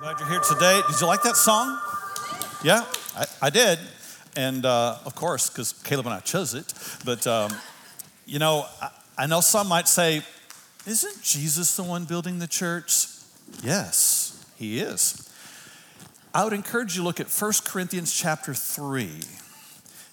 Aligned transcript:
Glad 0.00 0.18
you're 0.18 0.30
here 0.30 0.40
today. 0.40 0.80
Did 0.88 0.98
you 0.98 1.06
like 1.06 1.22
that 1.24 1.36
song? 1.36 1.78
Yeah, 2.64 2.86
I, 3.14 3.26
I 3.42 3.50
did. 3.50 3.78
And 4.34 4.64
uh, 4.64 4.96
of 5.04 5.14
course, 5.14 5.50
because 5.50 5.74
Caleb 5.84 6.06
and 6.06 6.14
I 6.14 6.20
chose 6.20 6.54
it. 6.54 6.72
But, 7.04 7.26
um, 7.26 7.52
you 8.24 8.38
know, 8.38 8.64
I, 8.80 8.88
I 9.18 9.26
know 9.26 9.42
some 9.42 9.68
might 9.68 9.88
say, 9.88 10.22
isn't 10.86 11.22
Jesus 11.22 11.76
the 11.76 11.82
one 11.82 12.06
building 12.06 12.38
the 12.38 12.46
church? 12.46 13.08
Yes, 13.62 14.42
he 14.56 14.80
is. 14.80 15.30
I 16.32 16.44
would 16.44 16.54
encourage 16.54 16.96
you 16.96 17.02
to 17.02 17.06
look 17.06 17.20
at 17.20 17.28
1 17.28 17.52
Corinthians 17.66 18.10
chapter 18.10 18.54
3 18.54 19.20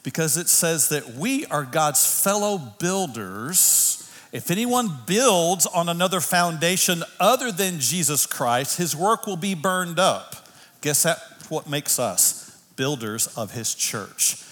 because 0.03 0.35
it 0.35 0.49
says 0.49 0.89
that 0.89 1.13
we 1.13 1.45
are 1.45 1.63
God's 1.63 2.05
fellow 2.21 2.57
builders 2.57 4.06
if 4.31 4.51
anyone 4.51 4.89
builds 5.05 5.65
on 5.65 5.89
another 5.89 6.19
foundation 6.19 7.03
other 7.19 7.51
than 7.51 7.79
Jesus 7.79 8.25
Christ, 8.25 8.77
his 8.77 8.95
work 8.95 9.25
will 9.25 9.37
be 9.37 9.55
burned 9.55 9.99
up. 9.99 10.47
Guess 10.81 11.03
that's 11.03 11.49
what 11.49 11.69
makes 11.69 11.97
us 11.97 12.61
builders 12.75 13.27
of 13.37 13.51
his 13.51 13.73
church. 13.73 14.43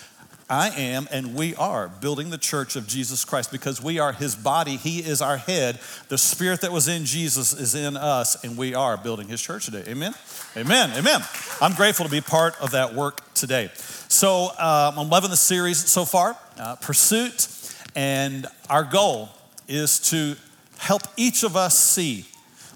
I 0.49 0.69
am 0.69 1.07
and 1.11 1.33
we 1.33 1.55
are 1.55 1.87
building 1.87 2.29
the 2.29 2.37
church 2.37 2.75
of 2.75 2.85
Jesus 2.85 3.25
Christ 3.25 3.51
because 3.51 3.81
we 3.81 3.97
are 3.97 4.13
his 4.13 4.35
body. 4.35 4.77
He 4.77 4.99
is 4.99 5.21
our 5.21 5.37
head. 5.37 5.79
The 6.09 6.19
spirit 6.19 6.61
that 6.61 6.71
was 6.71 6.87
in 6.87 7.05
Jesus 7.05 7.51
is 7.51 7.73
in 7.73 7.97
us, 7.97 8.43
and 8.43 8.55
we 8.55 8.75
are 8.75 8.95
building 8.95 9.27
his 9.27 9.41
church 9.41 9.65
today. 9.65 9.83
Amen? 9.87 10.13
Amen. 10.55 10.91
Amen. 10.95 11.21
I'm 11.61 11.73
grateful 11.73 12.05
to 12.05 12.11
be 12.11 12.21
part 12.21 12.55
of 12.61 12.71
that 12.71 12.93
work 12.93 13.33
today. 13.33 13.71
So, 14.07 14.49
um, 14.59 14.99
I'm 14.99 15.09
loving 15.09 15.31
the 15.31 15.37
series 15.37 15.79
so 15.79 16.05
far, 16.05 16.37
uh, 16.59 16.75
Pursuit, 16.75 17.47
and 17.95 18.45
our 18.69 18.83
goal 18.83 19.29
is 19.67 19.99
to 20.11 20.35
help 20.77 21.01
each 21.17 21.43
of 21.43 21.55
us 21.55 21.77
see 21.77 22.25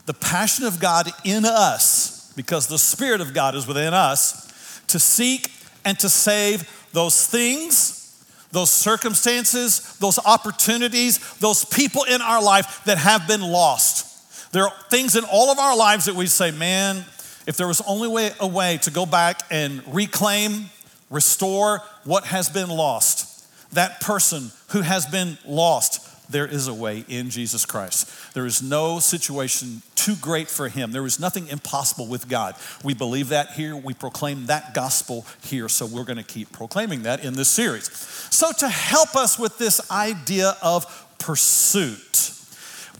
the 0.05 0.13
passion 0.13 0.65
of 0.65 0.79
God 0.79 1.09
in 1.23 1.45
us, 1.45 2.33
because 2.35 2.67
the 2.67 2.79
Spirit 2.79 3.21
of 3.21 3.33
God 3.33 3.55
is 3.55 3.67
within 3.67 3.93
us, 3.93 4.81
to 4.87 4.99
seek 4.99 5.51
and 5.85 5.99
to 5.99 6.09
save 6.09 6.67
those 6.93 7.27
things, 7.27 8.25
those 8.51 8.71
circumstances, 8.71 9.97
those 9.99 10.17
opportunities, 10.25 11.19
those 11.37 11.63
people 11.65 12.03
in 12.05 12.21
our 12.21 12.41
life 12.41 12.83
that 12.85 12.97
have 12.97 13.27
been 13.27 13.41
lost. 13.41 14.51
There 14.51 14.63
are 14.63 14.73
things 14.89 15.15
in 15.15 15.23
all 15.25 15.51
of 15.51 15.59
our 15.59 15.77
lives 15.77 16.05
that 16.05 16.15
we 16.15 16.25
say, 16.25 16.49
man, 16.49 17.05
if 17.45 17.55
there 17.55 17.67
was 17.67 17.81
only 17.81 18.07
way, 18.07 18.31
a 18.39 18.47
way 18.47 18.77
to 18.81 18.91
go 18.91 19.05
back 19.05 19.43
and 19.51 19.83
reclaim, 19.93 20.71
restore 21.11 21.83
what 22.03 22.25
has 22.25 22.49
been 22.49 22.69
lost, 22.69 23.45
that 23.73 24.01
person 24.01 24.51
who 24.69 24.81
has 24.81 25.05
been 25.05 25.37
lost, 25.45 26.08
there 26.29 26.45
is 26.45 26.67
a 26.67 26.73
way 26.73 27.05
in 27.07 27.29
Jesus 27.29 27.65
Christ. 27.65 28.33
There 28.33 28.45
is 28.45 28.61
no 28.61 28.99
situation 28.99 29.81
too 29.95 30.15
great 30.15 30.47
for 30.47 30.69
him. 30.69 30.91
There 30.91 31.05
is 31.05 31.19
nothing 31.19 31.47
impossible 31.47 32.07
with 32.07 32.29
God. 32.29 32.55
We 32.83 32.93
believe 32.93 33.29
that 33.29 33.51
here. 33.51 33.75
We 33.75 33.93
proclaim 33.93 34.45
that 34.45 34.73
gospel 34.73 35.25
here. 35.41 35.67
So 35.67 35.85
we're 35.85 36.05
going 36.05 36.17
to 36.17 36.23
keep 36.23 36.51
proclaiming 36.51 37.03
that 37.03 37.23
in 37.23 37.33
this 37.33 37.49
series. 37.49 37.89
So, 38.31 38.51
to 38.59 38.69
help 38.69 39.15
us 39.15 39.37
with 39.37 39.57
this 39.57 39.91
idea 39.91 40.55
of 40.61 40.85
pursuit, 41.17 42.31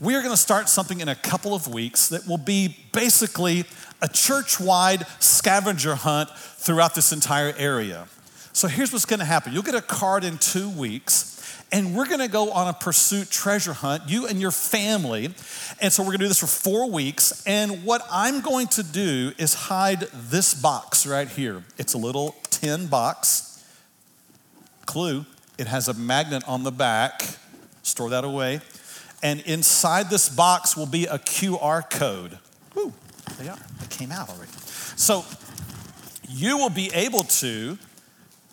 we 0.00 0.14
are 0.14 0.22
going 0.22 0.34
to 0.34 0.40
start 0.40 0.68
something 0.68 1.00
in 1.00 1.08
a 1.08 1.14
couple 1.14 1.54
of 1.54 1.66
weeks 1.68 2.08
that 2.08 2.26
will 2.26 2.38
be 2.38 2.76
basically 2.92 3.64
a 4.02 4.08
church 4.08 4.60
wide 4.60 5.06
scavenger 5.20 5.94
hunt 5.94 6.30
throughout 6.30 6.94
this 6.94 7.12
entire 7.12 7.54
area. 7.56 8.08
So, 8.52 8.68
here's 8.68 8.92
what's 8.92 9.06
going 9.06 9.20
to 9.20 9.24
happen 9.24 9.52
you'll 9.52 9.62
get 9.62 9.74
a 9.74 9.82
card 9.82 10.24
in 10.24 10.36
two 10.38 10.68
weeks 10.68 11.39
and 11.72 11.94
we're 11.94 12.06
gonna 12.06 12.28
go 12.28 12.50
on 12.50 12.68
a 12.68 12.72
pursuit 12.72 13.30
treasure 13.30 13.72
hunt, 13.72 14.08
you 14.08 14.26
and 14.26 14.40
your 14.40 14.50
family. 14.50 15.34
And 15.80 15.92
so 15.92 16.02
we're 16.02 16.12
gonna 16.12 16.18
do 16.18 16.28
this 16.28 16.40
for 16.40 16.46
four 16.46 16.90
weeks. 16.90 17.44
And 17.46 17.84
what 17.84 18.02
I'm 18.10 18.40
going 18.40 18.66
to 18.68 18.82
do 18.82 19.32
is 19.38 19.54
hide 19.54 20.00
this 20.12 20.54
box 20.54 21.06
right 21.06 21.28
here. 21.28 21.64
It's 21.78 21.94
a 21.94 21.98
little 21.98 22.36
tin 22.50 22.86
box. 22.86 23.64
Clue 24.86 25.24
it 25.60 25.66
has 25.66 25.88
a 25.88 25.94
magnet 25.94 26.42
on 26.46 26.62
the 26.62 26.72
back. 26.72 27.22
Store 27.82 28.08
that 28.08 28.24
away. 28.24 28.62
And 29.22 29.40
inside 29.40 30.08
this 30.08 30.26
box 30.30 30.74
will 30.74 30.86
be 30.86 31.04
a 31.04 31.18
QR 31.18 31.82
code. 31.90 32.38
Woo, 32.74 32.94
they 33.38 33.46
are. 33.46 33.58
They 33.78 33.86
came 33.90 34.10
out 34.10 34.30
already. 34.30 34.50
So 34.96 35.22
you 36.30 36.56
will 36.56 36.70
be 36.70 36.90
able 36.94 37.24
to 37.24 37.76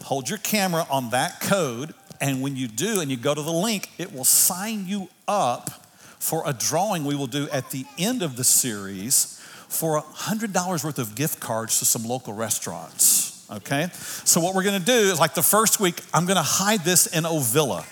hold 0.03 0.27
your 0.27 0.39
camera 0.39 0.85
on 0.89 1.11
that 1.11 1.39
code 1.39 1.93
and 2.19 2.41
when 2.41 2.55
you 2.55 2.67
do 2.67 2.99
and 2.99 3.11
you 3.11 3.17
go 3.17 3.33
to 3.33 3.41
the 3.41 3.51
link, 3.51 3.89
it 3.97 4.13
will 4.13 4.25
sign 4.25 4.87
you 4.87 5.09
up 5.27 5.69
for 6.19 6.43
a 6.45 6.53
drawing 6.53 7.05
we 7.05 7.15
will 7.15 7.27
do 7.27 7.47
at 7.49 7.71
the 7.71 7.85
end 7.97 8.21
of 8.21 8.35
the 8.35 8.43
series 8.43 9.39
for 9.69 10.01
$100 10.01 10.83
worth 10.83 10.99
of 10.99 11.15
gift 11.15 11.39
cards 11.39 11.79
to 11.79 11.85
some 11.85 12.03
local 12.03 12.33
restaurants. 12.33 13.45
Okay? 13.49 13.89
So, 13.93 14.41
what 14.41 14.55
we're 14.55 14.63
gonna 14.63 14.79
do 14.79 14.93
is 14.93 15.19
like 15.19 15.33
the 15.33 15.43
first 15.43 15.79
week, 15.79 16.01
I'm 16.13 16.25
gonna 16.25 16.41
hide 16.41 16.83
this 16.83 17.07
in 17.07 17.25
Ovilla. 17.25 17.85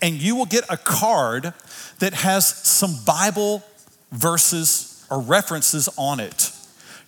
And 0.00 0.14
you 0.16 0.36
will 0.36 0.46
get 0.46 0.64
a 0.68 0.76
card 0.76 1.52
that 2.00 2.12
has 2.12 2.46
some 2.46 2.96
Bible 3.06 3.62
verses 4.10 5.06
or 5.10 5.20
references 5.20 5.88
on 5.96 6.20
it. 6.20 6.50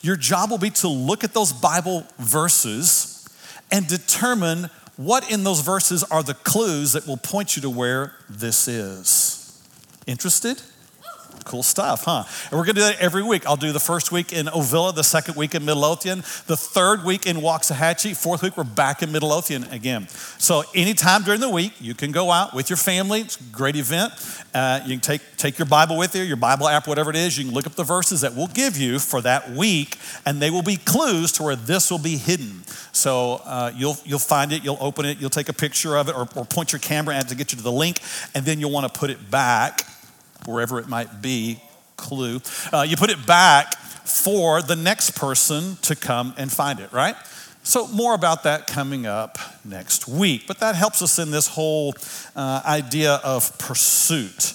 Your 0.01 0.17
job 0.17 0.51
will 0.51 0.59
be 0.59 0.71
to 0.71 0.89
look 0.89 1.25
at 1.25 1.33
those 1.33 1.53
Bible 1.53 2.07
verses 2.19 3.29
and 3.71 3.87
determine 3.87 4.71
what 4.97 5.31
in 5.31 5.45
those 5.45 5.61
verses 5.61 6.05
are 6.05 6.23
the 6.23 6.35
clues 6.35 6.93
that 6.93 7.07
will 7.07 7.17
point 7.17 7.57
you 7.57 7.63
to 7.63 7.71
where 7.71 8.13
this 8.29 8.69
is? 8.69 9.63
Interested? 10.07 10.63
Cool 11.45 11.63
stuff, 11.63 12.05
huh? 12.05 12.25
And 12.51 12.59
we're 12.59 12.65
gonna 12.65 12.75
do 12.75 12.81
that 12.81 12.99
every 12.99 13.23
week. 13.23 13.47
I'll 13.47 13.57
do 13.57 13.71
the 13.71 13.81
first 13.81 14.11
week 14.11 14.33
in 14.33 14.47
Ovilla, 14.47 14.95
the 14.95 15.05
second 15.05 15.37
week 15.37 15.55
in 15.55 15.65
Midlothian, 15.65 16.21
the 16.47 16.57
third 16.57 17.05
week 17.05 17.27
in 17.27 17.37
Waxahachie, 17.37 18.17
fourth 18.17 18.43
week 18.43 18.57
we're 18.57 18.65
back 18.65 19.03
in 19.03 19.13
Midlothian 19.13 19.65
again. 19.65 20.09
So 20.39 20.63
anytime 20.75 21.23
during 21.23 21.41
the 21.41 21.51
week, 21.51 21.73
you 21.81 21.95
can 21.95 22.13
go 22.13 22.31
out 22.31 22.55
with 22.55 22.71
your 22.71 22.79
family. 22.79 23.21
It's 23.21 23.39
a 23.39 23.43
great 23.45 23.77
event. 23.77 24.13
Uh, 24.55 24.81
you 24.85 24.93
can 24.93 25.01
take, 25.01 25.37
take 25.37 25.59
your 25.59 25.67
Bible 25.67 25.99
with 25.99 26.15
you, 26.15 26.23
your 26.23 26.37
Bible 26.37 26.67
app, 26.67 26.87
whatever 26.87 27.11
it 27.11 27.17
is. 27.17 27.37
You 27.37 27.45
can 27.45 27.53
look 27.53 27.67
up 27.67 27.75
the 27.75 27.85
verses 27.85 28.23
that 28.23 28.35
we'll 28.35 28.47
give 28.47 28.79
you 28.79 28.99
for 28.99 29.21
that 29.21 29.51
week, 29.51 29.99
and 30.25 30.41
they 30.41 30.51
will 30.51 30.63
be 30.63 30.77
clues 30.77 31.33
to 31.33 31.43
where 31.43 31.57
this 31.57 31.91
will 31.91 31.99
be 31.99 32.17
hidden. 32.17 32.63
So 32.93 33.43
uh, 33.45 33.73
you'll, 33.75 33.99
you'll 34.05 34.19
find 34.19 34.53
it, 34.53 34.65
you'll 34.65 34.79
open 34.81 35.05
it, 35.05 35.19
you'll 35.19 35.29
take 35.29 35.49
a 35.49 35.53
picture 35.53 35.97
of 35.97 36.09
it, 36.09 36.15
or, 36.15 36.29
or 36.37 36.45
point 36.45 36.73
your 36.73 36.79
camera 36.79 37.17
at 37.17 37.27
it 37.27 37.29
to 37.29 37.35
get 37.35 37.53
you 37.53 37.59
to 37.59 37.65
the 37.65 37.73
link, 37.73 38.01
and 38.35 38.47
then 38.47 38.61
you'll 38.61 38.71
want 38.71 38.93
to 38.93 38.99
put 38.99 39.11
it 39.11 39.31
back 39.31 39.83
wherever 40.47 40.79
it 40.79 40.89
might 40.89 41.23
be, 41.23 41.61
clue. 41.97 42.41
Uh, 42.73 42.85
you 42.89 42.97
put 42.97 43.11
it 43.11 43.27
back 43.27 43.77
for 44.05 44.63
the 44.63 44.77
next 44.77 45.13
person 45.13 45.77
to 45.83 45.97
come 45.97 46.35
and 46.37 46.53
find 46.53 46.81
it, 46.81 46.93
right? 46.93 47.17
So, 47.63 47.87
more 47.89 48.15
about 48.15 48.43
that 48.43 48.67
coming 48.67 49.07
up 49.07 49.39
next 49.65 50.07
week. 50.07 50.47
But 50.47 50.61
that 50.61 50.75
helps 50.75 51.01
us 51.01 51.19
in 51.19 51.31
this 51.31 51.49
whole 51.49 51.95
uh, 52.37 52.61
idea 52.67 53.15
of 53.25 53.59
pursuit. 53.59 54.53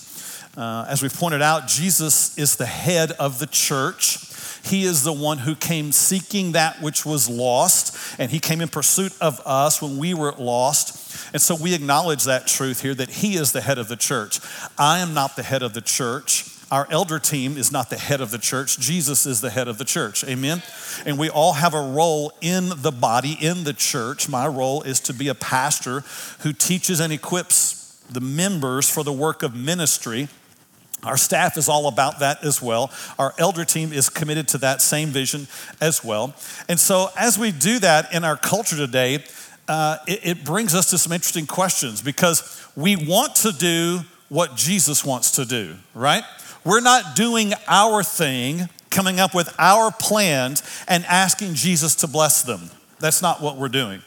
Uh, 0.55 0.85
as 0.87 1.01
we 1.01 1.09
pointed 1.09 1.41
out, 1.41 1.67
Jesus 1.67 2.37
is 2.37 2.57
the 2.57 2.67
head 2.67 3.11
of 3.13 3.39
the 3.39 3.47
church. 3.47 4.19
He 4.63 4.83
is 4.83 5.03
the 5.03 5.13
one 5.13 5.39
who 5.39 5.55
came 5.55 5.91
seeking 5.91 6.51
that 6.51 6.81
which 6.83 7.03
was 7.03 7.27
lost, 7.27 7.97
and 8.19 8.29
He 8.29 8.39
came 8.39 8.61
in 8.61 8.67
pursuit 8.67 9.13
of 9.19 9.41
us 9.43 9.81
when 9.81 9.97
we 9.97 10.13
were 10.13 10.33
lost. 10.33 11.08
And 11.33 11.41
so 11.41 11.55
we 11.55 11.73
acknowledge 11.73 12.23
that 12.25 12.47
truth 12.47 12.81
here 12.81 12.95
that 12.95 13.09
He 13.09 13.35
is 13.35 13.51
the 13.51 13.61
head 13.61 13.77
of 13.77 13.87
the 13.87 13.95
church. 13.95 14.39
I 14.77 14.99
am 14.99 15.13
not 15.13 15.35
the 15.35 15.43
head 15.43 15.63
of 15.63 15.73
the 15.73 15.81
church. 15.81 16.55
Our 16.71 16.87
elder 16.91 17.17
team 17.17 17.57
is 17.57 17.71
not 17.71 17.89
the 17.89 17.97
head 17.97 18.21
of 18.21 18.29
the 18.29 18.37
church. 18.37 18.79
Jesus 18.79 19.25
is 19.25 19.41
the 19.41 19.49
head 19.49 19.67
of 19.67 19.79
the 19.79 19.85
church. 19.85 20.23
Amen? 20.23 20.61
And 21.05 21.17
we 21.17 21.29
all 21.29 21.53
have 21.53 21.73
a 21.73 21.81
role 21.81 22.31
in 22.41 22.69
the 22.77 22.91
body, 22.91 23.37
in 23.39 23.63
the 23.63 23.73
church. 23.73 24.29
My 24.29 24.47
role 24.47 24.83
is 24.83 24.99
to 25.01 25.13
be 25.13 25.29
a 25.29 25.35
pastor 25.35 26.01
who 26.39 26.53
teaches 26.53 26.99
and 26.99 27.11
equips 27.11 28.03
the 28.09 28.21
members 28.21 28.89
for 28.89 29.03
the 29.03 29.13
work 29.13 29.41
of 29.41 29.55
ministry. 29.55 30.27
Our 31.03 31.17
staff 31.17 31.57
is 31.57 31.69
all 31.69 31.87
about 31.87 32.19
that 32.19 32.43
as 32.43 32.61
well. 32.61 32.91
Our 33.17 33.33
elder 33.37 33.65
team 33.65 33.93
is 33.93 34.09
committed 34.09 34.47
to 34.49 34.57
that 34.59 34.81
same 34.81 35.09
vision 35.09 35.47
as 35.81 36.03
well. 36.03 36.35
And 36.67 36.79
so, 36.79 37.09
as 37.17 37.39
we 37.39 37.51
do 37.51 37.79
that 37.79 38.13
in 38.13 38.23
our 38.23 38.35
culture 38.35 38.75
today, 38.75 39.23
uh, 39.69 39.97
it, 40.07 40.19
it 40.23 40.43
brings 40.43 40.73
us 40.73 40.89
to 40.89 40.97
some 40.97 41.13
interesting 41.13 41.45
questions 41.45 42.01
because 42.01 42.67
we 42.75 42.95
want 42.95 43.35
to 43.35 43.51
do 43.51 43.99
what 44.27 44.55
Jesus 44.55 45.05
wants 45.05 45.31
to 45.33 45.45
do, 45.45 45.75
right? 45.93 46.23
We're 46.65 46.81
not 46.81 47.15
doing 47.15 47.53
our 47.67 48.03
thing, 48.03 48.67
coming 48.89 49.19
up 49.19 49.35
with 49.35 49.53
our 49.59 49.91
plans 49.91 50.63
and 50.87 51.05
asking 51.05 51.53
Jesus 51.53 51.95
to 51.95 52.07
bless 52.07 52.41
them. 52.41 52.71
That's 52.99 53.21
not 53.21 53.41
what 53.41 53.57
we're 53.57 53.69
doing. 53.69 54.01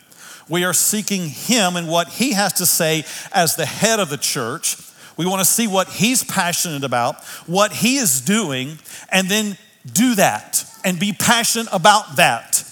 We 0.48 0.64
are 0.64 0.74
seeking 0.74 1.28
Him 1.28 1.76
and 1.76 1.88
what 1.88 2.08
He 2.08 2.32
has 2.32 2.54
to 2.54 2.66
say 2.66 3.04
as 3.32 3.54
the 3.54 3.64
head 3.64 4.00
of 4.00 4.10
the 4.10 4.16
church. 4.16 4.76
We 5.16 5.26
want 5.26 5.40
to 5.40 5.46
see 5.46 5.68
what 5.68 5.88
He's 5.88 6.24
passionate 6.24 6.82
about, 6.82 7.22
what 7.46 7.72
He 7.72 7.96
is 7.96 8.20
doing, 8.20 8.78
and 9.10 9.28
then 9.28 9.56
do 9.90 10.16
that 10.16 10.64
and 10.84 10.98
be 10.98 11.12
passionate 11.12 11.68
about 11.72 12.16
that. 12.16 12.64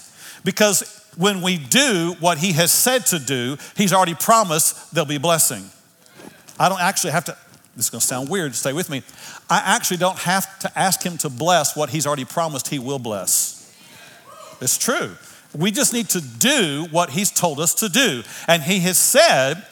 Because 0.43 1.00
when 1.21 1.41
we 1.41 1.57
do 1.57 2.15
what 2.19 2.39
he 2.39 2.53
has 2.53 2.71
said 2.71 3.05
to 3.07 3.19
do, 3.19 3.55
he's 3.77 3.93
already 3.93 4.15
promised 4.15 4.93
there'll 4.93 5.07
be 5.07 5.19
blessing. 5.19 5.63
I 6.59 6.67
don't 6.67 6.81
actually 6.81 7.11
have 7.11 7.25
to, 7.25 7.37
this 7.75 7.85
is 7.85 7.89
gonna 7.91 8.01
sound 8.01 8.27
weird, 8.27 8.55
stay 8.55 8.73
with 8.73 8.89
me. 8.89 9.03
I 9.49 9.61
actually 9.63 9.97
don't 9.97 10.17
have 10.17 10.59
to 10.59 10.79
ask 10.79 11.03
him 11.03 11.17
to 11.19 11.29
bless 11.29 11.77
what 11.77 11.91
he's 11.91 12.07
already 12.07 12.25
promised 12.25 12.69
he 12.69 12.79
will 12.79 12.99
bless. 12.99 13.71
It's 14.61 14.77
true. 14.77 15.15
We 15.53 15.71
just 15.71 15.93
need 15.93 16.09
to 16.09 16.21
do 16.21 16.87
what 16.91 17.09
He's 17.09 17.29
told 17.29 17.59
us 17.59 17.73
to 17.75 17.89
do. 17.89 18.23
And 18.47 18.63
He 18.63 18.79
has 18.81 18.97
said, 18.97 19.65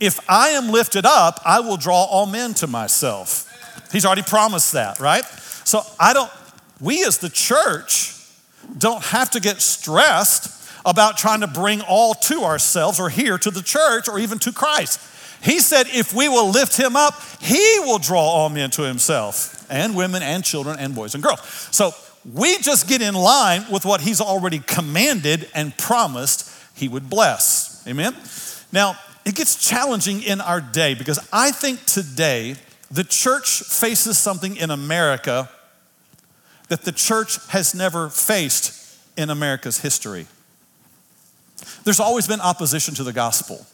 if 0.00 0.18
I 0.28 0.50
am 0.50 0.70
lifted 0.70 1.06
up, 1.06 1.40
I 1.44 1.60
will 1.60 1.76
draw 1.76 2.04
all 2.04 2.26
men 2.26 2.54
to 2.54 2.66
myself. 2.66 3.46
He's 3.92 4.04
already 4.04 4.22
promised 4.22 4.72
that, 4.72 4.98
right? 4.98 5.24
So 5.64 5.82
I 6.00 6.14
don't, 6.14 6.30
we 6.80 7.04
as 7.04 7.18
the 7.18 7.28
church 7.28 8.16
don't 8.76 9.02
have 9.04 9.30
to 9.30 9.40
get 9.40 9.60
stressed 9.60 10.59
about 10.84 11.18
trying 11.18 11.40
to 11.40 11.46
bring 11.46 11.80
all 11.82 12.14
to 12.14 12.42
ourselves 12.42 12.98
or 13.00 13.08
here 13.08 13.38
to 13.38 13.50
the 13.50 13.62
church 13.62 14.08
or 14.08 14.18
even 14.18 14.38
to 14.40 14.52
Christ. 14.52 15.00
He 15.42 15.60
said, 15.60 15.86
if 15.88 16.12
we 16.12 16.28
will 16.28 16.50
lift 16.50 16.76
him 16.76 16.96
up, 16.96 17.14
he 17.40 17.78
will 17.80 17.98
draw 17.98 18.20
all 18.20 18.48
men 18.50 18.70
to 18.72 18.82
himself, 18.82 19.66
and 19.70 19.96
women 19.96 20.22
and 20.22 20.44
children 20.44 20.78
and 20.78 20.94
boys 20.94 21.14
and 21.14 21.22
girls. 21.22 21.40
So 21.70 21.92
we 22.34 22.58
just 22.58 22.88
get 22.88 23.00
in 23.00 23.14
line 23.14 23.64
with 23.70 23.84
what 23.84 24.02
he's 24.02 24.20
already 24.20 24.58
commanded 24.58 25.48
and 25.54 25.76
promised 25.78 26.50
he 26.74 26.88
would 26.88 27.08
bless. 27.08 27.86
Amen? 27.86 28.14
Now, 28.72 28.96
it 29.24 29.34
gets 29.34 29.56
challenging 29.56 30.22
in 30.22 30.40
our 30.40 30.60
day 30.60 30.94
because 30.94 31.18
I 31.32 31.52
think 31.52 31.84
today 31.86 32.56
the 32.90 33.04
church 33.04 33.62
faces 33.62 34.18
something 34.18 34.56
in 34.56 34.70
America 34.70 35.48
that 36.68 36.82
the 36.82 36.92
church 36.92 37.38
has 37.48 37.74
never 37.74 38.08
faced 38.08 38.98
in 39.16 39.30
America's 39.30 39.78
history. 39.78 40.26
There's 41.84 42.00
always 42.00 42.26
been 42.26 42.40
opposition 42.40 42.94
to 42.94 43.04
the 43.04 43.12
gospel. 43.12 43.66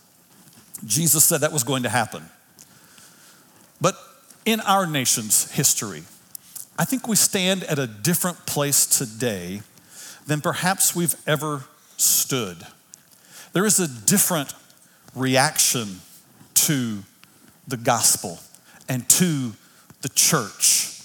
Jesus 0.85 1.25
said 1.25 1.41
that 1.41 1.53
was 1.53 1.65
going 1.65 1.83
to 1.85 1.89
happen. 1.89 2.23
But 3.81 3.97
in 4.45 4.61
our 4.61 4.87
nation's 4.87 5.51
history, 5.53 6.03
I 6.79 6.85
think 6.85 7.09
we 7.09 7.17
stand 7.17 7.65
at 7.65 7.79
a 7.79 7.87
different 7.87 8.47
place 8.47 8.87
today 8.87 9.63
than 10.27 10.41
perhaps 10.41 10.95
we've 10.95 11.15
ever 11.27 11.65
stood. 11.97 12.59
There 13.53 13.65
is 13.65 13.81
a 13.81 13.89
different 13.89 14.55
reaction 15.15 16.01
to 16.55 17.03
the 17.67 17.77
gospel 17.77 18.39
and 18.89 19.09
to 19.11 19.53
the 20.03 20.09
church. 20.11 20.96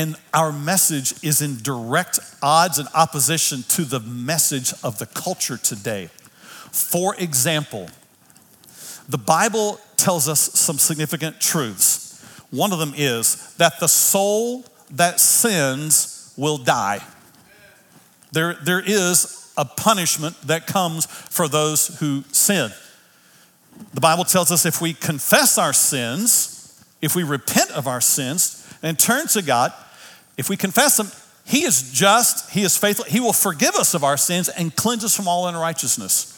And 0.00 0.16
our 0.32 0.50
message 0.50 1.12
is 1.22 1.42
in 1.42 1.58
direct 1.58 2.20
odds 2.42 2.78
and 2.78 2.88
opposition 2.94 3.64
to 3.64 3.84
the 3.84 4.00
message 4.00 4.72
of 4.82 4.98
the 4.98 5.04
culture 5.04 5.58
today. 5.58 6.08
For 6.72 7.14
example, 7.16 7.86
the 9.10 9.18
Bible 9.18 9.78
tells 9.98 10.26
us 10.26 10.40
some 10.58 10.78
significant 10.78 11.38
truths. 11.38 12.18
One 12.50 12.72
of 12.72 12.78
them 12.78 12.94
is 12.96 13.54
that 13.56 13.78
the 13.78 13.88
soul 13.88 14.64
that 14.92 15.20
sins 15.20 16.32
will 16.34 16.56
die. 16.56 17.00
There, 18.32 18.54
there 18.54 18.80
is 18.80 19.52
a 19.58 19.66
punishment 19.66 20.40
that 20.46 20.66
comes 20.66 21.04
for 21.04 21.46
those 21.46 21.98
who 21.98 22.24
sin. 22.32 22.70
The 23.92 24.00
Bible 24.00 24.24
tells 24.24 24.50
us 24.50 24.64
if 24.64 24.80
we 24.80 24.94
confess 24.94 25.58
our 25.58 25.74
sins, 25.74 26.82
if 27.02 27.14
we 27.14 27.22
repent 27.22 27.70
of 27.72 27.86
our 27.86 28.00
sins 28.00 28.66
and 28.82 28.98
turn 28.98 29.26
to 29.26 29.42
God, 29.42 29.74
if 30.40 30.48
we 30.48 30.56
confess 30.56 30.96
them, 30.96 31.08
He 31.44 31.64
is 31.64 31.92
just, 31.92 32.50
He 32.50 32.62
is 32.62 32.76
faithful, 32.76 33.04
He 33.04 33.20
will 33.20 33.32
forgive 33.32 33.76
us 33.76 33.94
of 33.94 34.02
our 34.02 34.16
sins 34.16 34.48
and 34.48 34.74
cleanse 34.74 35.04
us 35.04 35.14
from 35.14 35.28
all 35.28 35.46
unrighteousness. 35.46 36.36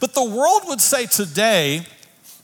But 0.00 0.14
the 0.14 0.24
world 0.24 0.62
would 0.66 0.80
say 0.80 1.06
today 1.06 1.86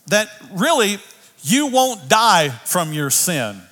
that 0.09 0.29
really 0.53 0.99
you 1.43 1.69
won't 1.69 2.09
die 2.09 2.49
from 2.49 2.93
your 2.93 3.11
sin. 3.11 3.63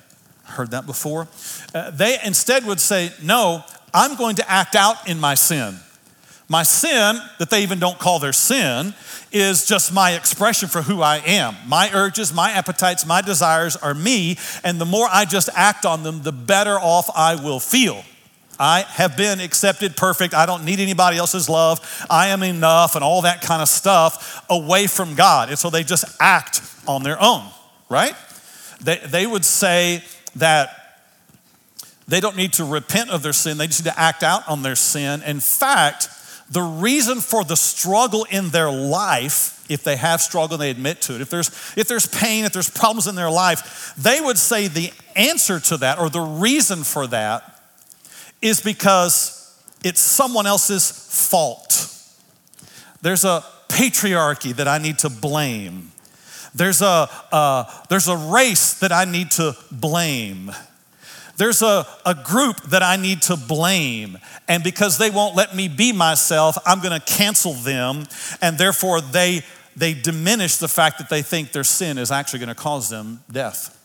Heard 0.45 0.71
that 0.71 0.85
before? 0.85 1.27
Uh, 1.73 1.91
they 1.91 2.17
instead 2.23 2.65
would 2.65 2.79
say, 2.79 3.11
No, 3.21 3.63
I'm 3.93 4.15
going 4.15 4.37
to 4.37 4.49
act 4.49 4.75
out 4.75 5.07
in 5.07 5.19
my 5.19 5.35
sin. 5.35 5.75
My 6.51 6.63
sin, 6.63 7.17
that 7.39 7.49
they 7.49 7.63
even 7.63 7.79
don't 7.79 7.97
call 7.97 8.19
their 8.19 8.33
sin, 8.33 8.93
is 9.31 9.65
just 9.65 9.93
my 9.93 10.15
expression 10.15 10.67
for 10.67 10.81
who 10.81 11.01
I 11.01 11.19
am. 11.19 11.55
My 11.65 11.89
urges, 11.93 12.33
my 12.33 12.51
appetites, 12.51 13.05
my 13.05 13.21
desires 13.21 13.77
are 13.77 13.93
me, 13.93 14.37
and 14.61 14.77
the 14.77 14.85
more 14.85 15.07
I 15.09 15.23
just 15.23 15.47
act 15.55 15.85
on 15.85 16.03
them, 16.03 16.23
the 16.23 16.33
better 16.33 16.77
off 16.77 17.09
I 17.15 17.35
will 17.35 17.61
feel. 17.61 18.03
I 18.59 18.81
have 18.81 19.15
been 19.15 19.39
accepted 19.39 19.95
perfect. 19.95 20.33
I 20.33 20.45
don't 20.45 20.65
need 20.65 20.81
anybody 20.81 21.15
else's 21.15 21.47
love. 21.47 21.79
I 22.09 22.27
am 22.27 22.43
enough, 22.43 22.95
and 22.95 23.03
all 23.03 23.21
that 23.21 23.39
kind 23.39 23.61
of 23.61 23.69
stuff 23.69 24.43
away 24.49 24.87
from 24.87 25.15
God. 25.15 25.47
And 25.47 25.57
so 25.57 25.69
they 25.69 25.85
just 25.85 26.03
act 26.19 26.61
on 26.85 27.03
their 27.03 27.19
own, 27.23 27.45
right? 27.87 28.13
They, 28.83 28.97
they 28.97 29.25
would 29.25 29.45
say 29.45 30.03
that 30.35 30.99
they 32.09 32.19
don't 32.19 32.35
need 32.35 32.51
to 32.53 32.65
repent 32.65 33.09
of 33.09 33.23
their 33.23 33.31
sin, 33.31 33.57
they 33.57 33.67
just 33.67 33.85
need 33.85 33.91
to 33.91 33.97
act 33.97 34.21
out 34.21 34.45
on 34.49 34.63
their 34.63 34.75
sin. 34.75 35.23
In 35.23 35.39
fact, 35.39 36.09
the 36.51 36.61
reason 36.61 37.21
for 37.21 37.45
the 37.45 37.55
struggle 37.55 38.27
in 38.29 38.49
their 38.49 38.69
life, 38.69 39.65
if 39.69 39.83
they 39.83 39.95
have 39.95 40.19
struggle 40.19 40.55
and 40.55 40.61
they 40.61 40.69
admit 40.69 41.01
to 41.03 41.15
it, 41.15 41.21
if 41.21 41.29
there's, 41.29 41.47
if 41.77 41.87
there's 41.87 42.07
pain, 42.07 42.43
if 42.43 42.51
there's 42.51 42.69
problems 42.69 43.07
in 43.07 43.15
their 43.15 43.31
life, 43.31 43.93
they 43.97 44.19
would 44.19 44.37
say 44.37 44.67
the 44.67 44.91
answer 45.15 45.61
to 45.61 45.77
that 45.77 45.97
or 45.97 46.09
the 46.09 46.19
reason 46.19 46.83
for 46.83 47.07
that 47.07 47.61
is 48.41 48.59
because 48.59 49.57
it's 49.81 50.01
someone 50.01 50.45
else's 50.45 50.91
fault. 50.91 51.87
There's 53.01 53.23
a 53.23 53.45
patriarchy 53.69 54.53
that 54.57 54.67
I 54.67 54.77
need 54.77 54.99
to 54.99 55.09
blame. 55.09 55.93
There's 56.53 56.81
a, 56.81 57.09
uh, 57.31 57.63
there's 57.89 58.09
a 58.09 58.17
race 58.17 58.73
that 58.79 58.91
I 58.91 59.05
need 59.05 59.31
to 59.31 59.55
blame. 59.71 60.51
There's 61.41 61.63
a, 61.63 61.87
a 62.05 62.13
group 62.13 62.61
that 62.65 62.83
I 62.83 62.97
need 62.97 63.23
to 63.23 63.35
blame. 63.35 64.19
And 64.47 64.63
because 64.63 64.99
they 64.99 65.09
won't 65.09 65.35
let 65.35 65.55
me 65.55 65.69
be 65.69 65.91
myself, 65.91 66.55
I'm 66.67 66.81
going 66.81 66.93
to 66.93 67.03
cancel 67.03 67.53
them. 67.53 68.03
And 68.43 68.59
therefore, 68.59 69.01
they, 69.01 69.41
they 69.75 69.95
diminish 69.95 70.57
the 70.57 70.67
fact 70.67 70.99
that 70.99 71.09
they 71.09 71.23
think 71.23 71.51
their 71.51 71.63
sin 71.63 71.97
is 71.97 72.11
actually 72.11 72.41
going 72.41 72.49
to 72.49 72.53
cause 72.53 72.91
them 72.91 73.23
death. 73.31 73.75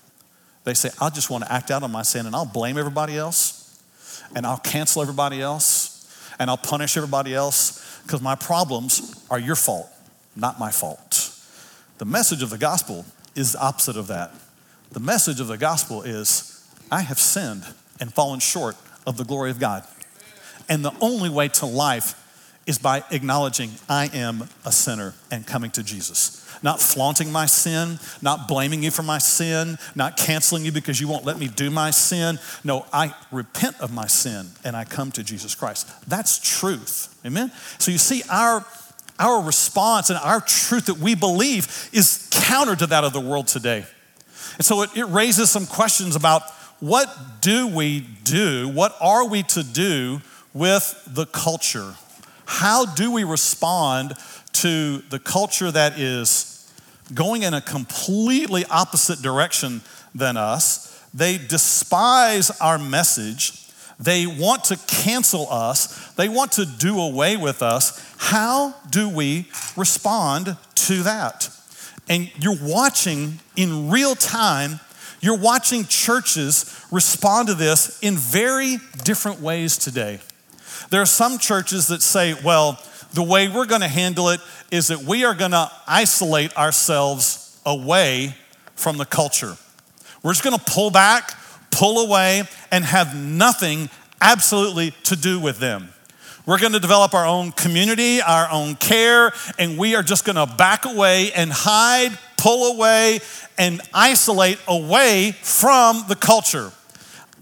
They 0.64 0.74
say, 0.74 0.90
I 1.00 1.08
just 1.08 1.30
want 1.30 1.44
to 1.44 1.50
act 1.50 1.70
out 1.70 1.82
on 1.82 1.90
my 1.90 2.02
sin 2.02 2.26
and 2.26 2.36
I'll 2.36 2.44
blame 2.44 2.76
everybody 2.76 3.16
else 3.16 3.82
and 4.34 4.46
I'll 4.46 4.58
cancel 4.58 5.00
everybody 5.00 5.40
else 5.40 6.34
and 6.38 6.50
I'll 6.50 6.58
punish 6.58 6.98
everybody 6.98 7.34
else 7.34 8.02
because 8.02 8.20
my 8.20 8.34
problems 8.34 9.24
are 9.30 9.38
your 9.38 9.56
fault, 9.56 9.88
not 10.36 10.58
my 10.58 10.70
fault. 10.70 11.34
The 11.96 12.04
message 12.04 12.42
of 12.42 12.50
the 12.50 12.58
gospel 12.58 13.06
is 13.34 13.52
the 13.52 13.64
opposite 13.64 13.96
of 13.96 14.08
that. 14.08 14.34
The 14.92 15.00
message 15.00 15.40
of 15.40 15.46
the 15.46 15.56
gospel 15.56 16.02
is 16.02 16.52
I 16.90 17.02
have 17.02 17.18
sinned 17.18 17.64
and 18.00 18.12
fallen 18.12 18.40
short 18.40 18.76
of 19.06 19.16
the 19.16 19.24
glory 19.24 19.50
of 19.50 19.58
God. 19.58 19.84
And 20.68 20.84
the 20.84 20.94
only 21.00 21.30
way 21.30 21.48
to 21.48 21.66
life 21.66 22.22
is 22.66 22.78
by 22.78 23.04
acknowledging 23.12 23.70
I 23.88 24.10
am 24.12 24.48
a 24.64 24.72
sinner 24.72 25.14
and 25.30 25.46
coming 25.46 25.70
to 25.72 25.82
Jesus. 25.84 26.42
Not 26.62 26.80
flaunting 26.80 27.30
my 27.30 27.46
sin, 27.46 28.00
not 28.22 28.48
blaming 28.48 28.82
you 28.82 28.90
for 28.90 29.02
my 29.02 29.18
sin, 29.18 29.78
not 29.94 30.16
canceling 30.16 30.64
you 30.64 30.72
because 30.72 31.00
you 31.00 31.06
won't 31.06 31.24
let 31.24 31.38
me 31.38 31.46
do 31.46 31.70
my 31.70 31.90
sin. 31.92 32.40
No, 32.64 32.86
I 32.92 33.14
repent 33.30 33.80
of 33.80 33.92
my 33.92 34.06
sin 34.06 34.48
and 34.64 34.74
I 34.74 34.84
come 34.84 35.12
to 35.12 35.22
Jesus 35.22 35.54
Christ. 35.54 35.88
That's 36.08 36.38
truth. 36.38 37.14
Amen? 37.24 37.52
So 37.78 37.92
you 37.92 37.98
see, 37.98 38.22
our, 38.30 38.64
our 39.18 39.44
response 39.44 40.10
and 40.10 40.18
our 40.18 40.40
truth 40.40 40.86
that 40.86 40.98
we 40.98 41.14
believe 41.14 41.90
is 41.92 42.28
counter 42.32 42.74
to 42.74 42.86
that 42.86 43.04
of 43.04 43.12
the 43.12 43.20
world 43.20 43.46
today. 43.46 43.84
And 44.56 44.64
so 44.64 44.82
it, 44.82 44.96
it 44.96 45.04
raises 45.04 45.50
some 45.50 45.66
questions 45.66 46.16
about 46.16 46.42
what 46.80 47.08
do 47.40 47.66
we 47.66 48.00
do? 48.24 48.68
What 48.68 48.96
are 49.00 49.26
we 49.26 49.42
to 49.44 49.62
do 49.62 50.20
with 50.52 51.02
the 51.06 51.26
culture? 51.26 51.94
How 52.44 52.86
do 52.86 53.10
we 53.10 53.24
respond 53.24 54.14
to 54.54 54.98
the 55.10 55.18
culture 55.18 55.70
that 55.70 55.98
is 55.98 56.70
going 57.12 57.42
in 57.42 57.54
a 57.54 57.60
completely 57.60 58.64
opposite 58.66 59.22
direction 59.22 59.82
than 60.14 60.36
us? 60.36 61.06
They 61.12 61.38
despise 61.38 62.50
our 62.60 62.78
message. 62.78 63.62
They 63.98 64.26
want 64.26 64.64
to 64.64 64.76
cancel 64.86 65.50
us. 65.50 66.12
They 66.12 66.28
want 66.28 66.52
to 66.52 66.66
do 66.66 67.00
away 67.00 67.36
with 67.36 67.62
us. 67.62 68.02
How 68.18 68.74
do 68.90 69.08
we 69.08 69.48
respond 69.76 70.56
to 70.74 71.02
that? 71.04 71.48
And 72.08 72.30
you're 72.38 72.58
watching 72.60 73.40
in 73.56 73.90
real 73.90 74.14
time, 74.14 74.80
you're 75.20 75.38
watching 75.38 75.84
churches 75.84 76.84
respond 76.90 77.48
to 77.48 77.54
this 77.54 77.98
in 78.02 78.16
very 78.16 78.76
different 79.04 79.40
ways 79.40 79.78
today. 79.78 80.20
There 80.90 81.02
are 81.02 81.06
some 81.06 81.38
churches 81.38 81.88
that 81.88 82.02
say, 82.02 82.34
well, 82.44 82.80
the 83.12 83.22
way 83.22 83.48
we're 83.48 83.66
going 83.66 83.80
to 83.80 83.88
handle 83.88 84.28
it 84.28 84.40
is 84.70 84.88
that 84.88 85.00
we 85.00 85.24
are 85.24 85.34
going 85.34 85.52
to 85.52 85.70
isolate 85.86 86.56
ourselves 86.56 87.58
away 87.64 88.34
from 88.74 88.98
the 88.98 89.04
culture. 89.04 89.56
We're 90.22 90.32
just 90.32 90.44
going 90.44 90.58
to 90.58 90.64
pull 90.64 90.90
back, 90.90 91.32
pull 91.70 92.06
away, 92.06 92.44
and 92.70 92.84
have 92.84 93.16
nothing 93.16 93.88
absolutely 94.20 94.90
to 95.04 95.16
do 95.16 95.40
with 95.40 95.58
them. 95.58 95.88
We're 96.46 96.60
going 96.60 96.74
to 96.74 96.80
develop 96.80 97.12
our 97.12 97.26
own 97.26 97.50
community, 97.50 98.22
our 98.22 98.48
own 98.52 98.76
care, 98.76 99.32
and 99.58 99.76
we 99.76 99.96
are 99.96 100.04
just 100.04 100.24
going 100.24 100.36
to 100.36 100.46
back 100.46 100.84
away 100.84 101.32
and 101.32 101.50
hide, 101.52 102.16
pull 102.36 102.72
away, 102.72 103.18
and 103.58 103.80
isolate 103.92 104.60
away 104.68 105.32
from 105.42 106.04
the 106.06 106.14
culture. 106.14 106.70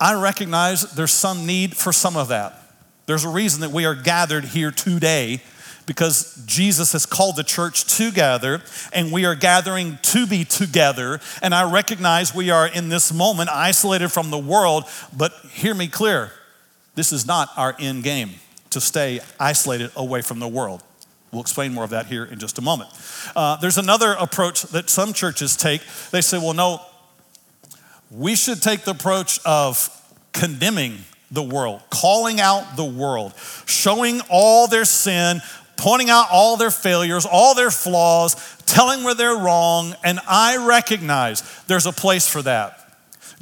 I 0.00 0.18
recognize 0.18 0.90
there's 0.94 1.12
some 1.12 1.44
need 1.44 1.76
for 1.76 1.92
some 1.92 2.16
of 2.16 2.28
that. 2.28 2.62
There's 3.04 3.24
a 3.24 3.28
reason 3.28 3.60
that 3.60 3.72
we 3.72 3.84
are 3.84 3.94
gathered 3.94 4.46
here 4.46 4.70
today 4.70 5.42
because 5.84 6.42
Jesus 6.46 6.92
has 6.92 7.04
called 7.04 7.36
the 7.36 7.44
church 7.44 7.84
to 7.98 8.10
gather 8.10 8.62
and 8.94 9.12
we 9.12 9.26
are 9.26 9.34
gathering 9.34 9.98
to 10.00 10.26
be 10.26 10.46
together. 10.46 11.20
And 11.42 11.54
I 11.54 11.70
recognize 11.70 12.34
we 12.34 12.48
are 12.48 12.66
in 12.66 12.88
this 12.88 13.12
moment 13.12 13.50
isolated 13.50 14.08
from 14.08 14.30
the 14.30 14.38
world, 14.38 14.84
but 15.14 15.32
hear 15.52 15.74
me 15.74 15.88
clear 15.88 16.32
this 16.94 17.12
is 17.12 17.26
not 17.26 17.50
our 17.58 17.76
end 17.78 18.02
game 18.02 18.30
to 18.74 18.80
stay 18.80 19.20
isolated 19.40 19.90
away 19.96 20.22
from 20.22 20.38
the 20.38 20.48
world. 20.48 20.82
We'll 21.32 21.42
explain 21.42 21.74
more 21.74 21.82
of 21.82 21.90
that 21.90 22.06
here 22.06 22.24
in 22.24 22.38
just 22.38 22.58
a 22.58 22.62
moment. 22.62 22.90
Uh, 23.34 23.56
there's 23.56 23.78
another 23.78 24.12
approach 24.12 24.62
that 24.62 24.88
some 24.88 25.12
churches 25.12 25.56
take. 25.56 25.82
They 26.12 26.20
say, 26.20 26.38
well, 26.38 26.54
no, 26.54 26.80
we 28.10 28.36
should 28.36 28.62
take 28.62 28.82
the 28.82 28.92
approach 28.92 29.40
of 29.44 29.88
condemning 30.32 30.98
the 31.32 31.42
world, 31.42 31.82
calling 31.90 32.40
out 32.40 32.76
the 32.76 32.84
world, 32.84 33.34
showing 33.66 34.20
all 34.30 34.68
their 34.68 34.84
sin, 34.84 35.40
pointing 35.76 36.10
out 36.10 36.28
all 36.30 36.56
their 36.56 36.70
failures, 36.70 37.26
all 37.26 37.56
their 37.56 37.72
flaws, 37.72 38.36
telling 38.66 39.02
where 39.02 39.14
they're 39.14 39.36
wrong. 39.36 39.94
And 40.04 40.20
I 40.28 40.64
recognize 40.64 41.42
there's 41.66 41.86
a 41.86 41.92
place 41.92 42.28
for 42.28 42.42
that. 42.42 42.80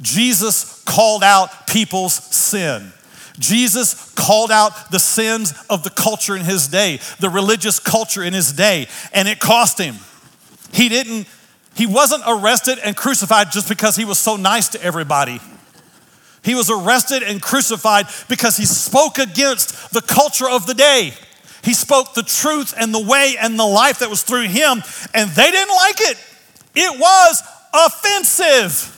Jesus 0.01 0.81
called 0.85 1.23
out 1.23 1.67
people's 1.67 2.15
sin. 2.15 2.91
Jesus 3.39 4.13
called 4.13 4.51
out 4.51 4.91
the 4.91 4.99
sins 4.99 5.53
of 5.69 5.83
the 5.83 5.89
culture 5.89 6.35
in 6.35 6.43
his 6.43 6.67
day, 6.67 6.99
the 7.19 7.29
religious 7.29 7.79
culture 7.79 8.23
in 8.23 8.33
his 8.33 8.53
day, 8.53 8.87
and 9.11 9.27
it 9.27 9.39
cost 9.39 9.79
him. 9.79 9.95
He 10.71 10.89
didn't, 10.89 11.27
he 11.75 11.85
wasn't 11.85 12.23
arrested 12.27 12.79
and 12.83 12.95
crucified 12.95 13.51
just 13.51 13.67
because 13.67 13.95
he 13.95 14.05
was 14.05 14.19
so 14.19 14.35
nice 14.35 14.69
to 14.69 14.83
everybody. 14.83 15.39
He 16.43 16.55
was 16.55 16.69
arrested 16.69 17.23
and 17.23 17.41
crucified 17.41 18.07
because 18.27 18.57
he 18.57 18.65
spoke 18.65 19.17
against 19.17 19.93
the 19.93 20.01
culture 20.01 20.49
of 20.49 20.67
the 20.67 20.73
day. 20.73 21.13
He 21.63 21.73
spoke 21.73 22.13
the 22.13 22.23
truth 22.23 22.73
and 22.77 22.93
the 22.93 23.03
way 23.03 23.35
and 23.39 23.57
the 23.57 23.65
life 23.65 23.99
that 23.99 24.09
was 24.09 24.23
through 24.23 24.43
him, 24.43 24.83
and 25.13 25.29
they 25.31 25.49
didn't 25.49 25.73
like 25.73 26.01
it. 26.01 26.17
It 26.75 26.99
was 26.99 27.41
offensive. 27.73 28.92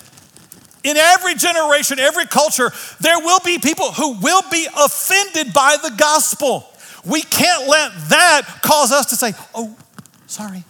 In 0.86 0.98
every 0.98 1.34
generation, 1.34 1.98
every 1.98 2.28
culture, 2.28 2.72
there 3.02 3.18
will 3.20 3.40
be 3.44 3.58
people 3.58 3.92
who 3.92 4.20
will 4.20 4.44
be 4.52 4.68
offended 4.78 5.52
by 5.52 5.78
the 5.82 5.90
gospel. 5.98 6.70
We 7.04 7.24
can't 7.24 7.68
let 7.68 7.92
that 8.10 8.60
cause 8.62 8.92
us 8.92 9.08
to 9.08 9.16
say, 9.16 9.34
oh, 9.56 9.76
sorry, 10.28 10.64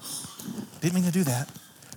didn't 0.79 0.95
mean 0.95 1.03
to 1.03 1.12
do 1.12 1.25
that. 1.25 1.50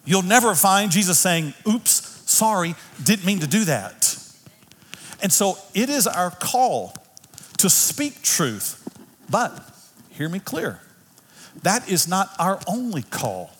You'll 0.04 0.22
never 0.22 0.56
find 0.56 0.90
Jesus 0.90 1.16
saying, 1.16 1.54
oops, 1.66 2.24
sorry, 2.28 2.74
didn't 3.04 3.24
mean 3.24 3.38
to 3.38 3.46
do 3.46 3.64
that. 3.66 4.16
And 5.22 5.32
so 5.32 5.56
it 5.72 5.88
is 5.88 6.08
our 6.08 6.30
call 6.32 6.94
to 7.58 7.70
speak 7.70 8.22
truth, 8.22 8.84
but 9.30 9.56
hear 10.10 10.28
me 10.28 10.40
clear. 10.40 10.80
That 11.62 11.88
is 11.88 12.08
not 12.08 12.30
our 12.38 12.58
only 12.66 13.02
call, 13.02 13.50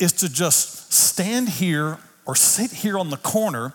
is 0.00 0.12
to 0.14 0.28
just 0.28 0.92
stand 0.92 1.48
here 1.48 1.98
or 2.26 2.34
sit 2.36 2.70
here 2.70 2.98
on 2.98 3.10
the 3.10 3.16
corner 3.16 3.72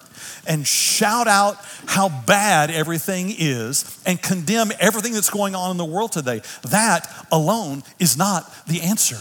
and 0.48 0.66
shout 0.66 1.28
out 1.28 1.58
how 1.88 2.10
bad 2.26 2.70
everything 2.72 3.34
is 3.38 4.02
and 4.06 4.22
condemn 4.22 4.72
everything 4.80 5.14
that's 5.14 5.30
going 5.30 5.56
on 5.56 5.72
in 5.72 5.78
the 5.78 5.86
world 5.86 6.12
today. 6.12 6.42
That 6.70 7.08
alone 7.32 7.84
is 8.00 8.18
not 8.18 8.52
the 8.68 8.82
answer. 8.82 9.18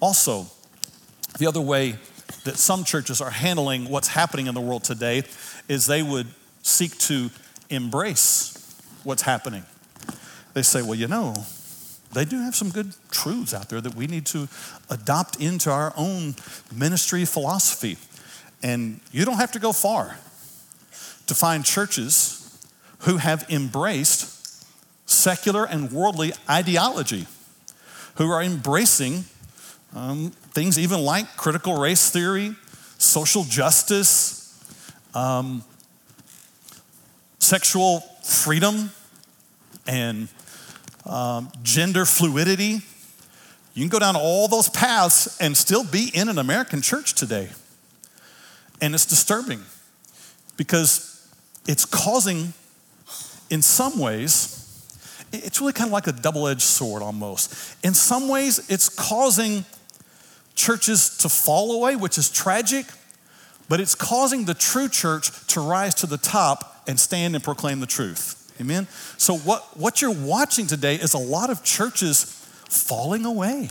Also, 0.00 0.46
the 1.38 1.46
other 1.46 1.60
way 1.60 1.96
that 2.44 2.56
some 2.56 2.84
churches 2.84 3.20
are 3.20 3.30
handling 3.30 3.88
what's 3.88 4.08
happening 4.08 4.46
in 4.46 4.54
the 4.54 4.60
world 4.60 4.84
today 4.84 5.22
is 5.68 5.86
they 5.86 6.02
would 6.02 6.26
seek 6.62 6.96
to 6.98 7.30
embrace 7.70 8.76
what's 9.02 9.22
happening. 9.22 9.64
They 10.54 10.62
say, 10.62 10.82
well, 10.82 10.94
you 10.94 11.08
know, 11.08 11.34
they 12.12 12.24
do 12.24 12.40
have 12.40 12.54
some 12.54 12.70
good 12.70 12.94
truths 13.10 13.52
out 13.52 13.68
there 13.68 13.80
that 13.80 13.94
we 13.94 14.06
need 14.06 14.26
to 14.26 14.48
adopt 14.90 15.40
into 15.40 15.70
our 15.70 15.92
own 15.96 16.34
ministry 16.74 17.24
philosophy. 17.24 17.98
And 18.62 19.00
you 19.12 19.24
don't 19.24 19.36
have 19.36 19.52
to 19.52 19.58
go 19.58 19.72
far 19.72 20.16
to 21.26 21.34
find 21.34 21.64
churches 21.64 22.34
who 23.00 23.18
have 23.18 23.46
embraced 23.50 24.36
secular 25.08 25.64
and 25.64 25.92
worldly 25.92 26.32
ideology, 26.48 27.26
who 28.16 28.30
are 28.30 28.42
embracing 28.42 29.24
um, 29.94 30.30
things 30.52 30.78
even 30.78 31.00
like 31.00 31.36
critical 31.36 31.78
race 31.78 32.10
theory, 32.10 32.54
social 32.98 33.44
justice, 33.44 34.38
um, 35.14 35.62
sexual 37.38 38.00
freedom, 38.22 38.90
and 39.86 40.28
um, 41.08 41.50
gender 41.62 42.04
fluidity. 42.04 42.80
You 43.74 43.82
can 43.82 43.88
go 43.88 43.98
down 43.98 44.16
all 44.16 44.48
those 44.48 44.68
paths 44.68 45.40
and 45.40 45.56
still 45.56 45.84
be 45.84 46.10
in 46.12 46.28
an 46.28 46.38
American 46.38 46.82
church 46.82 47.14
today. 47.14 47.48
And 48.80 48.94
it's 48.94 49.06
disturbing 49.06 49.62
because 50.56 51.26
it's 51.66 51.84
causing, 51.84 52.52
in 53.50 53.62
some 53.62 53.98
ways, 53.98 54.54
it's 55.32 55.60
really 55.60 55.72
kind 55.72 55.88
of 55.88 55.92
like 55.92 56.06
a 56.06 56.12
double 56.12 56.48
edged 56.48 56.62
sword 56.62 57.02
almost. 57.02 57.76
In 57.84 57.94
some 57.94 58.28
ways, 58.28 58.70
it's 58.70 58.88
causing 58.88 59.64
churches 60.54 61.16
to 61.18 61.28
fall 61.28 61.72
away, 61.72 61.96
which 61.96 62.18
is 62.18 62.30
tragic, 62.30 62.86
but 63.68 63.80
it's 63.80 63.94
causing 63.94 64.44
the 64.44 64.54
true 64.54 64.88
church 64.88 65.46
to 65.48 65.60
rise 65.60 65.94
to 65.96 66.06
the 66.06 66.16
top 66.16 66.82
and 66.86 66.98
stand 66.98 67.34
and 67.34 67.44
proclaim 67.44 67.80
the 67.80 67.86
truth. 67.86 68.37
Amen? 68.60 68.86
So, 69.16 69.36
what, 69.36 69.76
what 69.76 70.02
you're 70.02 70.10
watching 70.10 70.66
today 70.66 70.96
is 70.96 71.14
a 71.14 71.18
lot 71.18 71.50
of 71.50 71.62
churches 71.62 72.24
falling 72.68 73.24
away. 73.24 73.70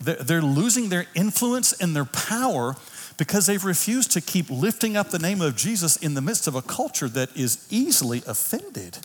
They're, 0.00 0.16
they're 0.16 0.42
losing 0.42 0.88
their 0.88 1.06
influence 1.14 1.72
and 1.72 1.94
their 1.94 2.04
power 2.04 2.76
because 3.16 3.46
they've 3.46 3.64
refused 3.64 4.12
to 4.12 4.20
keep 4.20 4.48
lifting 4.48 4.96
up 4.96 5.10
the 5.10 5.18
name 5.18 5.40
of 5.40 5.56
Jesus 5.56 5.96
in 5.96 6.14
the 6.14 6.20
midst 6.20 6.46
of 6.46 6.54
a 6.54 6.62
culture 6.62 7.08
that 7.08 7.36
is 7.36 7.66
easily 7.70 8.22
offended 8.26 8.98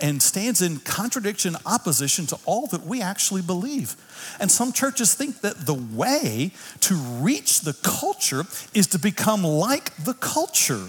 and 0.00 0.22
stands 0.22 0.62
in 0.62 0.78
contradiction, 0.78 1.56
opposition 1.66 2.26
to 2.26 2.38
all 2.46 2.66
that 2.68 2.86
we 2.86 3.02
actually 3.02 3.42
believe. 3.42 3.96
And 4.40 4.50
some 4.50 4.72
churches 4.72 5.14
think 5.14 5.42
that 5.42 5.66
the 5.66 5.74
way 5.74 6.52
to 6.80 6.94
reach 6.94 7.60
the 7.60 7.74
culture 7.74 8.44
is 8.72 8.86
to 8.88 8.98
become 8.98 9.44
like 9.44 9.94
the 9.96 10.14
culture. 10.14 10.88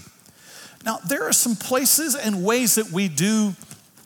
Now, 0.86 1.00
there 1.08 1.24
are 1.24 1.34
some 1.34 1.56
places 1.56 2.16
and 2.16 2.44
ways 2.44 2.76
that 2.76 2.92
we 2.92 3.08
do 3.08 3.56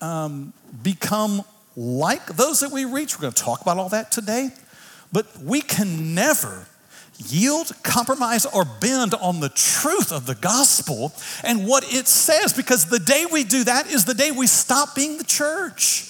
um, 0.01 0.53
become 0.81 1.43
like 1.75 2.25
those 2.27 2.62
that 2.62 2.71
we 2.71 2.86
reach. 2.86 3.17
We're 3.17 3.24
going 3.24 3.33
to 3.33 3.43
talk 3.43 3.62
about 3.62 3.77
all 3.77 3.89
that 3.89 4.12
today. 4.12 4.51
But 5.12 5.25
we 5.39 5.62
can 5.62 6.15
never 6.15 6.67
yield, 7.27 7.71
compromise, 7.83 8.45
or 8.45 8.63
bend 8.63 9.13
on 9.15 9.41
the 9.41 9.50
truth 9.50 10.12
of 10.12 10.25
the 10.25 10.36
gospel 10.36 11.12
and 11.43 11.67
what 11.67 11.83
it 11.93 12.07
says 12.07 12.53
because 12.53 12.86
the 12.86 13.00
day 13.00 13.25
we 13.29 13.43
do 13.43 13.65
that 13.65 13.91
is 13.91 14.05
the 14.05 14.13
day 14.13 14.31
we 14.31 14.48
stop 14.48 14.95
being 14.95 15.17
the 15.17 15.24
church. 15.24 16.05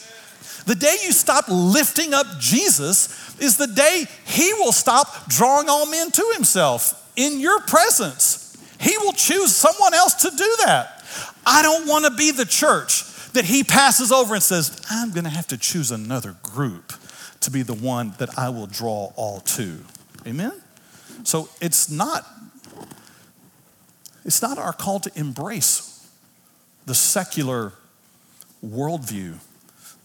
The 0.65 0.75
day 0.75 0.97
you 1.03 1.11
stop 1.11 1.45
lifting 1.47 2.13
up 2.13 2.27
Jesus 2.39 3.39
is 3.39 3.57
the 3.57 3.67
day 3.67 4.05
he 4.25 4.53
will 4.53 4.71
stop 4.71 5.27
drawing 5.27 5.67
all 5.67 5.89
men 5.89 6.11
to 6.11 6.31
himself 6.35 7.11
in 7.15 7.39
your 7.39 7.59
presence. 7.61 8.48
He 8.79 8.97
will 8.97 9.13
choose 9.13 9.55
someone 9.55 9.93
else 9.93 10.15
to 10.15 10.29
do 10.29 10.55
that. 10.65 11.03
I 11.45 11.61
don't 11.61 11.87
want 11.87 12.05
to 12.05 12.11
be 12.11 12.31
the 12.31 12.45
church 12.45 13.03
that 13.33 13.45
he 13.45 13.63
passes 13.63 14.11
over 14.11 14.33
and 14.33 14.43
says, 14.43 14.81
I'm 14.89 15.11
going 15.11 15.25
to 15.25 15.29
have 15.29 15.47
to 15.47 15.57
choose 15.57 15.91
another 15.91 16.35
group 16.41 16.93
to 17.41 17.51
be 17.51 17.61
the 17.61 17.73
one 17.73 18.13
that 18.17 18.37
I 18.37 18.49
will 18.49 18.67
draw 18.67 19.11
all 19.15 19.41
to. 19.41 19.79
Amen? 20.25 20.53
So 21.23 21.49
it's 21.61 21.89
not 21.89 22.25
it's 24.25 24.41
not 24.41 24.57
our 24.57 24.73
call 24.73 24.99
to 24.99 25.11
embrace 25.15 26.07
the 26.85 26.93
secular 26.93 27.73
worldview, 28.63 29.37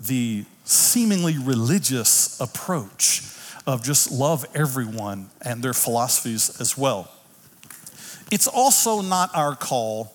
the 0.00 0.44
seemingly 0.64 1.36
religious 1.36 2.40
approach 2.40 3.22
of 3.66 3.82
just 3.82 4.12
love 4.12 4.46
everyone 4.54 5.30
and 5.42 5.62
their 5.62 5.72
philosophies 5.72 6.60
as 6.60 6.78
well. 6.78 7.10
It's 8.30 8.46
also 8.46 9.00
not 9.00 9.34
our 9.34 9.54
call 9.54 10.12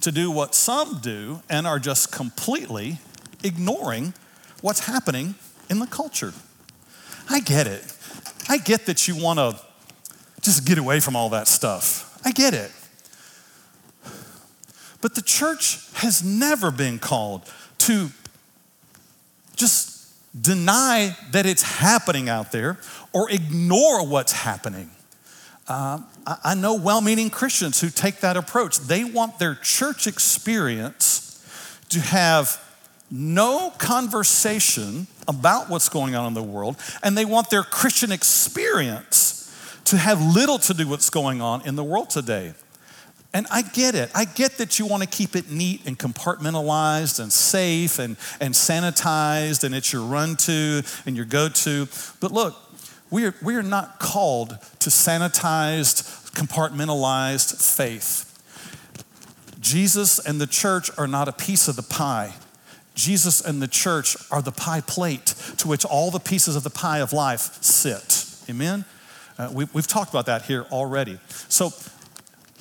to 0.00 0.10
do 0.10 0.30
what 0.30 0.54
some 0.54 0.98
do 1.00 1.42
and 1.48 1.66
are 1.66 1.78
just 1.78 2.10
completely 2.10 2.98
ignoring 3.44 4.14
what's 4.62 4.86
happening 4.86 5.34
in 5.68 5.78
the 5.78 5.86
culture. 5.86 6.32
I 7.28 7.40
get 7.40 7.66
it. 7.66 7.84
I 8.48 8.58
get 8.58 8.86
that 8.86 9.06
you 9.06 9.16
want 9.16 9.38
to 9.38 9.60
just 10.40 10.66
get 10.66 10.78
away 10.78 11.00
from 11.00 11.16
all 11.16 11.30
that 11.30 11.46
stuff. 11.46 12.18
I 12.24 12.32
get 12.32 12.54
it. 12.54 12.72
But 15.00 15.14
the 15.14 15.22
church 15.22 15.78
has 15.94 16.22
never 16.22 16.70
been 16.70 16.98
called 16.98 17.50
to 17.78 18.10
just 19.56 20.08
deny 20.40 21.16
that 21.32 21.46
it's 21.46 21.62
happening 21.62 22.28
out 22.28 22.52
there 22.52 22.78
or 23.12 23.30
ignore 23.30 24.06
what's 24.06 24.32
happening. 24.32 24.90
Uh, 25.70 26.00
I 26.42 26.56
know 26.56 26.74
well 26.74 27.00
meaning 27.00 27.30
Christians 27.30 27.80
who 27.80 27.90
take 27.90 28.18
that 28.20 28.36
approach. 28.36 28.80
They 28.80 29.04
want 29.04 29.38
their 29.38 29.54
church 29.54 30.08
experience 30.08 31.46
to 31.90 32.00
have 32.00 32.60
no 33.08 33.70
conversation 33.78 35.06
about 35.28 35.70
what's 35.70 35.88
going 35.88 36.16
on 36.16 36.26
in 36.26 36.34
the 36.34 36.42
world, 36.42 36.76
and 37.04 37.16
they 37.16 37.24
want 37.24 37.50
their 37.50 37.62
Christian 37.62 38.10
experience 38.10 39.80
to 39.84 39.96
have 39.96 40.20
little 40.20 40.58
to 40.58 40.74
do 40.74 40.82
with 40.82 40.90
what's 40.90 41.10
going 41.10 41.40
on 41.40 41.64
in 41.64 41.76
the 41.76 41.84
world 41.84 42.10
today. 42.10 42.52
And 43.32 43.46
I 43.48 43.62
get 43.62 43.94
it. 43.94 44.10
I 44.12 44.24
get 44.24 44.58
that 44.58 44.80
you 44.80 44.86
want 44.86 45.04
to 45.04 45.08
keep 45.08 45.36
it 45.36 45.52
neat 45.52 45.86
and 45.86 45.96
compartmentalized 45.96 47.20
and 47.20 47.32
safe 47.32 48.00
and, 48.00 48.16
and 48.40 48.54
sanitized, 48.54 49.62
and 49.62 49.72
it's 49.72 49.92
your 49.92 50.02
run 50.02 50.34
to 50.38 50.82
and 51.06 51.14
your 51.14 51.26
go 51.26 51.48
to. 51.48 51.86
But 52.18 52.32
look, 52.32 52.56
we 53.10 53.26
are, 53.26 53.34
we 53.42 53.56
are 53.56 53.62
not 53.62 53.98
called 53.98 54.50
to 54.78 54.90
sanitized, 54.90 56.30
compartmentalized 56.32 57.76
faith. 57.76 58.26
Jesus 59.60 60.18
and 60.18 60.40
the 60.40 60.46
church 60.46 60.90
are 60.96 61.06
not 61.06 61.28
a 61.28 61.32
piece 61.32 61.68
of 61.68 61.76
the 61.76 61.82
pie. 61.82 62.34
Jesus 62.94 63.40
and 63.40 63.60
the 63.60 63.68
church 63.68 64.16
are 64.30 64.42
the 64.42 64.52
pie 64.52 64.80
plate 64.80 65.26
to 65.58 65.68
which 65.68 65.84
all 65.84 66.10
the 66.10 66.20
pieces 66.20 66.56
of 66.56 66.62
the 66.62 66.70
pie 66.70 66.98
of 66.98 67.12
life 67.12 67.62
sit. 67.62 68.26
Amen? 68.48 68.84
Uh, 69.38 69.50
we, 69.52 69.66
we've 69.72 69.86
talked 69.86 70.10
about 70.10 70.26
that 70.26 70.42
here 70.42 70.66
already. 70.70 71.18
So, 71.48 71.72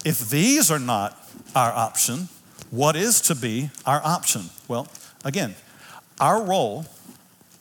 if 0.05 0.29
these 0.29 0.71
are 0.71 0.79
not 0.79 1.17
our 1.55 1.71
option, 1.71 2.29
what 2.71 2.95
is 2.95 3.21
to 3.21 3.35
be 3.35 3.69
our 3.85 4.01
option? 4.03 4.43
Well, 4.67 4.87
again, 5.25 5.55
our 6.19 6.41
role 6.41 6.85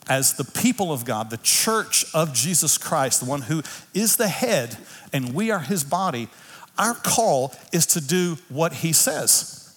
as 0.09 0.33
the 0.33 0.43
people 0.43 0.91
of 0.91 1.05
God, 1.05 1.29
the 1.29 1.37
church 1.37 2.03
of 2.15 2.33
Jesus 2.33 2.77
Christ, 2.77 3.19
the 3.21 3.29
one 3.29 3.43
who 3.43 3.61
is 3.93 4.17
the 4.17 4.27
head 4.27 4.75
and 5.13 5.33
we 5.33 5.51
are 5.51 5.59
his 5.59 5.83
body, 5.83 6.27
our 6.77 6.95
call 6.95 7.53
is 7.71 7.85
to 7.87 8.01
do 8.01 8.37
what 8.49 8.73
he 8.73 8.91
says. 8.91 9.73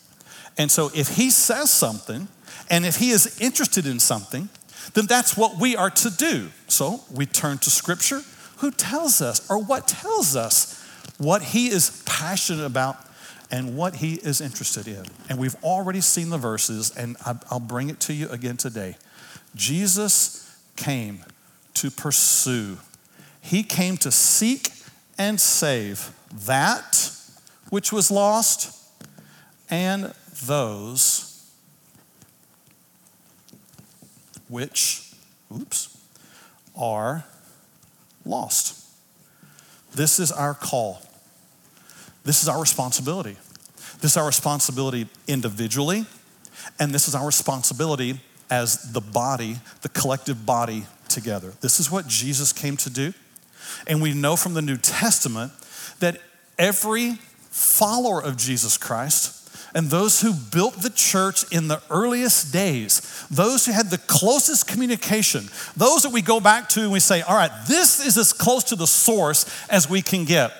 And 0.56 0.70
so 0.70 0.90
if 0.94 1.16
he 1.16 1.30
says 1.30 1.70
something 1.70 2.28
and 2.70 2.86
if 2.86 2.96
he 2.96 3.10
is 3.10 3.40
interested 3.40 3.86
in 3.86 4.00
something, 4.00 4.48
then 4.94 5.06
that's 5.06 5.36
what 5.36 5.58
we 5.60 5.76
are 5.76 5.90
to 5.90 6.10
do. 6.10 6.48
So 6.68 7.00
we 7.10 7.26
turn 7.26 7.58
to 7.58 7.70
scripture. 7.70 8.22
Who 8.58 8.70
tells 8.70 9.20
us 9.20 9.48
or 9.50 9.58
what 9.58 9.88
tells 9.88 10.36
us 10.36 10.80
what 11.18 11.42
he 11.42 11.68
is 11.68 12.02
passionate 12.06 12.64
about 12.64 12.96
and 13.50 13.76
what 13.76 13.96
he 13.96 14.14
is 14.14 14.40
interested 14.40 14.88
in? 14.88 15.04
And 15.28 15.38
we've 15.38 15.56
already 15.62 16.00
seen 16.00 16.30
the 16.30 16.38
verses, 16.38 16.90
and 16.96 17.16
I'll 17.50 17.60
bring 17.60 17.90
it 17.90 18.00
to 18.00 18.12
you 18.12 18.28
again 18.28 18.56
today. 18.56 18.96
Jesus 19.54 20.56
came 20.76 21.24
to 21.74 21.90
pursue, 21.90 22.78
he 23.40 23.62
came 23.62 23.96
to 23.98 24.10
seek 24.10 24.70
and 25.18 25.40
save 25.40 26.12
that 26.46 27.10
which 27.70 27.92
was 27.92 28.10
lost 28.10 28.78
and 29.70 30.12
those 30.46 31.50
which, 34.48 35.12
oops, 35.54 35.96
are 36.76 37.24
lost. 38.24 38.86
This 39.94 40.18
is 40.18 40.30
our 40.30 40.54
call. 40.54 41.02
This 42.24 42.42
is 42.42 42.48
our 42.48 42.60
responsibility. 42.60 43.36
This 44.00 44.12
is 44.12 44.16
our 44.16 44.26
responsibility 44.26 45.06
individually, 45.26 46.06
and 46.78 46.92
this 46.92 47.08
is 47.08 47.14
our 47.14 47.26
responsibility 47.26 48.20
as 48.52 48.92
the 48.92 49.00
body, 49.00 49.56
the 49.80 49.88
collective 49.88 50.44
body 50.44 50.84
together. 51.08 51.54
This 51.62 51.80
is 51.80 51.90
what 51.90 52.06
Jesus 52.06 52.52
came 52.52 52.76
to 52.76 52.90
do. 52.90 53.14
And 53.86 54.02
we 54.02 54.12
know 54.12 54.36
from 54.36 54.52
the 54.52 54.60
New 54.60 54.76
Testament 54.76 55.52
that 56.00 56.20
every 56.58 57.12
follower 57.48 58.22
of 58.22 58.36
Jesus 58.36 58.76
Christ 58.76 59.38
and 59.74 59.86
those 59.86 60.20
who 60.20 60.34
built 60.34 60.82
the 60.82 60.90
church 60.90 61.50
in 61.50 61.68
the 61.68 61.80
earliest 61.88 62.52
days, 62.52 63.26
those 63.30 63.64
who 63.64 63.72
had 63.72 63.88
the 63.88 63.96
closest 63.96 64.66
communication, 64.68 65.44
those 65.74 66.02
that 66.02 66.12
we 66.12 66.20
go 66.20 66.38
back 66.38 66.68
to 66.70 66.82
and 66.82 66.92
we 66.92 67.00
say, 67.00 67.22
all 67.22 67.34
right, 67.34 67.52
this 67.66 68.04
is 68.04 68.18
as 68.18 68.34
close 68.34 68.64
to 68.64 68.76
the 68.76 68.86
source 68.86 69.46
as 69.70 69.88
we 69.88 70.02
can 70.02 70.26
get. 70.26 70.52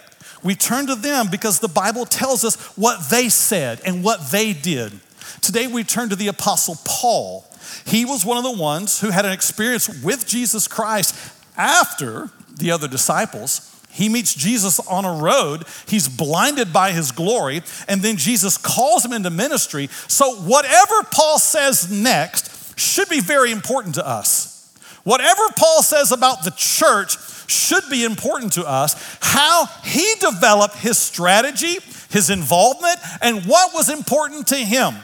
We 0.42 0.54
turn 0.54 0.86
to 0.86 0.94
them 0.94 1.26
because 1.30 1.58
the 1.58 1.68
Bible 1.68 2.06
tells 2.06 2.42
us 2.42 2.56
what 2.74 3.10
they 3.10 3.28
said 3.28 3.82
and 3.84 4.02
what 4.02 4.30
they 4.30 4.54
did. 4.54 4.92
Today 5.40 5.66
we 5.66 5.84
turn 5.84 6.08
to 6.10 6.16
the 6.16 6.28
Apostle 6.28 6.76
Paul. 6.84 7.44
He 7.86 8.04
was 8.04 8.24
one 8.24 8.36
of 8.36 8.44
the 8.44 8.60
ones 8.60 9.00
who 9.00 9.10
had 9.10 9.24
an 9.24 9.32
experience 9.32 10.02
with 10.02 10.26
Jesus 10.26 10.68
Christ 10.68 11.14
after 11.56 12.30
the 12.56 12.70
other 12.70 12.88
disciples. 12.88 13.68
He 13.90 14.08
meets 14.08 14.34
Jesus 14.34 14.80
on 14.80 15.04
a 15.04 15.22
road. 15.22 15.64
He's 15.86 16.08
blinded 16.08 16.72
by 16.72 16.92
his 16.92 17.12
glory, 17.12 17.62
and 17.88 18.00
then 18.00 18.16
Jesus 18.16 18.56
calls 18.56 19.04
him 19.04 19.12
into 19.12 19.30
ministry. 19.30 19.88
So, 20.08 20.34
whatever 20.36 21.02
Paul 21.10 21.38
says 21.38 21.90
next 21.90 22.78
should 22.78 23.10
be 23.10 23.20
very 23.20 23.52
important 23.52 23.96
to 23.96 24.06
us. 24.06 24.72
Whatever 25.04 25.42
Paul 25.56 25.82
says 25.82 26.10
about 26.10 26.44
the 26.44 26.52
church 26.56 27.18
should 27.50 27.84
be 27.90 28.04
important 28.04 28.54
to 28.54 28.64
us. 28.64 29.18
How 29.20 29.66
he 29.84 30.14
developed 30.20 30.76
his 30.76 30.96
strategy, 30.96 31.78
his 32.10 32.30
involvement, 32.30 32.98
and 33.20 33.44
what 33.44 33.74
was 33.74 33.90
important 33.90 34.46
to 34.48 34.56
him. 34.56 34.94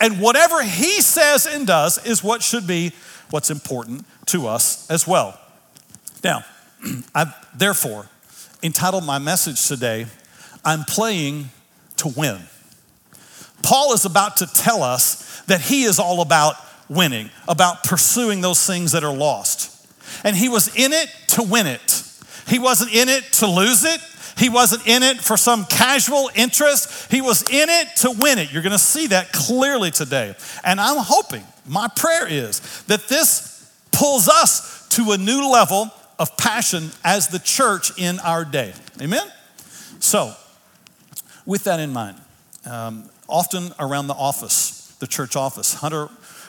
And 0.00 0.20
whatever 0.20 0.62
he 0.62 1.00
says 1.00 1.46
and 1.46 1.66
does 1.66 2.04
is 2.04 2.22
what 2.22 2.42
should 2.42 2.66
be 2.66 2.92
what's 3.30 3.50
important 3.50 4.06
to 4.26 4.46
us 4.46 4.88
as 4.90 5.06
well. 5.06 5.38
Now, 6.22 6.44
I've 7.14 7.34
therefore 7.56 8.06
entitled 8.62 9.04
my 9.04 9.18
message 9.18 9.66
today, 9.66 10.06
I'm 10.64 10.84
playing 10.84 11.50
to 11.98 12.08
win. 12.08 12.38
Paul 13.62 13.92
is 13.92 14.04
about 14.04 14.38
to 14.38 14.46
tell 14.46 14.82
us 14.82 15.42
that 15.42 15.60
he 15.60 15.84
is 15.84 15.98
all 15.98 16.20
about 16.20 16.54
winning, 16.88 17.30
about 17.46 17.84
pursuing 17.84 18.40
those 18.40 18.64
things 18.64 18.92
that 18.92 19.04
are 19.04 19.14
lost. 19.14 19.74
And 20.24 20.36
he 20.36 20.48
was 20.48 20.74
in 20.74 20.92
it 20.92 21.08
to 21.28 21.42
win 21.42 21.66
it. 21.66 22.02
He 22.46 22.58
wasn't 22.58 22.94
in 22.94 23.08
it 23.08 23.24
to 23.34 23.46
lose 23.46 23.84
it. 23.84 24.00
He 24.38 24.48
wasn't 24.48 24.86
in 24.86 25.02
it 25.02 25.18
for 25.18 25.36
some 25.36 25.64
casual 25.64 26.30
interest. 26.34 27.10
He 27.10 27.20
was 27.20 27.42
in 27.50 27.68
it 27.68 27.88
to 27.96 28.12
win 28.12 28.38
it. 28.38 28.52
You're 28.52 28.62
going 28.62 28.72
to 28.72 28.78
see 28.78 29.08
that 29.08 29.32
clearly 29.32 29.90
today. 29.90 30.34
And 30.64 30.80
I'm 30.80 30.98
hoping, 30.98 31.44
my 31.66 31.88
prayer 31.88 32.26
is 32.26 32.60
that 32.84 33.08
this 33.08 33.72
pulls 33.90 34.28
us 34.28 34.86
to 34.90 35.12
a 35.12 35.18
new 35.18 35.50
level 35.50 35.90
of 36.18 36.36
passion 36.36 36.90
as 37.04 37.28
the 37.28 37.38
church 37.38 37.90
in 37.98 38.20
our 38.20 38.44
day. 38.44 38.72
Amen? 39.00 39.26
So, 39.98 40.34
with 41.44 41.64
that 41.64 41.80
in 41.80 41.92
mind, 41.92 42.16
um, 42.64 43.08
often 43.28 43.72
around 43.78 44.06
the 44.06 44.14
office, 44.14 44.94
the 45.00 45.06
church 45.06 45.36
office, 45.36 45.74
Hunter 45.74 46.08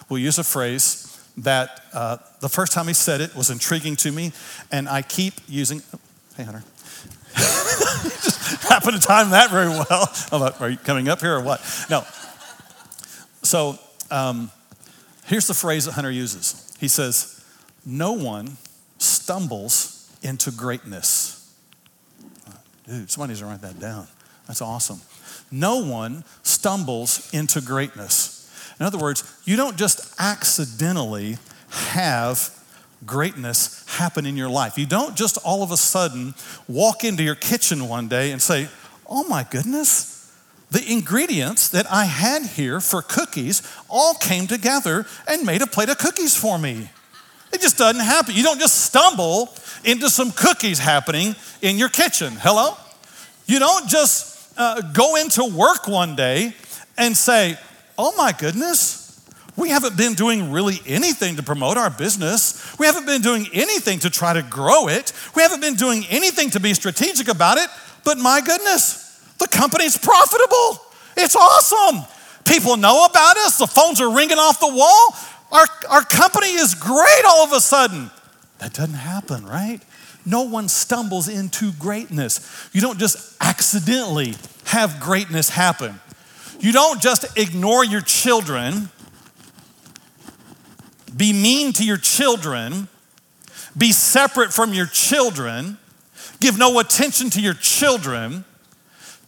will 0.09 0.19
use 0.19 0.37
a 0.37 0.43
phrase 0.43 1.05
that 1.37 1.83
uh, 1.93 2.17
the 2.39 2.49
first 2.49 2.73
time 2.73 2.87
he 2.87 2.93
said 2.93 3.21
it 3.21 3.35
was 3.35 3.49
intriguing 3.49 3.95
to 3.97 4.11
me, 4.11 4.31
and 4.71 4.89
I 4.89 5.01
keep 5.01 5.35
using. 5.47 5.81
Oh, 5.93 5.99
hey, 6.35 6.43
Hunter. 6.43 6.63
Just 7.35 8.63
happened 8.63 9.01
to 9.01 9.07
time 9.07 9.31
that 9.31 9.49
very 9.51 9.69
well. 9.69 10.53
Are 10.59 10.69
you 10.69 10.77
coming 10.77 11.07
up 11.07 11.19
here 11.21 11.35
or 11.35 11.41
what? 11.41 11.61
No. 11.89 12.03
So 13.43 13.79
um, 14.11 14.51
here's 15.25 15.47
the 15.47 15.53
phrase 15.53 15.85
that 15.85 15.93
Hunter 15.93 16.11
uses. 16.11 16.75
He 16.79 16.87
says, 16.87 17.43
"No 17.85 18.13
one 18.13 18.57
stumbles 18.97 19.99
into 20.21 20.51
greatness. 20.51 21.35
Dude, 22.87 23.09
somebody 23.09 23.31
needs 23.31 23.41
to 23.41 23.45
write 23.45 23.61
that 23.61 23.79
down. 23.79 24.07
That's 24.47 24.61
awesome. 24.61 25.01
No 25.51 25.83
one 25.85 26.23
stumbles 26.43 27.29
into 27.33 27.61
greatness. 27.61 28.73
In 28.79 28.85
other 28.85 28.97
words, 28.97 29.39
you 29.45 29.55
don't 29.55 29.77
just 29.77 30.15
accidentally 30.19 31.37
have 31.69 32.49
greatness 33.05 33.78
happen 33.99 34.25
in 34.25 34.35
your 34.35 34.49
life. 34.49 34.77
You 34.77 34.85
don't 34.85 35.15
just 35.15 35.37
all 35.43 35.61
of 35.61 35.71
a 35.71 35.77
sudden 35.77 36.33
walk 36.67 37.03
into 37.03 37.21
your 37.21 37.35
kitchen 37.35 37.87
one 37.87 38.07
day 38.07 38.31
and 38.31 38.41
say, 38.41 38.67
Oh 39.07 39.27
my 39.27 39.45
goodness, 39.49 40.31
the 40.71 40.83
ingredients 40.91 41.69
that 41.69 41.91
I 41.91 42.05
had 42.05 42.45
here 42.45 42.79
for 42.79 43.01
cookies 43.01 43.61
all 43.89 44.13
came 44.13 44.47
together 44.47 45.05
and 45.27 45.45
made 45.45 45.61
a 45.61 45.67
plate 45.67 45.89
of 45.89 45.97
cookies 45.97 46.35
for 46.35 46.57
me. 46.57 46.89
It 47.51 47.61
just 47.61 47.77
doesn't 47.77 48.03
happen. 48.03 48.35
You 48.35 48.43
don't 48.43 48.59
just 48.59 48.85
stumble 48.85 49.49
into 49.83 50.09
some 50.09 50.31
cookies 50.31 50.77
happening 50.77 51.35
in 51.61 51.77
your 51.77 51.89
kitchen. 51.89 52.33
Hello? 52.39 52.77
You 53.47 53.57
don't 53.59 53.89
just 53.89 54.53
uh, 54.57 54.81
go 54.93 55.15
into 55.15 55.45
work 55.45 55.87
one 55.87 56.15
day 56.15 56.53
and 56.97 57.17
say, 57.17 57.57
oh 57.97 58.13
my 58.15 58.31
goodness, 58.31 58.98
we 59.59 59.69
haven't 59.69 59.97
been 59.97 60.13
doing 60.13 60.51
really 60.51 60.79
anything 60.87 61.35
to 61.35 61.43
promote 61.43 61.77
our 61.77 61.89
business. 61.89 62.77
We 62.79 62.85
haven't 62.85 63.05
been 63.05 63.21
doing 63.21 63.47
anything 63.53 63.99
to 63.99 64.09
try 64.09 64.33
to 64.33 64.41
grow 64.41 64.87
it. 64.87 65.11
We 65.35 65.41
haven't 65.41 65.61
been 65.61 65.75
doing 65.75 66.05
anything 66.09 66.49
to 66.51 66.59
be 66.59 66.73
strategic 66.73 67.27
about 67.27 67.57
it. 67.57 67.69
But 68.05 68.17
my 68.17 68.41
goodness, 68.41 69.19
the 69.37 69.47
company's 69.47 69.97
profitable. 69.97 70.81
It's 71.17 71.35
awesome. 71.35 72.05
People 72.45 72.77
know 72.77 73.05
about 73.05 73.37
us. 73.37 73.57
The 73.57 73.67
phones 73.67 73.99
are 74.01 74.13
ringing 74.13 74.37
off 74.37 74.59
the 74.59 74.73
wall. 74.73 75.15
Our, 75.51 75.65
our 75.89 76.03
company 76.03 76.53
is 76.53 76.73
great 76.75 77.23
all 77.27 77.43
of 77.43 77.51
a 77.51 77.59
sudden. 77.59 78.09
That 78.59 78.73
doesn't 78.73 78.93
happen, 78.93 79.45
right? 79.45 79.81
No 80.25 80.43
one 80.43 80.67
stumbles 80.69 81.27
into 81.27 81.71
greatness. 81.73 82.69
You 82.71 82.81
don't 82.81 82.99
just 82.99 83.35
accidentally 83.41 84.35
have 84.65 84.99
greatness 84.99 85.49
happen. 85.49 85.99
You 86.59 86.71
don't 86.71 87.01
just 87.01 87.37
ignore 87.37 87.83
your 87.83 88.01
children 88.01 88.89
be 91.15 91.33
mean 91.33 91.73
to 91.73 91.85
your 91.85 91.97
children, 91.97 92.87
be 93.77 93.91
separate 93.91 94.53
from 94.53 94.73
your 94.73 94.85
children, 94.85 95.77
give 96.39 96.57
no 96.57 96.79
attention 96.79 97.29
to 97.31 97.41
your 97.41 97.53
children, 97.53 98.45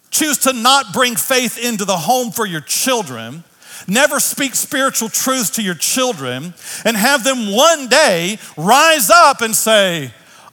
choose 0.10 0.38
to 0.40 0.54
not 0.54 0.94
bring 0.94 1.16
faith 1.16 1.58
into 1.58 1.86
the 1.86 1.98
home 1.98 2.32
for 2.32 2.46
your 2.46 2.62
children, 2.62 3.44
never 3.88 4.20
speak 4.20 4.56
spiritual 4.56 5.10
truths 5.10 5.50
to 5.52 5.64
your 5.64 5.76
children, 5.76 6.54
and 6.86 6.98
have 6.98 7.24
them 7.24 7.52
one 7.52 7.88
day 7.88 8.38
rise 8.58 9.10
up 9.10 9.42
and 9.42 9.56
say, 9.56 10.12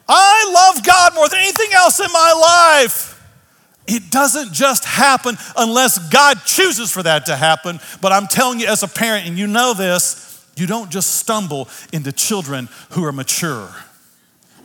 I 0.08 0.50
love 0.74 0.84
God 0.84 1.14
more 1.14 1.28
than 1.28 1.40
anything 1.40 1.72
else 1.74 2.00
in 2.00 2.10
my 2.12 2.80
life. 2.82 3.14
It 3.86 4.10
doesn't 4.10 4.52
just 4.52 4.84
happen 4.84 5.36
unless 5.56 5.98
God 6.10 6.44
chooses 6.44 6.90
for 6.90 7.02
that 7.02 7.26
to 7.26 7.36
happen. 7.36 7.80
But 8.02 8.12
I'm 8.12 8.26
telling 8.26 8.60
you, 8.60 8.66
as 8.66 8.82
a 8.82 8.88
parent, 8.88 9.26
and 9.26 9.38
you 9.38 9.46
know 9.46 9.72
this, 9.72 10.27
you 10.58 10.66
don't 10.66 10.90
just 10.90 11.16
stumble 11.16 11.68
into 11.92 12.12
children 12.12 12.68
who 12.90 13.04
are 13.04 13.12
mature. 13.12 13.68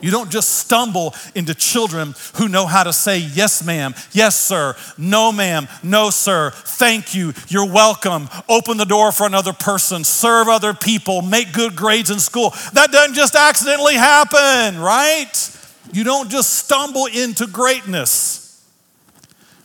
You 0.04 0.12
don't 0.12 0.30
just 0.30 0.50
stumble 0.50 1.16
into 1.34 1.56
children 1.56 2.14
who 2.36 2.50
know 2.50 2.66
how 2.66 2.84
to 2.84 2.92
say, 2.92 3.20
yes, 3.20 3.64
ma'am, 3.64 3.96
yes, 4.12 4.38
sir, 4.38 4.76
no, 4.98 5.32
ma'am, 5.32 5.70
no, 5.82 6.10
sir, 6.10 6.52
thank 6.54 7.16
you, 7.16 7.34
you're 7.48 7.72
welcome, 7.72 8.28
open 8.50 8.76
the 8.76 8.84
door 8.84 9.14
for 9.14 9.26
another 9.26 9.54
person, 9.54 10.04
serve 10.04 10.50
other 10.50 10.74
people, 10.74 11.22
make 11.22 11.54
good 11.54 11.78
grades 11.78 12.12
in 12.12 12.20
school. 12.20 12.50
That 12.74 12.92
doesn't 12.92 13.16
just 13.16 13.34
accidentally 13.34 13.96
happen, 13.96 14.78
right? 14.78 15.32
You 15.94 16.04
don't 16.04 16.30
just 16.30 16.50
stumble 16.50 17.06
into 17.06 17.48
greatness. 17.48 18.62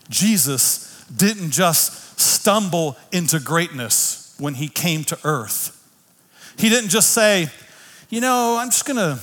Jesus 0.09 1.05
didn't 1.17 1.51
just 1.51 2.21
stumble 2.21 2.97
into 3.11 3.41
greatness 3.41 4.37
when 4.39 4.55
he 4.55 4.69
came 4.69 5.03
to 5.03 5.19
earth. 5.25 5.78
He 6.59 6.69
didn't 6.69 6.91
just 6.91 7.13
say, 7.13 7.47
you 8.11 8.21
know, 8.21 8.57
I'm 8.59 8.71
just 8.71 8.85
gonna 8.85 9.21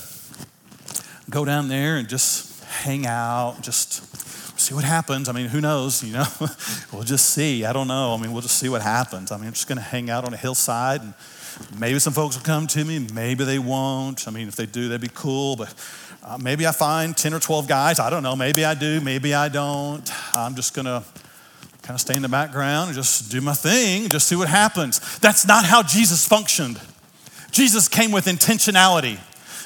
go 1.30 1.44
down 1.44 1.68
there 1.68 1.98
and 1.98 2.08
just 2.08 2.64
hang 2.64 3.06
out, 3.06 3.58
just 3.62 4.16
see 4.58 4.74
what 4.74 4.86
happens. 4.86 5.28
I 5.28 5.34
mean, 5.34 5.48
who 5.48 5.60
knows, 5.60 6.02
you 6.02 6.14
know? 6.14 6.26
we'll 6.94 7.04
just 7.04 7.32
see. 7.32 7.66
I 7.66 7.74
don't 7.74 7.90
know. 7.90 8.16
I 8.18 8.22
mean, 8.22 8.32
we'll 8.32 8.42
just 8.42 8.58
see 8.58 8.70
what 8.70 8.82
happens. 8.82 9.34
I 9.34 9.38
mean, 9.38 9.48
I'm 9.48 9.54
just 9.54 9.68
gonna 9.68 9.82
hang 9.82 10.10
out 10.10 10.24
on 10.24 10.34
a 10.34 10.38
hillside 10.38 11.02
and 11.02 11.14
maybe 11.78 12.00
some 12.00 12.14
folks 12.14 12.38
will 12.38 12.46
come 12.46 12.68
to 12.68 12.86
me, 12.86 13.06
maybe 13.14 13.44
they 13.44 13.60
won't. 13.60 14.30
I 14.30 14.32
mean, 14.32 14.48
if 14.48 14.56
they 14.56 14.66
do, 14.66 14.88
that'd 14.88 15.02
be 15.02 15.10
cool, 15.14 15.58
but 15.58 15.74
uh, 16.24 16.38
maybe 16.42 16.66
I 16.66 16.72
find 16.72 17.18
10 17.18 17.34
or 17.34 17.42
12 17.42 17.68
guys. 17.68 18.00
I 18.00 18.10
don't 18.10 18.24
know. 18.24 18.38
Maybe 18.38 18.64
I 18.64 18.76
do, 18.76 19.02
maybe 19.02 19.34
I 19.34 19.50
don't. 19.50 20.10
I'm 20.34 20.56
just 20.56 20.74
gonna 20.74 21.04
kind 21.82 21.96
of 21.96 22.02
stay 22.02 22.16
in 22.16 22.22
the 22.22 22.30
background 22.30 22.88
and 22.88 22.96
just 22.96 23.30
do 23.30 23.42
my 23.42 23.54
thing, 23.54 24.08
just 24.08 24.28
see 24.30 24.38
what 24.38 24.48
happens. 24.48 25.20
That's 25.20 25.46
not 25.46 25.66
how 25.66 25.84
Jesus 25.84 26.26
functioned. 26.26 26.80
Jesus 27.56 27.88
came 27.88 28.12
with 28.12 28.26
intentionality. 28.26 29.18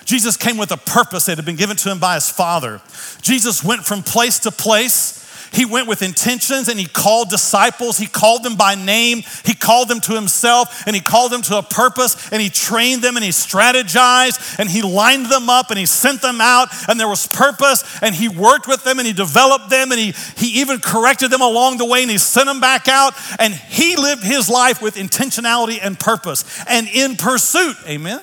Jesus 0.06 0.38
came 0.38 0.58
with 0.58 0.72
a 0.72 0.78
purpose 0.78 1.26
that 1.26 1.38
had 1.38 1.46
been 1.46 1.56
given 1.56 1.76
to 1.78 1.90
him 1.90 1.98
by 1.98 2.14
his 2.14 2.30
Father. 2.30 2.82
Jesus 3.24 3.64
went 3.64 3.84
from 3.84 4.04
place 4.04 4.38
to 4.40 4.52
place. 4.52 5.19
He 5.52 5.66
went 5.66 5.88
with 5.88 6.02
intentions 6.02 6.68
and 6.68 6.80
he 6.80 6.86
called 6.86 7.30
disciples. 7.30 7.98
He 7.98 8.08
called 8.08 8.44
them 8.44 8.56
by 8.56 8.76
name. 8.76 9.24
He 9.46 9.54
called 9.54 9.88
them 9.88 10.00
to 10.02 10.14
himself 10.14 10.84
and 10.86 10.96
he 10.96 11.02
called 11.02 11.32
them 11.32 11.42
to 11.44 11.58
a 11.58 11.64
purpose 11.64 12.32
and 12.32 12.42
he 12.42 12.50
trained 12.50 13.02
them 13.02 13.16
and 13.18 13.24
he 13.24 13.32
strategized 13.32 14.60
and 14.60 14.70
he 14.70 14.82
lined 14.82 15.28
them 15.28 15.50
up 15.50 15.70
and 15.70 15.80
he 15.80 15.86
sent 15.86 16.22
them 16.22 16.42
out 16.42 16.70
and 16.88 17.00
there 17.00 17.08
was 17.08 17.28
purpose 17.28 17.84
and 18.02 18.16
he 18.16 18.30
worked 18.30 18.68
with 18.68 18.84
them 18.84 19.00
and 19.00 19.08
he 19.08 19.14
developed 19.14 19.70
them 19.70 19.92
and 19.92 20.00
he, 20.00 20.14
he 20.38 20.62
even 20.62 20.80
corrected 20.80 21.32
them 21.32 21.42
along 21.42 21.78
the 21.78 21.86
way 21.86 22.02
and 22.02 22.12
he 22.12 22.18
sent 22.18 22.48
them 22.48 22.60
back 22.60 22.88
out 22.88 23.14
and 23.40 23.54
he 23.54 23.96
lived 23.96 24.24
his 24.24 24.50
life 24.50 24.82
with 24.82 24.96
intentionality 24.96 25.80
and 25.82 26.00
purpose 26.00 26.64
and 26.68 26.88
in 26.88 27.16
pursuit. 27.16 27.76
Amen 27.88 28.22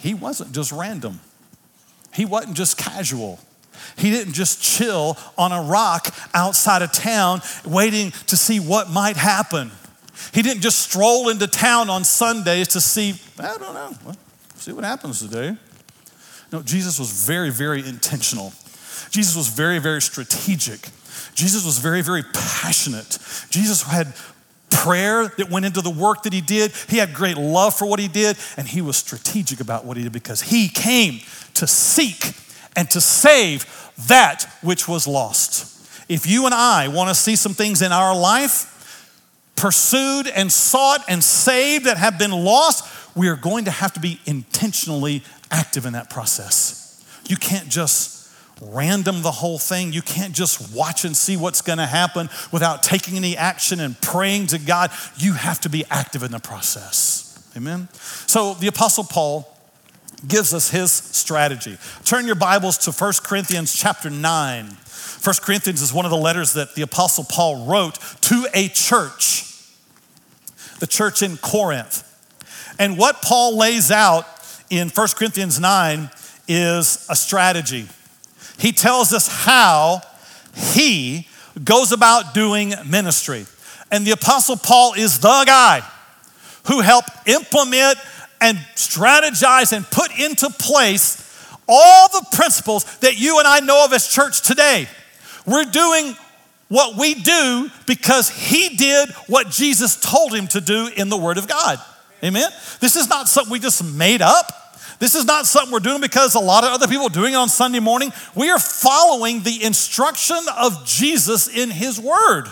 he 0.00 0.14
wasn't 0.14 0.52
just 0.52 0.72
random, 0.72 1.20
he 2.14 2.24
wasn't 2.24 2.56
just 2.56 2.78
casual. 2.78 3.38
He 4.00 4.10
didn't 4.10 4.32
just 4.32 4.62
chill 4.62 5.16
on 5.36 5.52
a 5.52 5.62
rock 5.62 6.14
outside 6.34 6.82
of 6.82 6.92
town 6.92 7.42
waiting 7.64 8.12
to 8.26 8.36
see 8.36 8.58
what 8.58 8.90
might 8.90 9.16
happen. 9.16 9.70
He 10.32 10.42
didn't 10.42 10.62
just 10.62 10.78
stroll 10.78 11.28
into 11.28 11.46
town 11.46 11.90
on 11.90 12.04
Sundays 12.04 12.68
to 12.68 12.80
see, 12.80 13.14
I 13.38 13.56
don't 13.58 13.74
know, 13.74 13.92
well, 14.04 14.16
see 14.56 14.72
what 14.72 14.84
happens 14.84 15.20
today. 15.20 15.56
No, 16.52 16.62
Jesus 16.62 16.98
was 16.98 17.26
very, 17.26 17.50
very 17.50 17.86
intentional. 17.86 18.52
Jesus 19.10 19.36
was 19.36 19.48
very, 19.48 19.78
very 19.78 20.02
strategic. 20.02 20.88
Jesus 21.34 21.64
was 21.64 21.78
very, 21.78 22.02
very 22.02 22.22
passionate. 22.32 23.18
Jesus 23.50 23.82
had 23.82 24.12
prayer 24.70 25.28
that 25.36 25.50
went 25.50 25.64
into 25.64 25.80
the 25.80 25.90
work 25.90 26.22
that 26.22 26.32
he 26.32 26.40
did. 26.40 26.72
He 26.88 26.96
had 26.98 27.12
great 27.12 27.36
love 27.36 27.74
for 27.74 27.86
what 27.86 27.98
he 27.98 28.08
did, 28.08 28.36
and 28.56 28.66
he 28.66 28.80
was 28.80 28.96
strategic 28.96 29.60
about 29.60 29.84
what 29.84 29.96
he 29.96 30.02
did 30.02 30.12
because 30.12 30.42
he 30.42 30.68
came 30.68 31.20
to 31.54 31.66
seek 31.66 32.34
and 32.76 32.90
to 32.90 33.00
save 33.00 33.89
that 34.08 34.46
which 34.62 34.88
was 34.88 35.06
lost. 35.06 35.66
If 36.08 36.26
you 36.26 36.46
and 36.46 36.54
I 36.54 36.88
want 36.88 37.08
to 37.08 37.14
see 37.14 37.36
some 37.36 37.54
things 37.54 37.82
in 37.82 37.92
our 37.92 38.18
life 38.18 38.66
pursued 39.56 40.26
and 40.26 40.50
sought 40.50 41.04
and 41.08 41.22
saved 41.22 41.84
that 41.84 41.98
have 41.98 42.18
been 42.18 42.32
lost, 42.32 43.16
we 43.16 43.28
are 43.28 43.36
going 43.36 43.66
to 43.66 43.70
have 43.70 43.92
to 43.92 44.00
be 44.00 44.20
intentionally 44.26 45.22
active 45.50 45.86
in 45.86 45.92
that 45.92 46.10
process. 46.10 47.04
You 47.28 47.36
can't 47.36 47.68
just 47.68 48.20
random 48.60 49.22
the 49.22 49.30
whole 49.30 49.58
thing. 49.58 49.92
You 49.92 50.02
can't 50.02 50.34
just 50.34 50.74
watch 50.74 51.04
and 51.04 51.16
see 51.16 51.36
what's 51.36 51.62
going 51.62 51.78
to 51.78 51.86
happen 51.86 52.28
without 52.52 52.82
taking 52.82 53.16
any 53.16 53.36
action 53.36 53.80
and 53.80 54.00
praying 54.00 54.48
to 54.48 54.58
God. 54.58 54.90
You 55.16 55.34
have 55.34 55.60
to 55.60 55.68
be 55.68 55.84
active 55.90 56.22
in 56.22 56.32
the 56.32 56.40
process. 56.40 57.26
Amen? 57.56 57.88
So 57.92 58.54
the 58.54 58.66
Apostle 58.66 59.04
Paul 59.04 59.56
gives 60.26 60.52
us 60.52 60.70
his 60.70 60.92
strategy. 60.92 61.78
Turn 62.04 62.26
your 62.26 62.34
Bibles 62.34 62.78
to 62.78 62.92
1 62.92 63.12
Corinthians 63.22 63.74
chapter 63.74 64.10
9. 64.10 64.64
1 64.64 65.34
Corinthians 65.42 65.82
is 65.82 65.92
one 65.92 66.04
of 66.04 66.10
the 66.10 66.16
letters 66.16 66.54
that 66.54 66.74
the 66.74 66.82
Apostle 66.82 67.24
Paul 67.24 67.66
wrote 67.66 67.98
to 68.22 68.46
a 68.54 68.68
church, 68.68 69.44
the 70.78 70.86
church 70.86 71.22
in 71.22 71.36
Corinth. 71.38 72.06
And 72.78 72.96
what 72.96 73.22
Paul 73.22 73.58
lays 73.58 73.90
out 73.90 74.26
in 74.70 74.88
1 74.88 75.08
Corinthians 75.16 75.60
9 75.60 76.10
is 76.48 77.06
a 77.08 77.16
strategy 77.16 77.86
he 78.60 78.72
tells 78.72 79.12
us 79.12 79.26
how 79.26 80.02
he 80.54 81.26
goes 81.64 81.92
about 81.92 82.34
doing 82.34 82.74
ministry. 82.86 83.46
And 83.90 84.06
the 84.06 84.12
Apostle 84.12 84.56
Paul 84.56 84.92
is 84.94 85.18
the 85.18 85.44
guy 85.46 85.82
who 86.66 86.80
helped 86.80 87.10
implement 87.26 87.96
and 88.40 88.58
strategize 88.76 89.72
and 89.72 89.84
put 89.86 89.99
into 90.20 90.50
place 90.50 91.26
all 91.68 92.08
the 92.08 92.26
principles 92.32 92.84
that 92.98 93.18
you 93.18 93.38
and 93.38 93.46
I 93.46 93.60
know 93.60 93.84
of 93.84 93.92
as 93.92 94.08
church 94.08 94.42
today. 94.42 94.88
We're 95.46 95.64
doing 95.64 96.16
what 96.68 96.96
we 96.96 97.14
do 97.14 97.70
because 97.86 98.28
he 98.28 98.76
did 98.76 99.08
what 99.26 99.50
Jesus 99.50 99.96
told 99.96 100.34
him 100.34 100.46
to 100.48 100.60
do 100.60 100.88
in 100.96 101.08
the 101.08 101.16
Word 101.16 101.38
of 101.38 101.48
God. 101.48 101.78
Amen? 102.22 102.50
This 102.80 102.96
is 102.96 103.08
not 103.08 103.28
something 103.28 103.50
we 103.50 103.58
just 103.58 103.82
made 103.82 104.22
up. 104.22 104.56
This 104.98 105.14
is 105.14 105.24
not 105.24 105.46
something 105.46 105.72
we're 105.72 105.80
doing 105.80 106.00
because 106.00 106.34
a 106.34 106.40
lot 106.40 106.62
of 106.62 106.70
other 106.70 106.86
people 106.86 107.06
are 107.06 107.10
doing 107.10 107.32
it 107.32 107.36
on 107.36 107.48
Sunday 107.48 107.80
morning. 107.80 108.12
We 108.34 108.50
are 108.50 108.58
following 108.58 109.42
the 109.42 109.64
instruction 109.64 110.36
of 110.58 110.84
Jesus 110.84 111.48
in 111.48 111.70
his 111.70 111.98
word. 111.98 112.44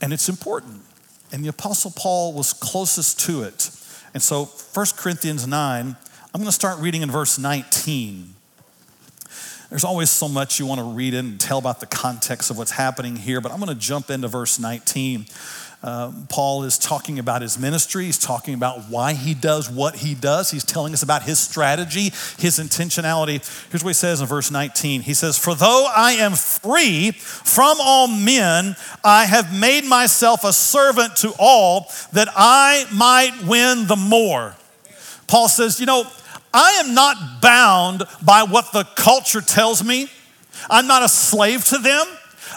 And 0.00 0.12
it's 0.12 0.28
important. 0.28 0.82
And 1.32 1.42
the 1.42 1.48
Apostle 1.48 1.92
Paul 1.96 2.34
was 2.34 2.52
closest 2.52 3.20
to 3.20 3.42
it. 3.42 3.70
And 4.12 4.22
so 4.22 4.44
1 4.44 4.86
Corinthians 4.96 5.46
9, 5.46 5.96
I'm 6.34 6.40
going 6.40 6.48
to 6.48 6.52
start 6.52 6.80
reading 6.80 7.02
in 7.02 7.12
verse 7.12 7.38
19. 7.38 8.34
There's 9.70 9.84
always 9.84 10.10
so 10.10 10.26
much 10.26 10.58
you 10.58 10.66
want 10.66 10.80
to 10.80 10.84
read 10.84 11.14
in 11.14 11.26
and 11.26 11.40
tell 11.40 11.58
about 11.58 11.78
the 11.78 11.86
context 11.86 12.50
of 12.50 12.58
what's 12.58 12.72
happening 12.72 13.14
here, 13.14 13.40
but 13.40 13.52
I'm 13.52 13.60
going 13.60 13.68
to 13.68 13.80
jump 13.80 14.10
into 14.10 14.26
verse 14.26 14.58
19. 14.58 15.26
Uh, 15.80 16.10
Paul 16.28 16.64
is 16.64 16.76
talking 16.76 17.20
about 17.20 17.40
his 17.40 17.56
ministry. 17.56 18.06
He's 18.06 18.18
talking 18.18 18.54
about 18.54 18.90
why 18.90 19.12
he 19.12 19.32
does 19.32 19.70
what 19.70 19.94
he 19.94 20.16
does. 20.16 20.50
He's 20.50 20.64
telling 20.64 20.92
us 20.92 21.04
about 21.04 21.22
his 21.22 21.38
strategy, 21.38 22.10
his 22.36 22.58
intentionality. 22.58 23.38
Here's 23.70 23.84
what 23.84 23.90
he 23.90 23.94
says 23.94 24.20
in 24.20 24.26
verse 24.26 24.50
19 24.50 25.02
He 25.02 25.14
says, 25.14 25.38
For 25.38 25.54
though 25.54 25.86
I 25.94 26.14
am 26.14 26.32
free 26.32 27.12
from 27.12 27.76
all 27.80 28.08
men, 28.08 28.74
I 29.04 29.26
have 29.26 29.56
made 29.56 29.84
myself 29.84 30.42
a 30.42 30.52
servant 30.52 31.14
to 31.18 31.32
all 31.38 31.92
that 32.12 32.26
I 32.34 32.86
might 32.92 33.46
win 33.46 33.86
the 33.86 33.94
more. 33.94 34.56
Paul 35.28 35.48
says, 35.48 35.78
You 35.78 35.86
know, 35.86 36.10
I 36.54 36.82
am 36.84 36.94
not 36.94 37.42
bound 37.42 38.04
by 38.22 38.44
what 38.44 38.72
the 38.72 38.84
culture 38.94 39.40
tells 39.40 39.84
me, 39.84 40.08
I'm 40.70 40.86
not 40.86 41.02
a 41.02 41.08
slave 41.08 41.64
to 41.66 41.78
them. 41.78 42.06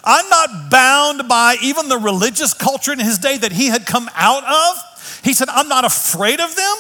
I'm 0.04 0.30
not 0.30 0.70
bound 0.70 1.28
by 1.28 1.58
even 1.62 1.90
the 1.90 1.98
religious 1.98 2.54
culture 2.54 2.94
in 2.94 3.00
his 3.00 3.18
day 3.18 3.38
that 3.38 3.52
he 3.52 3.68
had 3.68 3.86
come 3.86 4.10
out 4.16 4.44
of. 4.44 5.22
He 5.24 5.34
said, 5.34 5.50
I'm 5.50 5.68
not 5.68 5.84
afraid 5.84 6.40
of 6.40 6.56
them. 6.56 6.76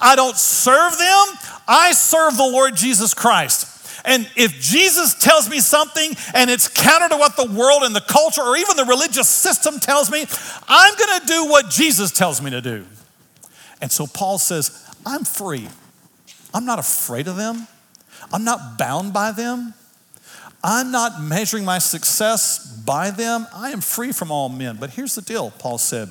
I 0.00 0.14
don't 0.14 0.36
serve 0.36 0.98
them. 0.98 1.26
I 1.66 1.92
serve 1.92 2.36
the 2.36 2.42
Lord 2.42 2.76
Jesus 2.76 3.14
Christ. 3.14 3.66
And 4.04 4.28
if 4.36 4.60
Jesus 4.60 5.14
tells 5.14 5.48
me 5.48 5.60
something 5.60 6.14
and 6.34 6.50
it's 6.50 6.68
counter 6.68 7.08
to 7.08 7.16
what 7.16 7.36
the 7.36 7.46
world 7.46 7.82
and 7.82 7.94
the 7.94 8.00
culture 8.00 8.42
or 8.42 8.56
even 8.56 8.76
the 8.76 8.84
religious 8.84 9.28
system 9.28 9.78
tells 9.78 10.10
me, 10.10 10.26
I'm 10.68 10.94
going 10.96 11.20
to 11.20 11.26
do 11.26 11.46
what 11.46 11.70
Jesus 11.70 12.10
tells 12.10 12.40
me 12.42 12.50
to 12.50 12.60
do. 12.60 12.86
And 13.80 13.90
so 13.90 14.06
Paul 14.06 14.38
says, 14.38 14.86
I'm 15.06 15.24
free. 15.24 15.68
I'm 16.52 16.64
not 16.64 16.78
afraid 16.78 17.28
of 17.28 17.36
them. 17.36 17.66
I'm 18.32 18.44
not 18.44 18.78
bound 18.78 19.12
by 19.12 19.32
them. 19.32 19.74
I'm 20.62 20.90
not 20.90 21.22
measuring 21.22 21.64
my 21.64 21.78
success 21.78 22.66
by 22.84 23.10
them. 23.10 23.46
I 23.54 23.70
am 23.70 23.80
free 23.80 24.12
from 24.12 24.30
all 24.30 24.48
men. 24.48 24.76
But 24.78 24.90
here's 24.90 25.14
the 25.14 25.22
deal, 25.22 25.52
Paul 25.58 25.78
said 25.78 26.10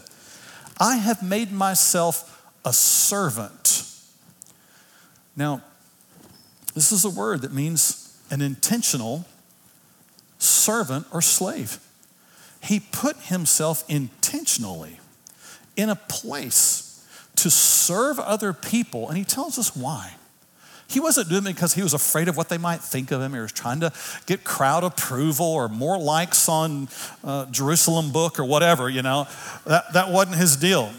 I 0.80 0.98
have 0.98 1.22
made 1.22 1.52
myself 1.52 2.52
a 2.66 2.74
servant. 2.74 3.84
Now, 5.36 5.62
this 6.74 6.92
is 6.92 7.06
a 7.06 7.10
word 7.10 7.42
that 7.42 7.54
means 7.54 8.18
an 8.32 8.42
intentional 8.42 9.26
servant 10.38 11.06
or 11.12 11.22
slave. 11.22 11.80
He 12.62 12.80
put 12.80 13.18
himself 13.18 13.84
intentionally 13.88 15.00
in 15.76 15.90
a 15.90 15.96
place 15.96 17.06
to 17.38 17.50
serve 17.50 18.20
other 18.20 18.52
people, 18.52 19.08
and 19.08 19.18
he 19.18 19.24
tells 19.24 19.58
us 19.58 19.76
why. 19.76 20.16
He 20.90 21.00
wasn't 21.00 21.30
doing 21.30 21.46
it 21.46 21.54
because 21.54 21.74
he 21.76 21.84
was 21.84 21.94
afraid 21.94 22.28
of 22.28 22.36
what 22.36 22.50
they 22.50 22.58
might 22.58 22.82
think 22.82 23.12
of 23.12 23.22
him. 23.22 23.34
He 23.34 23.40
was 23.40 23.52
trying 23.52 23.80
to 23.82 23.94
get 24.26 24.44
crowd 24.44 24.84
approval 24.84 25.46
or 25.46 25.70
more 25.70 26.00
likes 26.00 26.50
on 26.50 26.88
uh, 27.24 27.46
Jerusalem 27.52 28.12
book 28.12 28.40
or 28.40 28.46
whatever, 28.46 28.90
you 28.90 29.04
know. 29.04 29.28
That, 29.68 29.94
that 29.94 30.10
wasn't 30.10 30.38
his 30.38 30.56
deal. 30.56 30.92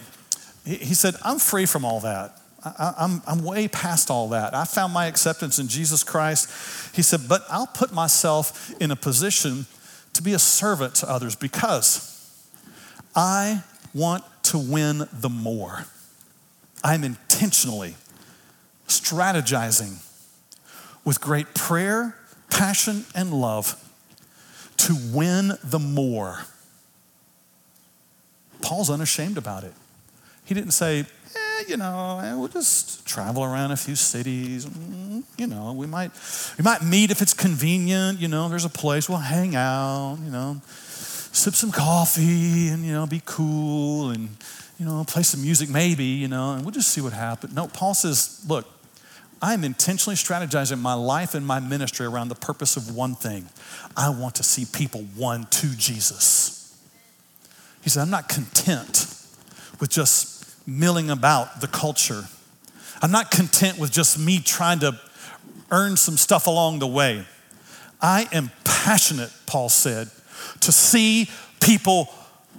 He, 0.64 0.76
he 0.76 0.94
said, 0.94 1.14
I'm 1.24 1.40
free 1.40 1.66
from 1.66 1.84
all 1.84 1.98
that. 2.00 2.36
I, 2.64 2.94
I'm, 2.98 3.22
I'm 3.26 3.42
way 3.42 3.66
past 3.66 4.10
all 4.10 4.28
that. 4.28 4.54
I 4.54 4.64
found 4.64 4.92
my 4.92 5.06
acceptance 5.06 5.58
in 5.58 5.66
Jesus 5.66 6.04
Christ. 6.04 6.94
He 6.94 7.02
said, 7.02 7.22
but 7.28 7.42
I'll 7.50 7.66
put 7.66 7.92
myself 7.92 8.72
in 8.80 8.92
a 8.92 8.96
position 8.96 9.66
to 10.12 10.22
be 10.22 10.34
a 10.34 10.38
servant 10.38 10.94
to 10.96 11.10
others 11.10 11.34
because 11.34 12.06
I 13.16 13.64
want 13.92 14.22
to 14.44 14.58
win 14.58 15.08
the 15.12 15.28
more. 15.28 15.84
I'm 16.84 17.02
intentionally 17.02 17.96
strategizing 18.90 20.04
with 21.04 21.20
great 21.20 21.54
prayer, 21.54 22.16
passion, 22.50 23.04
and 23.14 23.32
love 23.32 23.82
to 24.76 24.96
win 25.12 25.52
the 25.62 25.78
more. 25.78 26.40
Paul's 28.62 28.90
unashamed 28.90 29.38
about 29.38 29.64
it. 29.64 29.72
He 30.44 30.54
didn't 30.54 30.72
say, 30.72 31.00
eh, 31.00 31.62
you 31.68 31.76
know, 31.76 32.20
eh, 32.22 32.34
we'll 32.34 32.48
just 32.48 33.06
travel 33.06 33.44
around 33.44 33.70
a 33.70 33.76
few 33.76 33.94
cities. 33.94 34.66
Mm, 34.66 35.22
you 35.38 35.46
know, 35.46 35.72
we 35.72 35.86
might, 35.86 36.10
we 36.58 36.62
might 36.64 36.82
meet 36.82 37.10
if 37.10 37.22
it's 37.22 37.34
convenient. 37.34 38.20
You 38.20 38.28
know, 38.28 38.48
there's 38.48 38.64
a 38.64 38.70
place 38.70 39.08
we'll 39.08 39.18
hang 39.18 39.54
out. 39.54 40.18
You 40.24 40.30
know, 40.30 40.60
sip 40.66 41.54
some 41.54 41.70
coffee 41.70 42.68
and 42.68 42.84
you 42.84 42.92
know, 42.92 43.06
be 43.06 43.22
cool 43.24 44.10
and 44.10 44.30
you 44.78 44.86
know, 44.86 45.04
play 45.06 45.22
some 45.22 45.42
music 45.42 45.68
maybe. 45.68 46.04
You 46.04 46.28
know, 46.28 46.54
and 46.54 46.64
we'll 46.64 46.72
just 46.72 46.88
see 46.88 47.00
what 47.00 47.12
happens. 47.12 47.54
No, 47.54 47.68
Paul 47.68 47.94
says, 47.94 48.44
look, 48.48 48.66
I'm 49.42 49.64
intentionally 49.64 50.16
strategizing 50.16 50.80
my 50.80 50.94
life 50.94 51.34
and 51.34 51.46
my 51.46 51.60
ministry 51.60 52.06
around 52.06 52.28
the 52.28 52.34
purpose 52.34 52.76
of 52.76 52.94
one 52.94 53.14
thing. 53.14 53.48
I 53.96 54.10
want 54.10 54.34
to 54.36 54.42
see 54.42 54.66
people 54.70 55.04
won 55.16 55.46
to 55.46 55.74
Jesus. 55.76 56.78
He 57.82 57.88
said, 57.88 58.02
I'm 58.02 58.10
not 58.10 58.28
content 58.28 59.06
with 59.80 59.88
just 59.88 60.68
milling 60.68 61.10
about 61.10 61.62
the 61.62 61.66
culture. 61.66 62.24
I'm 63.00 63.10
not 63.10 63.30
content 63.30 63.78
with 63.78 63.90
just 63.90 64.18
me 64.18 64.40
trying 64.40 64.80
to 64.80 64.98
earn 65.70 65.96
some 65.96 66.18
stuff 66.18 66.46
along 66.46 66.80
the 66.80 66.86
way. 66.86 67.24
I 68.02 68.28
am 68.32 68.50
passionate, 68.64 69.32
Paul 69.46 69.70
said, 69.70 70.10
to 70.60 70.72
see 70.72 71.30
people 71.60 72.08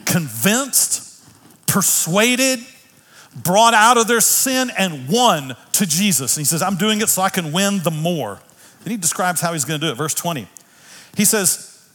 convinced, 0.06 1.24
persuaded, 1.68 2.60
brought 3.36 3.74
out 3.74 3.98
of 3.98 4.08
their 4.08 4.22
sin 4.22 4.72
and 4.78 5.08
won 5.08 5.56
to 5.74 5.86
Jesus. 5.86 6.36
And 6.36 6.42
he 6.42 6.46
says, 6.46 6.62
I'm 6.62 6.76
doing 6.76 7.02
it 7.02 7.10
so 7.10 7.22
I 7.22 7.30
can 7.30 7.52
win 7.52 7.80
the 7.80 7.92
more. 7.92 8.40
Then 8.84 8.92
he 8.92 8.98
describes 8.98 9.42
how 9.42 9.54
he's 9.54 9.66
going 9.66 9.80
to 9.80 9.88
do 9.88 9.92
it. 9.92 9.96
Verse 9.96 10.14
20. 10.14 10.48
He 11.16 11.26
says, 11.26 11.88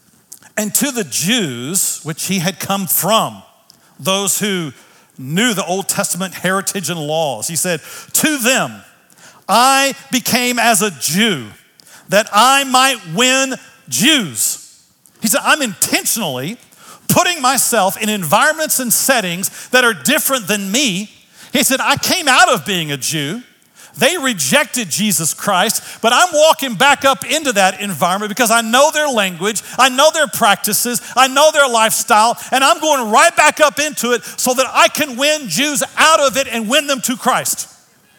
And 0.57 0.75
to 0.77 0.91
the 0.91 1.05
Jews, 1.05 2.01
which 2.05 2.27
he 2.27 2.39
had 2.39 2.61
come 2.61 2.87
from, 2.87 3.43
those 3.99 4.39
who 4.39 4.73
knew 5.19 5.55
the 5.55 5.65
Old 5.65 5.89
Testament 5.89 6.35
heritage 6.35 6.91
and 6.91 7.01
laws, 7.01 7.49
he 7.49 7.57
said, 7.57 7.81
To 8.15 8.39
them 8.39 8.83
I 9.49 9.95
became 10.11 10.59
as 10.59 10.83
a 10.83 10.91
Jew 10.91 11.49
that 12.09 12.29
I 12.33 12.65
might 12.65 12.99
win 13.15 13.55
Jews. 13.89 14.63
He 15.21 15.29
said, 15.29 15.41
I'm 15.43 15.63
intentionally 15.63 16.59
putting 17.09 17.41
myself 17.41 18.01
in 18.01 18.09
environments 18.09 18.79
and 18.79 18.93
settings 18.93 19.69
that 19.71 19.85
are 19.85 19.95
different 19.95 20.49
than 20.49 20.71
me 20.71 21.11
he 21.57 21.63
said, 21.63 21.81
I 21.81 21.97
came 21.97 22.29
out 22.29 22.53
of 22.53 22.67
being 22.67 22.93
a 22.93 22.99
Jew. 22.99 23.43
They 23.97 24.19
rejected 24.19 24.91
Jesus 24.91 25.33
Christ, 25.33 26.03
but 26.03 26.13
I'm 26.13 26.29
walking 26.35 26.75
back 26.75 27.07
up 27.07 27.25
into 27.25 27.51
that 27.53 27.81
environment 27.81 28.29
because 28.29 28.51
I 28.51 28.61
know 28.61 28.91
their 28.93 29.09
language, 29.09 29.63
I 29.79 29.89
know 29.89 30.11
their 30.13 30.27
practices, 30.27 31.01
I 31.17 31.29
know 31.29 31.51
their 31.51 31.67
lifestyle, 31.67 32.37
and 32.53 32.63
I'm 32.63 32.79
going 32.79 33.11
right 33.11 33.35
back 33.35 33.61
up 33.61 33.79
into 33.79 34.13
it 34.13 34.23
so 34.23 34.53
that 34.53 34.67
I 34.71 34.89
can 34.89 35.17
win 35.17 35.49
Jews 35.49 35.83
out 35.97 36.21
of 36.21 36.37
it 36.37 36.47
and 36.47 36.69
win 36.69 36.89
them 36.89 37.01
to 37.01 37.17
Christ. 37.17 37.73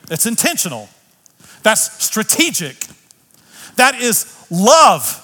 It's 0.10 0.26
intentional, 0.26 0.90
that's 1.62 2.04
strategic, 2.04 2.88
that 3.76 4.02
is 4.02 4.48
love. 4.50 5.24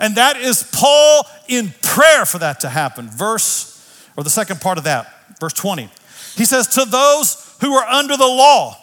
And 0.00 0.16
that 0.16 0.36
is 0.38 0.68
Paul 0.72 1.26
in 1.48 1.74
prayer 1.82 2.24
for 2.24 2.38
that 2.38 2.60
to 2.60 2.70
happen. 2.70 3.08
Verse, 3.08 4.08
or 4.16 4.24
the 4.24 4.30
second 4.30 4.62
part 4.62 4.78
of 4.78 4.84
that, 4.84 5.38
verse 5.38 5.52
20. 5.52 5.90
He 6.36 6.44
says, 6.44 6.66
To 6.68 6.84
those 6.84 7.41
who 7.62 7.72
are 7.74 7.86
under 7.86 8.16
the 8.16 8.26
law, 8.26 8.76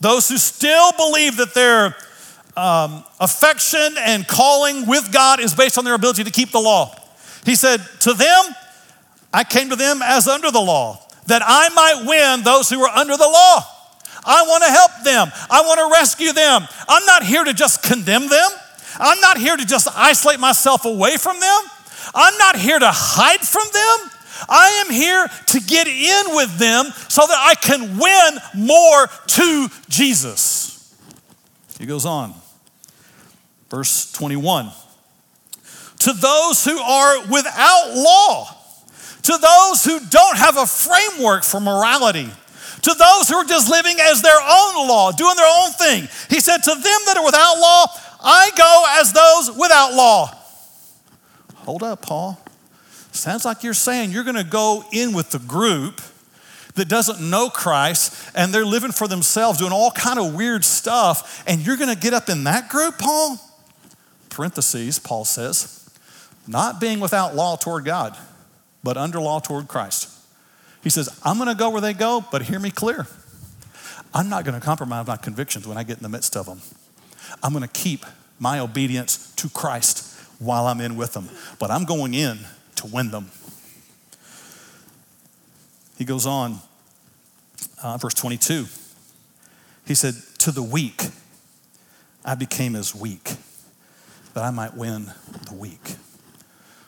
those 0.00 0.28
who 0.28 0.36
still 0.36 0.92
believe 0.92 1.38
that 1.38 1.54
their 1.54 1.96
um, 2.56 3.02
affection 3.18 3.96
and 3.98 4.28
calling 4.28 4.86
with 4.86 5.10
God 5.12 5.40
is 5.40 5.54
based 5.54 5.78
on 5.78 5.84
their 5.84 5.94
ability 5.94 6.24
to 6.24 6.30
keep 6.30 6.50
the 6.50 6.60
law. 6.60 6.94
He 7.44 7.56
said, 7.56 7.80
To 8.00 8.12
them, 8.12 8.44
I 9.32 9.44
came 9.44 9.70
to 9.70 9.76
them 9.76 10.02
as 10.02 10.28
under 10.28 10.50
the 10.50 10.60
law, 10.60 11.00
that 11.26 11.42
I 11.44 11.70
might 11.70 12.06
win 12.06 12.44
those 12.44 12.68
who 12.68 12.82
are 12.82 12.94
under 12.94 13.16
the 13.16 13.28
law. 13.28 13.64
I 14.24 14.42
want 14.42 14.62
to 14.62 14.70
help 14.70 14.90
them. 15.04 15.32
I 15.50 15.62
want 15.62 15.78
to 15.80 15.98
rescue 15.98 16.32
them. 16.32 16.68
I'm 16.86 17.06
not 17.06 17.24
here 17.24 17.44
to 17.44 17.54
just 17.54 17.82
condemn 17.82 18.28
them. 18.28 18.50
I'm 18.98 19.20
not 19.20 19.38
here 19.38 19.56
to 19.56 19.64
just 19.64 19.88
isolate 19.96 20.38
myself 20.38 20.84
away 20.84 21.16
from 21.16 21.40
them. 21.40 21.60
I'm 22.14 22.36
not 22.36 22.56
here 22.56 22.78
to 22.78 22.90
hide 22.90 23.40
from 23.40 23.64
them. 23.72 24.10
I 24.48 24.84
am 24.86 24.92
here 24.92 25.26
to 25.46 25.60
get 25.60 25.86
in 25.88 26.34
with 26.34 26.58
them 26.58 26.86
so 27.08 27.26
that 27.26 27.38
I 27.38 27.54
can 27.54 27.98
win 27.98 28.38
more 28.54 29.06
to 29.06 29.68
Jesus. 29.88 30.94
He 31.78 31.86
goes 31.86 32.04
on, 32.04 32.34
verse 33.70 34.12
21 34.12 34.70
To 36.00 36.12
those 36.12 36.64
who 36.64 36.78
are 36.78 37.26
without 37.28 37.94
law, 37.94 38.54
to 39.22 39.38
those 39.38 39.84
who 39.84 40.00
don't 40.10 40.36
have 40.36 40.56
a 40.56 40.66
framework 40.66 41.44
for 41.44 41.60
morality, 41.60 42.28
to 42.82 42.94
those 42.94 43.28
who 43.28 43.36
are 43.36 43.44
just 43.44 43.70
living 43.70 43.96
as 44.00 44.22
their 44.22 44.40
own 44.40 44.88
law, 44.88 45.12
doing 45.12 45.36
their 45.36 45.62
own 45.62 45.70
thing. 45.72 46.08
He 46.28 46.40
said, 46.40 46.58
To 46.58 46.70
them 46.70 47.00
that 47.06 47.16
are 47.16 47.24
without 47.24 47.58
law, 47.58 47.86
I 48.20 48.50
go 48.56 48.84
as 49.00 49.12
those 49.12 49.56
without 49.56 49.94
law. 49.94 50.34
Hold 51.56 51.82
up, 51.82 52.02
Paul. 52.02 52.40
Sounds 53.18 53.44
like 53.44 53.64
you're 53.64 53.74
saying 53.74 54.12
you're 54.12 54.22
going 54.22 54.36
to 54.36 54.44
go 54.44 54.84
in 54.92 55.12
with 55.12 55.30
the 55.30 55.40
group 55.40 56.00
that 56.76 56.88
doesn't 56.88 57.20
know 57.20 57.50
Christ 57.50 58.30
and 58.36 58.54
they're 58.54 58.64
living 58.64 58.92
for 58.92 59.08
themselves, 59.08 59.58
doing 59.58 59.72
all 59.72 59.90
kind 59.90 60.20
of 60.20 60.36
weird 60.36 60.64
stuff, 60.64 61.42
and 61.44 61.60
you're 61.66 61.76
going 61.76 61.92
to 61.92 62.00
get 62.00 62.14
up 62.14 62.28
in 62.28 62.44
that 62.44 62.68
group, 62.68 62.96
Paul? 62.96 63.40
Parentheses, 64.30 65.00
Paul 65.00 65.24
says, 65.24 65.90
not 66.46 66.80
being 66.80 67.00
without 67.00 67.34
law 67.34 67.56
toward 67.56 67.84
God, 67.84 68.16
but 68.84 68.96
under 68.96 69.20
law 69.20 69.40
toward 69.40 69.66
Christ. 69.66 70.08
He 70.84 70.88
says, 70.88 71.08
I'm 71.24 71.38
going 71.38 71.48
to 71.48 71.56
go 71.56 71.70
where 71.70 71.80
they 71.80 71.94
go, 71.94 72.24
but 72.30 72.42
hear 72.42 72.60
me 72.60 72.70
clear. 72.70 73.08
I'm 74.14 74.28
not 74.28 74.44
going 74.44 74.58
to 74.58 74.64
compromise 74.64 75.08
my 75.08 75.16
convictions 75.16 75.66
when 75.66 75.76
I 75.76 75.82
get 75.82 75.96
in 75.96 76.04
the 76.04 76.08
midst 76.08 76.36
of 76.36 76.46
them. 76.46 76.60
I'm 77.42 77.52
going 77.52 77.66
to 77.66 77.68
keep 77.68 78.06
my 78.38 78.60
obedience 78.60 79.34
to 79.34 79.48
Christ 79.48 80.16
while 80.38 80.68
I'm 80.68 80.80
in 80.80 80.96
with 80.96 81.14
them, 81.14 81.28
but 81.58 81.72
I'm 81.72 81.84
going 81.84 82.14
in 82.14 82.38
to 82.78 82.86
win 82.86 83.10
them. 83.10 83.30
He 85.96 86.04
goes 86.04 86.26
on, 86.26 86.58
uh, 87.82 87.96
verse 87.98 88.14
22. 88.14 88.66
He 89.86 89.94
said, 89.94 90.14
To 90.38 90.50
the 90.50 90.62
weak, 90.62 91.02
I 92.24 92.34
became 92.34 92.76
as 92.76 92.94
weak, 92.94 93.34
that 94.34 94.44
I 94.44 94.50
might 94.50 94.76
win 94.76 95.12
the 95.48 95.54
weak. 95.54 95.96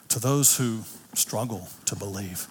To 0.09 0.21
those 0.21 0.57
who 0.59 0.81
struggle 1.15 1.69
to 1.87 1.97
believe, 1.97 2.47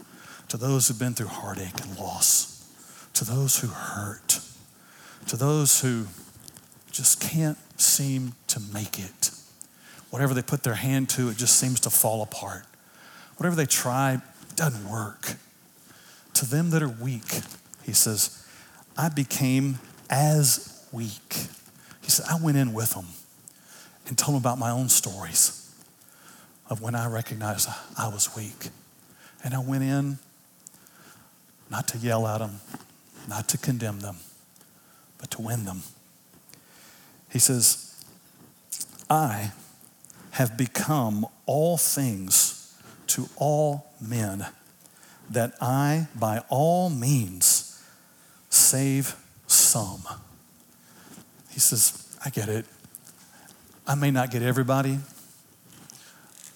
to 0.50 0.58
those 0.58 0.88
who've 0.88 1.00
been 1.00 1.14
through 1.14 1.28
heartache 1.28 1.80
and 1.82 1.98
loss, 1.98 2.70
to 3.14 3.24
those 3.24 3.60
who 3.60 3.68
hurt, 3.68 4.40
to 5.28 5.38
those 5.38 5.82
who 5.82 6.08
just 6.92 7.22
can't 7.22 7.58
seem 7.80 8.34
to 8.48 8.60
make 8.74 9.00
it. 9.00 9.32
Whatever 10.10 10.34
they 10.34 10.42
put 10.42 10.64
their 10.64 10.76
hand 10.76 11.10
to, 11.10 11.30
it 11.30 11.38
just 11.38 11.58
seems 11.58 11.80
to 11.82 11.90
fall 11.90 12.22
apart. 12.22 12.66
Whatever 13.40 13.56
they 13.56 13.66
try 13.66 14.22
doesn't 14.58 14.90
work. 14.90 15.36
To 16.34 16.46
them 16.46 16.72
that 16.72 16.84
are 16.84 16.90
weak, 16.90 17.40
he 17.84 17.94
says, 17.94 18.46
I 18.98 19.08
became 19.08 19.80
as 20.10 20.86
weak. 20.92 21.48
He 22.02 22.10
said, 22.10 22.26
I 22.30 22.38
went 22.38 22.58
in 22.58 22.74
with 22.74 22.96
them 22.96 23.06
and 24.08 24.18
told 24.18 24.36
them 24.36 24.42
about 24.42 24.60
my 24.60 24.72
own 24.72 24.90
stories 24.90 25.74
of 26.70 26.82
when 26.82 26.96
I 26.96 27.08
recognized 27.08 27.70
I 27.98 28.10
was 28.10 28.36
weak. 28.36 28.72
And 29.42 29.54
I 29.54 29.60
went 29.60 29.84
in 29.84 30.20
not 31.72 31.88
to 31.88 31.98
yell 31.98 32.28
at 32.28 32.40
them, 32.40 32.60
not 33.30 33.48
to 33.48 33.58
condemn 33.58 34.02
them, 34.02 34.18
but 35.18 35.32
to 35.32 35.42
win 35.42 35.64
them. 35.64 35.84
He 37.32 37.40
says, 37.40 38.04
I 39.10 39.54
have 40.32 40.58
become 40.58 41.26
all 41.46 41.78
things 41.78 42.59
to 43.10 43.28
all 43.38 43.92
men, 44.00 44.46
that 45.30 45.54
I 45.62 46.08
by 46.16 46.44
all 46.50 46.90
means 46.90 47.84
save 48.50 49.16
some. 49.48 50.04
He 51.52 51.60
says, 51.60 52.18
I 52.24 52.30
get 52.30 52.50
it. 52.50 52.66
I 53.88 53.96
may 53.96 54.12
not 54.12 54.32
get 54.32 54.42
everybody, 54.42 55.00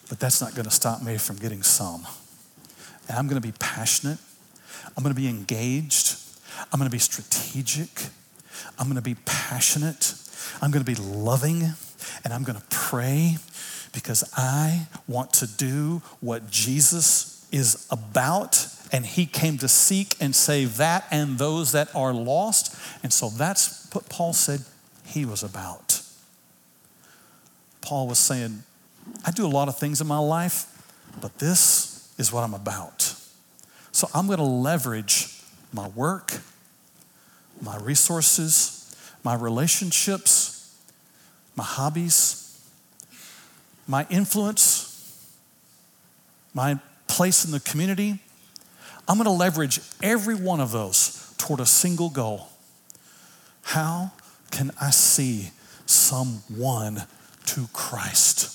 but 0.09 0.19
that's 0.19 0.41
not 0.41 0.53
going 0.53 0.65
to 0.65 0.71
stop 0.71 1.01
me 1.01 1.17
from 1.17 1.37
getting 1.37 1.63
some. 1.63 2.05
And 3.09 3.17
I'm 3.17 3.27
going 3.27 3.41
to 3.41 3.47
be 3.47 3.53
passionate. 3.59 4.19
I'm 4.95 5.03
going 5.03 5.13
to 5.13 5.19
be 5.19 5.27
engaged. 5.27 6.15
I'm 6.71 6.79
going 6.79 6.89
to 6.89 6.93
be 6.93 6.99
strategic. 6.99 7.89
I'm 8.77 8.85
going 8.85 8.95
to 8.95 9.01
be 9.01 9.15
passionate. 9.25 10.13
I'm 10.61 10.71
going 10.71 10.85
to 10.85 10.89
be 10.89 10.95
loving. 10.95 11.73
And 12.23 12.33
I'm 12.33 12.43
going 12.43 12.59
to 12.59 12.65
pray 12.69 13.37
because 13.93 14.23
I 14.35 14.87
want 15.07 15.31
to 15.33 15.47
do 15.47 16.01
what 16.19 16.49
Jesus 16.49 17.47
is 17.51 17.87
about. 17.89 18.67
And 18.91 19.05
he 19.05 19.25
came 19.25 19.57
to 19.59 19.67
seek 19.67 20.15
and 20.19 20.35
save 20.35 20.77
that 20.77 21.05
and 21.09 21.37
those 21.37 21.71
that 21.71 21.95
are 21.95 22.13
lost. 22.13 22.75
And 23.01 23.13
so 23.13 23.29
that's 23.29 23.89
what 23.93 24.09
Paul 24.09 24.33
said 24.33 24.61
he 25.05 25.25
was 25.25 25.43
about. 25.43 26.01
Paul 27.81 28.07
was 28.07 28.19
saying, 28.19 28.63
I 29.25 29.31
do 29.31 29.45
a 29.45 29.49
lot 29.49 29.67
of 29.67 29.77
things 29.77 30.01
in 30.01 30.07
my 30.07 30.19
life, 30.19 30.65
but 31.21 31.39
this 31.39 32.13
is 32.17 32.31
what 32.31 32.43
I'm 32.43 32.53
about. 32.53 33.15
So 33.91 34.09
I'm 34.13 34.27
going 34.27 34.39
to 34.39 34.43
leverage 34.43 35.41
my 35.71 35.87
work, 35.89 36.39
my 37.61 37.77
resources, 37.77 38.95
my 39.23 39.35
relationships, 39.35 40.75
my 41.55 41.63
hobbies, 41.63 42.42
my 43.87 44.05
influence, 44.09 45.27
my 46.53 46.79
place 47.07 47.45
in 47.45 47.51
the 47.51 47.59
community. 47.59 48.19
I'm 49.07 49.17
going 49.17 49.25
to 49.25 49.31
leverage 49.31 49.79
every 50.01 50.35
one 50.35 50.59
of 50.59 50.71
those 50.71 51.33
toward 51.37 51.59
a 51.59 51.65
single 51.65 52.09
goal. 52.09 52.49
How 53.63 54.13
can 54.51 54.71
I 54.79 54.91
see 54.91 55.51
someone 55.85 57.03
to 57.47 57.67
Christ? 57.73 58.49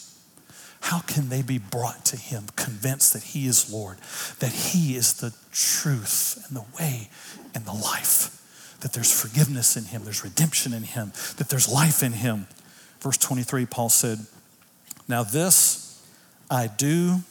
How 0.81 1.01
can 1.01 1.29
they 1.29 1.43
be 1.43 1.59
brought 1.59 2.05
to 2.07 2.17
Him, 2.17 2.45
convinced 2.57 3.13
that 3.13 3.23
He 3.23 3.47
is 3.47 3.71
Lord, 3.71 3.99
that 4.39 4.53
He 4.53 4.97
is 4.97 5.15
the 5.15 5.35
truth 5.53 6.43
and 6.49 6.57
the 6.57 6.65
way 6.79 7.11
and 7.55 7.67
the 7.67 7.73
life, 7.73 8.79
that 8.81 8.93
there's 8.93 9.13
forgiveness 9.13 9.77
in 9.77 9.85
Him, 9.85 10.05
there's 10.05 10.25
redemption 10.25 10.73
in 10.73 10.85
Him, 10.85 11.13
that 11.37 11.51
there's 11.51 11.69
life 11.69 12.03
in 12.03 12.13
Him? 12.13 12.47
Verse 13.01 13.19
23, 13.19 13.67
Paul 13.67 13.91
said, 13.91 14.19
Now 15.09 15.23
this 15.23 16.07
I 16.51 16.67
do 16.67 17.23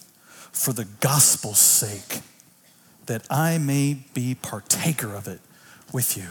for 0.51 0.73
the 0.73 0.85
gospel's 0.99 1.59
sake, 1.59 2.21
that 3.05 3.25
I 3.29 3.59
may 3.59 3.99
be 4.13 4.35
partaker 4.35 5.13
of 5.13 5.27
it 5.27 5.39
with 5.93 6.17
you. 6.17 6.29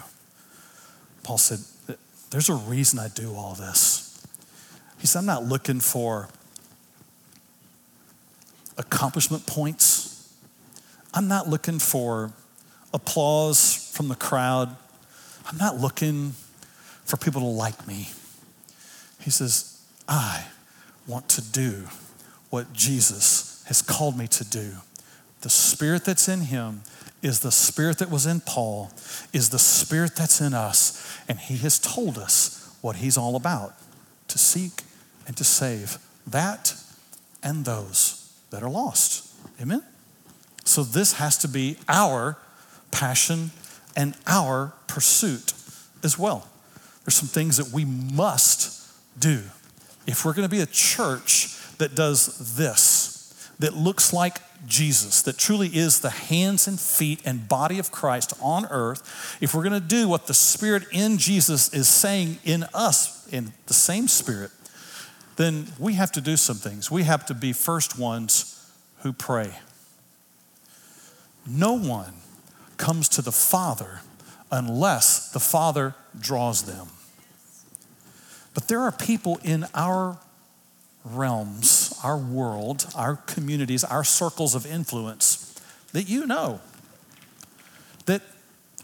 Paul 1.23 1.39
said, 1.39 1.61
There's 2.31 2.49
a 2.49 2.55
reason 2.55 2.99
I 2.99 3.09
do 3.09 3.35
all 3.35 3.55
this. 3.55 4.21
He 4.99 5.07
said, 5.07 5.21
I'm 5.21 5.27
not 5.27 5.45
looking 5.45 5.81
for 5.81 6.29
accomplishment 8.77 9.47
points. 9.47 10.35
I'm 11.15 11.29
not 11.29 11.49
looking 11.49 11.79
for 11.79 12.33
applause 12.93 13.91
from 13.95 14.09
the 14.09 14.15
crowd. 14.17 14.77
I'm 15.47 15.57
not 15.57 15.77
looking 15.79 16.33
for 17.05 17.17
people 17.17 17.41
to 17.41 17.47
like 17.47 17.87
me. 17.87 18.11
He 19.21 19.31
says, 19.31 19.81
I 20.09 20.47
want 21.07 21.29
to 21.31 21.43
do 21.43 21.85
what 22.51 22.73
Jesus 22.73 23.65
has 23.67 23.83
called 23.83 24.17
me 24.17 24.27
to 24.29 24.45
do. 24.45 24.73
The 25.43 25.51
spirit 25.51 26.05
that's 26.05 26.29
in 26.29 26.43
him 26.43 26.83
is 27.23 27.41
the 27.41 27.53
spirit 27.53 27.99
that 27.99 28.11
was 28.11 28.27
in 28.27 28.41
Paul, 28.41 28.91
is 29.33 29.51
the 29.51 29.59
spirit 29.59 30.17
that's 30.17 30.41
in 30.41 30.55
us. 30.55 31.19
And 31.29 31.39
he 31.39 31.57
has 31.59 31.79
told 31.79 32.19
us 32.19 32.77
what 32.81 32.97
he's 32.97 33.17
all 33.17 33.37
about 33.37 33.75
to 34.29 34.39
seek 34.39 34.83
and 35.27 35.37
to 35.37 35.45
save 35.45 35.99
that 36.27 36.75
and 37.43 37.65
those 37.65 38.33
that 38.51 38.63
are 38.63 38.71
lost. 38.71 39.33
Amen? 39.61 39.83
So 40.65 40.83
this 40.83 41.15
has 41.15 41.39
to 41.39 41.49
be 41.49 41.77
our 41.89 42.39
passion 42.91 43.51
and 43.97 44.15
our 44.27 44.73
pursuit 44.87 45.53
as 46.03 46.19
well. 46.19 46.49
There's 47.05 47.15
some 47.15 47.29
things 47.29 47.57
that 47.57 47.73
we 47.73 47.85
must 47.85 48.91
do. 49.19 49.43
If 50.07 50.25
we're 50.25 50.35
going 50.35 50.49
to 50.49 50.55
be 50.55 50.63
a 50.63 50.67
church 50.67 51.57
that 51.79 51.95
does 51.95 52.57
this, 52.57 53.51
that 53.59 53.75
looks 53.75 54.13
like 54.13 54.39
Jesus, 54.67 55.23
that 55.23 55.39
truly 55.39 55.69
is 55.69 56.01
the 56.01 56.11
hands 56.11 56.67
and 56.69 56.79
feet 56.79 57.21
and 57.25 57.49
body 57.49 57.79
of 57.79 57.91
Christ 57.91 58.33
on 58.41 58.67
earth, 58.67 59.39
if 59.41 59.55
we're 59.55 59.63
going 59.63 59.81
to 59.81 59.87
do 59.87 60.09
what 60.09 60.27
the 60.27 60.35
Spirit 60.35 60.85
in 60.93 61.19
Jesus 61.19 61.73
is 61.73 61.89
saying 61.89 62.39
in 62.45 62.65
us, 62.75 63.27
in 63.29 63.53
the 63.67 63.75
same 63.75 64.09
Spirit, 64.09 64.51
then 65.37 65.67
we 65.79 65.95
have 65.95 66.13
to 66.13 66.21
do 66.21 66.37
some 66.37 66.57
things. 66.57 66.91
We 66.91 67.05
have 67.05 67.27
to 67.27 67.35
be 67.35 67.53
first 67.53 67.99
ones 67.99 68.71
who 68.99 69.13
pray. 69.13 69.53
No 71.47 71.75
one 71.75 72.15
comes 72.77 73.09
to 73.11 73.23
the 73.23 73.33
Father 73.33 74.01
unless 74.51 75.31
the 75.31 75.41
Father 75.41 75.95
draws 76.19 76.63
them. 76.65 76.89
But 78.57 78.69
there 78.69 78.81
are 78.81 78.91
people 78.91 79.39
in 79.45 79.67
our 79.75 80.17
realms, 81.05 81.93
our 82.03 82.17
world, 82.17 82.87
our 82.97 83.17
communities, 83.17 83.85
our 83.85 84.03
circles 84.03 84.55
of 84.55 84.65
influence 84.65 85.61
that 85.93 86.09
you 86.09 86.27
know 86.27 86.63
that 88.07 88.23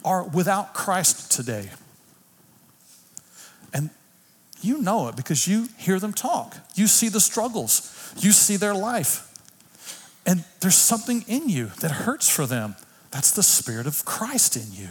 are 0.04 0.24
without 0.24 0.74
Christ 0.74 1.32
today. 1.32 1.70
And 3.72 3.88
you 4.60 4.82
know 4.82 5.08
it 5.08 5.16
because 5.16 5.48
you 5.48 5.70
hear 5.78 5.98
them 5.98 6.12
talk. 6.12 6.58
You 6.74 6.86
see 6.86 7.08
the 7.08 7.18
struggles. 7.18 8.14
You 8.18 8.32
see 8.32 8.56
their 8.56 8.74
life. 8.74 9.26
And 10.26 10.44
there's 10.60 10.74
something 10.74 11.24
in 11.26 11.48
you 11.48 11.70
that 11.80 11.90
hurts 11.90 12.28
for 12.28 12.44
them. 12.44 12.76
That's 13.10 13.30
the 13.30 13.42
Spirit 13.42 13.86
of 13.86 14.04
Christ 14.04 14.54
in 14.54 14.70
you. 14.70 14.88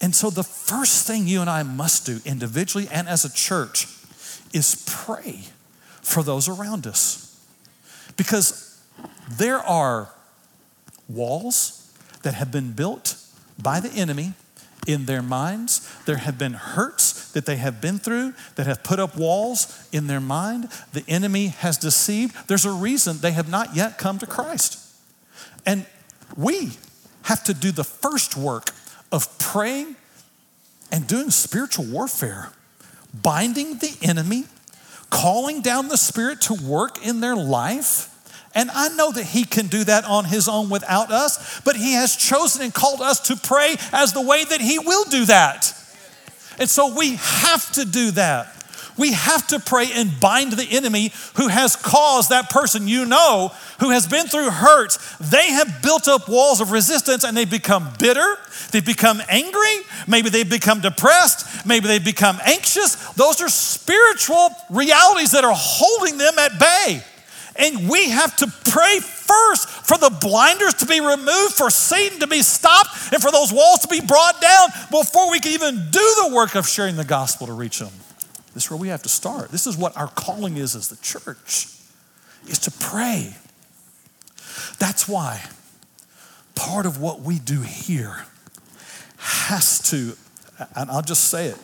And 0.00 0.14
so, 0.14 0.30
the 0.30 0.42
first 0.42 1.06
thing 1.06 1.26
you 1.26 1.40
and 1.40 1.48
I 1.48 1.62
must 1.62 2.06
do 2.06 2.20
individually 2.24 2.88
and 2.92 3.08
as 3.08 3.24
a 3.24 3.32
church 3.32 3.86
is 4.52 4.84
pray 4.86 5.44
for 6.02 6.22
those 6.22 6.48
around 6.48 6.86
us. 6.86 7.22
Because 8.16 8.80
there 9.30 9.58
are 9.58 10.10
walls 11.08 11.92
that 12.22 12.34
have 12.34 12.50
been 12.50 12.72
built 12.72 13.16
by 13.60 13.80
the 13.80 13.90
enemy 13.90 14.32
in 14.86 15.06
their 15.06 15.22
minds. 15.22 15.92
There 16.04 16.16
have 16.16 16.38
been 16.38 16.54
hurts 16.54 17.32
that 17.32 17.46
they 17.46 17.56
have 17.56 17.80
been 17.80 17.98
through 17.98 18.34
that 18.54 18.66
have 18.66 18.82
put 18.82 19.00
up 19.00 19.16
walls 19.16 19.88
in 19.92 20.06
their 20.06 20.20
mind. 20.20 20.68
The 20.92 21.04
enemy 21.08 21.48
has 21.48 21.76
deceived. 21.76 22.48
There's 22.48 22.64
a 22.64 22.70
reason 22.70 23.18
they 23.18 23.32
have 23.32 23.48
not 23.48 23.74
yet 23.74 23.98
come 23.98 24.18
to 24.18 24.26
Christ. 24.26 24.78
And 25.64 25.86
we 26.36 26.72
have 27.22 27.42
to 27.44 27.54
do 27.54 27.72
the 27.72 27.84
first 27.84 28.36
work 28.36 28.70
of 29.12 29.38
praying 29.38 29.96
and 30.90 31.06
doing 31.06 31.30
spiritual 31.30 31.84
warfare, 31.86 32.50
binding 33.14 33.78
the 33.78 33.96
enemy, 34.02 34.44
calling 35.10 35.62
down 35.62 35.88
the 35.88 35.96
Spirit 35.96 36.40
to 36.42 36.54
work 36.54 37.04
in 37.04 37.20
their 37.20 37.36
life 37.36 38.12
and 38.56 38.70
I 38.70 38.88
know 38.88 39.12
that 39.12 39.24
He 39.24 39.44
can 39.44 39.66
do 39.66 39.84
that 39.84 40.06
on 40.06 40.24
His 40.24 40.48
own 40.48 40.70
without 40.70 41.12
us, 41.12 41.60
but 41.60 41.76
He 41.76 41.92
has 41.92 42.16
chosen 42.16 42.62
and 42.62 42.72
called 42.72 43.02
us 43.02 43.20
to 43.28 43.36
pray 43.36 43.76
as 43.92 44.14
the 44.14 44.22
way 44.22 44.44
that 44.44 44.62
He 44.62 44.78
will 44.78 45.04
do 45.04 45.26
that. 45.26 45.74
And 46.58 46.68
so 46.68 46.96
we 46.96 47.16
have 47.16 47.70
to 47.72 47.84
do 47.84 48.12
that. 48.12 48.55
We 48.96 49.12
have 49.12 49.46
to 49.48 49.60
pray 49.60 49.90
and 49.92 50.18
bind 50.20 50.52
the 50.52 50.66
enemy 50.70 51.12
who 51.34 51.48
has 51.48 51.76
caused 51.76 52.30
that 52.30 52.50
person 52.50 52.88
you 52.88 53.04
know 53.04 53.52
who 53.80 53.90
has 53.90 54.06
been 54.06 54.26
through 54.26 54.50
hurts. 54.50 55.16
They 55.18 55.50
have 55.50 55.82
built 55.82 56.08
up 56.08 56.28
walls 56.28 56.60
of 56.60 56.72
resistance 56.72 57.24
and 57.24 57.36
they 57.36 57.44
become 57.44 57.92
bitter. 57.98 58.36
They 58.72 58.80
become 58.80 59.20
angry. 59.28 59.76
Maybe 60.06 60.30
they 60.30 60.44
become 60.44 60.80
depressed. 60.80 61.66
Maybe 61.66 61.86
they 61.88 61.98
become 61.98 62.38
anxious. 62.44 62.94
Those 63.12 63.40
are 63.40 63.48
spiritual 63.48 64.50
realities 64.70 65.32
that 65.32 65.44
are 65.44 65.54
holding 65.54 66.16
them 66.18 66.38
at 66.38 66.58
bay. 66.58 67.02
And 67.58 67.88
we 67.88 68.10
have 68.10 68.36
to 68.36 68.52
pray 68.70 69.00
first 69.00 69.68
for 69.68 69.96
the 69.96 70.10
blinders 70.10 70.74
to 70.74 70.86
be 70.86 71.00
removed, 71.00 71.54
for 71.54 71.70
Satan 71.70 72.20
to 72.20 72.26
be 72.26 72.42
stopped, 72.42 73.12
and 73.12 73.22
for 73.22 73.30
those 73.30 73.52
walls 73.52 73.80
to 73.80 73.88
be 73.88 74.00
brought 74.00 74.40
down 74.42 74.68
before 74.90 75.30
we 75.30 75.40
can 75.40 75.52
even 75.52 75.76
do 75.90 76.14
the 76.24 76.32
work 76.34 76.54
of 76.54 76.68
sharing 76.68 76.96
the 76.96 77.04
gospel 77.04 77.46
to 77.46 77.54
reach 77.54 77.78
them. 77.78 77.92
This 78.56 78.64
is 78.64 78.70
where 78.70 78.80
we 78.80 78.88
have 78.88 79.02
to 79.02 79.10
start. 79.10 79.50
This 79.50 79.66
is 79.66 79.76
what 79.76 79.94
our 79.98 80.08
calling 80.08 80.56
is 80.56 80.74
as 80.74 80.88
the 80.88 80.96
church, 80.96 81.68
is 82.48 82.58
to 82.60 82.70
pray. 82.70 83.36
That's 84.78 85.06
why 85.06 85.42
part 86.54 86.86
of 86.86 86.98
what 86.98 87.20
we 87.20 87.38
do 87.38 87.60
here 87.60 88.24
has 89.18 89.78
to, 89.90 90.16
and 90.74 90.90
I'll 90.90 91.02
just 91.02 91.24
say 91.24 91.48
it, 91.48 91.58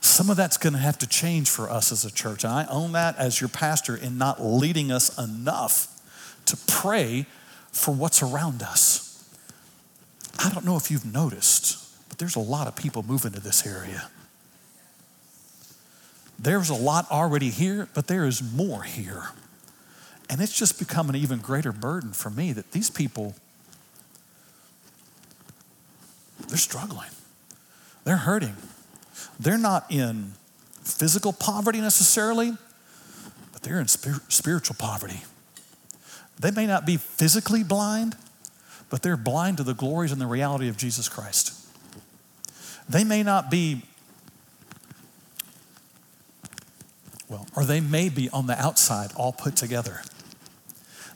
some 0.00 0.30
of 0.30 0.38
that's 0.38 0.56
going 0.56 0.72
to 0.72 0.78
have 0.78 0.96
to 0.96 1.06
change 1.06 1.50
for 1.50 1.68
us 1.68 1.92
as 1.92 2.06
a 2.06 2.10
church. 2.10 2.42
And 2.42 2.54
I 2.54 2.64
own 2.70 2.92
that 2.92 3.18
as 3.18 3.42
your 3.42 3.48
pastor 3.48 3.94
in 3.94 4.16
not 4.16 4.42
leading 4.42 4.90
us 4.90 5.18
enough 5.18 5.94
to 6.46 6.56
pray 6.66 7.26
for 7.70 7.92
what's 7.92 8.22
around 8.22 8.62
us. 8.62 9.28
I 10.38 10.48
don't 10.48 10.64
know 10.64 10.78
if 10.78 10.90
you've 10.90 11.12
noticed, 11.12 12.08
but 12.08 12.16
there's 12.16 12.34
a 12.34 12.40
lot 12.40 12.66
of 12.66 12.76
people 12.76 13.02
moving 13.02 13.32
to 13.32 13.40
this 13.40 13.66
area. 13.66 14.08
There's 16.38 16.70
a 16.70 16.74
lot 16.74 17.10
already 17.10 17.50
here, 17.50 17.88
but 17.94 18.06
there 18.06 18.24
is 18.24 18.42
more 18.42 18.82
here. 18.82 19.30
And 20.30 20.40
it's 20.40 20.56
just 20.56 20.78
become 20.78 21.08
an 21.08 21.16
even 21.16 21.38
greater 21.38 21.72
burden 21.72 22.12
for 22.12 22.30
me 22.30 22.52
that 22.52 22.72
these 22.72 22.90
people, 22.90 23.34
they're 26.46 26.56
struggling. 26.56 27.10
They're 28.04 28.18
hurting. 28.18 28.56
They're 29.40 29.58
not 29.58 29.86
in 29.90 30.32
physical 30.82 31.32
poverty 31.32 31.80
necessarily, 31.80 32.52
but 33.52 33.62
they're 33.62 33.80
in 33.80 33.88
spir- 33.88 34.22
spiritual 34.28 34.76
poverty. 34.78 35.22
They 36.38 36.50
may 36.50 36.66
not 36.66 36.86
be 36.86 36.96
physically 36.96 37.64
blind, 37.64 38.16
but 38.90 39.02
they're 39.02 39.16
blind 39.16 39.56
to 39.58 39.62
the 39.62 39.74
glories 39.74 40.12
and 40.12 40.20
the 40.20 40.26
reality 40.26 40.68
of 40.68 40.76
Jesus 40.76 41.08
Christ. 41.08 41.54
They 42.88 43.04
may 43.04 43.22
not 43.22 43.50
be, 43.50 43.82
well, 47.28 47.46
or 47.54 47.64
they 47.64 47.80
may 47.80 48.08
be 48.08 48.28
on 48.30 48.46
the 48.46 48.58
outside 48.60 49.10
all 49.16 49.32
put 49.32 49.56
together, 49.56 50.00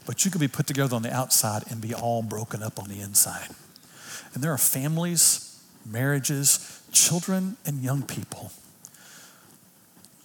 but 0.07 0.25
you 0.25 0.31
could 0.31 0.41
be 0.41 0.49
put 0.49 0.67
together 0.67 0.95
on 0.95 1.03
the 1.03 1.15
outside 1.15 1.65
and 1.71 1.81
be 1.81 1.95
all 1.95 2.23
broken 2.23 2.63
up 2.63 2.79
on 2.79 2.89
the 2.89 3.01
inside. 3.01 3.49
And 4.35 4.43
there 4.43 4.53
are 4.53 4.59
families, 4.59 5.63
marriages, 5.87 6.83
children 6.93 7.57
and 7.65 7.83
young 7.83 8.03
people, 8.03 8.53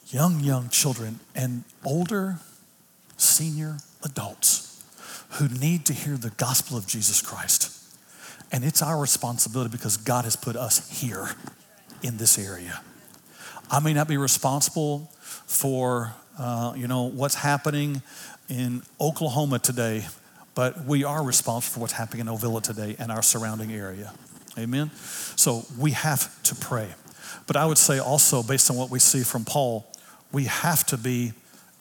young, 0.07 0.41
young 0.41 0.69
children, 0.69 1.19
and 1.35 1.63
older, 1.85 2.37
senior 3.17 3.77
adults 4.03 4.83
who 5.31 5.47
need 5.47 5.85
to 5.85 5.93
hear 5.93 6.17
the 6.17 6.29
gospel 6.31 6.77
of 6.77 6.87
Jesus 6.87 7.21
Christ. 7.21 7.73
And 8.51 8.63
it's 8.63 8.81
our 8.81 8.99
responsibility 8.99 9.69
because 9.69 9.97
God 9.97 10.23
has 10.23 10.35
put 10.35 10.55
us 10.55 11.01
here 11.01 11.31
in 12.01 12.17
this 12.17 12.39
area. 12.39 12.81
I 13.69 13.79
may 13.79 13.93
not 13.93 14.07
be 14.07 14.17
responsible 14.17 15.11
for, 15.47 16.13
uh, 16.37 16.73
you 16.77 16.87
know, 16.87 17.03
what's 17.03 17.35
happening 17.35 18.03
in 18.49 18.83
Oklahoma 19.01 19.57
today, 19.59 20.05
but 20.53 20.85
we 20.85 21.03
are 21.03 21.23
responsible 21.23 21.73
for 21.73 21.79
what's 21.79 21.93
happening 21.93 22.21
in 22.21 22.27
Ovilla 22.27 22.61
today 22.61 22.95
and 22.99 23.11
our 23.11 23.23
surrounding 23.23 23.71
area. 23.71 24.13
Amen? 24.57 24.91
So 25.35 25.65
we 25.79 25.91
have 25.91 26.41
to 26.43 26.55
pray. 26.55 26.89
But 27.47 27.55
I 27.55 27.65
would 27.65 27.77
say 27.77 27.99
also, 27.99 28.43
based 28.43 28.69
on 28.69 28.77
what 28.77 28.89
we 28.89 28.99
see 28.99 29.23
from 29.23 29.45
Paul, 29.45 29.85
we 30.31 30.45
have 30.45 30.85
to 30.87 30.97
be 30.97 31.33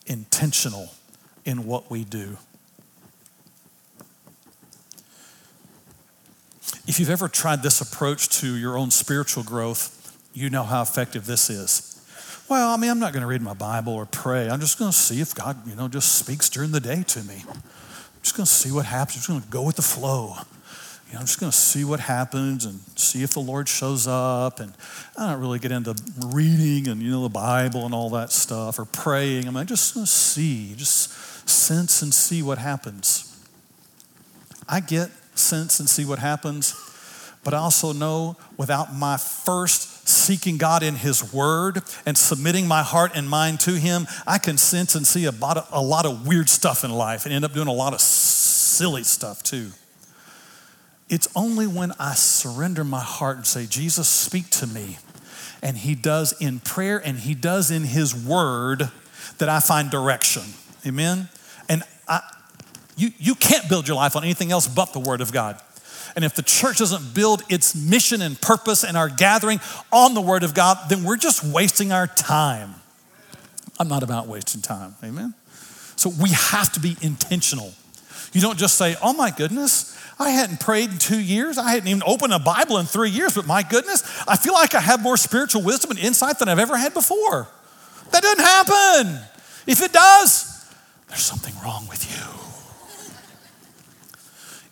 intentional 0.05 0.89
in 1.43 1.65
what 1.65 1.91
we 1.91 2.03
do. 2.03 2.37
If 6.87 6.99
you've 6.99 7.09
ever 7.09 7.27
tried 7.27 7.63
this 7.63 7.81
approach 7.81 8.29
to 8.39 8.55
your 8.55 8.77
own 8.77 8.91
spiritual 8.91 9.43
growth, 9.43 9.93
you 10.33 10.49
know 10.49 10.63
how 10.63 10.81
effective 10.81 11.25
this 11.25 11.49
is. 11.49 11.86
Well, 12.49 12.73
I 12.73 12.77
mean, 12.77 12.89
I'm 12.89 12.99
not 12.99 13.11
going 13.11 13.21
to 13.21 13.27
read 13.27 13.41
my 13.41 13.53
Bible 13.53 13.93
or 13.93 14.05
pray. 14.05 14.49
I'm 14.49 14.61
just 14.61 14.79
going 14.79 14.91
to 14.91 14.97
see 14.97 15.19
if 15.19 15.35
God, 15.35 15.67
you 15.67 15.75
know, 15.75 15.87
just 15.87 16.17
speaks 16.17 16.49
during 16.49 16.71
the 16.71 16.79
day 16.79 17.03
to 17.03 17.23
me. 17.23 17.43
I'm 17.47 18.21
just 18.21 18.35
going 18.35 18.45
to 18.45 18.51
see 18.51 18.71
what 18.71 18.85
happens. 18.85 19.15
I'm 19.15 19.19
just 19.19 19.27
going 19.27 19.41
to 19.41 19.47
go 19.49 19.63
with 19.63 19.75
the 19.75 19.81
flow 19.81 20.37
you 21.07 21.13
know, 21.13 21.19
I'm 21.19 21.25
just 21.25 21.39
going 21.39 21.51
to 21.51 21.57
see 21.57 21.85
what 21.85 22.01
happens 22.01 22.65
and 22.65 22.81
see 22.95 23.23
if 23.23 23.33
the 23.33 23.39
Lord 23.39 23.69
shows 23.69 24.07
up. 24.07 24.59
And 24.59 24.73
I 25.17 25.31
don't 25.31 25.39
really 25.39 25.59
get 25.59 25.71
into 25.71 25.95
reading 26.25 26.89
and, 26.89 27.01
you 27.01 27.11
know, 27.11 27.23
the 27.23 27.29
Bible 27.29 27.85
and 27.85 27.93
all 27.93 28.09
that 28.09 28.31
stuff 28.31 28.77
or 28.77 28.83
praying. 28.83 29.47
I 29.47 29.51
mean, 29.51 29.57
I'm 29.57 29.67
just 29.67 29.93
going 29.93 30.05
to 30.05 30.11
see, 30.11 30.73
just 30.75 31.11
sense 31.47 32.01
and 32.01 32.13
see 32.13 32.41
what 32.41 32.57
happens. 32.57 33.23
I 34.67 34.81
get 34.81 35.09
sense 35.37 35.79
and 35.79 35.87
see 35.87 36.03
what 36.03 36.19
happens, 36.19 36.75
but 37.41 37.53
I 37.53 37.57
also 37.57 37.93
know 37.93 38.35
without 38.57 38.93
my 38.93 39.15
first 39.15 39.96
seeking 40.27 40.57
God 40.57 40.83
in 40.83 40.95
His 40.95 41.33
Word 41.33 41.81
and 42.05 42.17
submitting 42.17 42.67
my 42.67 42.83
heart 42.83 43.13
and 43.15 43.29
mind 43.29 43.61
to 43.61 43.71
Him, 43.71 44.07
I 44.27 44.39
can 44.39 44.57
sense 44.57 44.93
and 44.93 45.07
see 45.07 45.23
a 45.23 45.31
lot 45.31 45.55
of, 45.55 45.69
a 45.71 45.81
lot 45.81 46.05
of 46.05 46.27
weird 46.27 46.49
stuff 46.49 46.83
in 46.83 46.91
life 46.91 47.25
and 47.25 47.33
end 47.33 47.45
up 47.45 47.53
doing 47.53 47.69
a 47.69 47.73
lot 47.73 47.93
of 47.93 48.01
silly 48.01 49.03
stuff 49.03 49.41
too. 49.41 49.71
It's 51.07 51.29
only 51.33 51.65
when 51.65 51.93
I 51.97 52.13
surrender 52.15 52.83
my 52.83 52.99
heart 52.99 53.37
and 53.37 53.47
say, 53.47 53.65
Jesus, 53.65 54.09
speak 54.09 54.49
to 54.49 54.67
me. 54.67 54.97
And 55.63 55.77
He 55.77 55.95
does 55.95 56.33
in 56.41 56.59
prayer 56.59 57.01
and 57.03 57.17
He 57.17 57.33
does 57.33 57.71
in 57.71 57.85
His 57.85 58.13
word 58.13 58.91
that 59.37 59.47
I 59.47 59.61
find 59.61 59.89
direction. 59.89 60.43
Amen? 60.85 61.29
And 61.69 61.83
I, 62.05 62.19
you, 62.97 63.11
you 63.17 63.33
can't 63.33 63.69
build 63.69 63.87
your 63.87 63.95
life 63.95 64.17
on 64.17 64.25
anything 64.25 64.51
else 64.51 64.67
but 64.67 64.91
the 64.91 64.99
Word 64.99 65.21
of 65.21 65.31
God. 65.31 65.61
And 66.17 66.25
if 66.25 66.33
the 66.33 66.41
church 66.41 66.79
doesn't 66.79 67.13
build 67.13 67.43
its 67.47 67.75
mission 67.75 68.23
and 68.23 68.41
purpose 68.41 68.83
and 68.83 68.97
our 68.97 69.07
gathering 69.07 69.59
on 69.91 70.15
the 70.15 70.21
Word 70.21 70.41
of 70.41 70.55
God, 70.55 70.89
then 70.89 71.03
we're 71.03 71.15
just 71.15 71.43
wasting 71.43 71.91
our 71.91 72.07
time. 72.07 72.73
I'm 73.79 73.87
not 73.87 74.01
about 74.01 74.25
wasting 74.25 74.63
time. 74.63 74.95
Amen? 75.03 75.35
So 75.95 76.11
we 76.19 76.31
have 76.31 76.71
to 76.71 76.79
be 76.79 76.97
intentional. 77.03 77.71
You 78.33 78.41
don't 78.41 78.57
just 78.57 78.79
say, 78.79 78.95
oh 79.03 79.13
my 79.13 79.29
goodness, 79.29 79.95
I 80.17 80.31
hadn't 80.31 80.59
prayed 80.59 80.89
in 80.89 80.97
two 80.97 81.19
years. 81.19 81.59
I 81.59 81.69
hadn't 81.69 81.87
even 81.87 82.01
opened 82.03 82.33
a 82.33 82.39
Bible 82.39 82.79
in 82.79 82.87
three 82.87 83.11
years, 83.11 83.35
but 83.35 83.45
my 83.45 83.61
goodness, 83.61 84.01
I 84.27 84.37
feel 84.37 84.53
like 84.53 84.73
I 84.73 84.79
have 84.79 85.03
more 85.03 85.17
spiritual 85.17 85.61
wisdom 85.61 85.91
and 85.91 85.99
insight 85.99 86.39
than 86.39 86.49
I've 86.49 86.57
ever 86.57 86.77
had 86.77 86.95
before. 86.95 87.47
That 88.09 88.23
doesn't 88.23 88.43
happen. 88.43 89.21
If 89.67 89.83
it 89.83 89.93
does, 89.93 90.65
there's 91.09 91.21
something 91.21 91.53
wrong 91.63 91.85
with 91.87 92.09
you. 92.09 92.46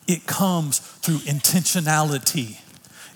It 0.08 0.28
comes 0.28 0.80
through 0.80 1.20
intentionality. 1.20 2.60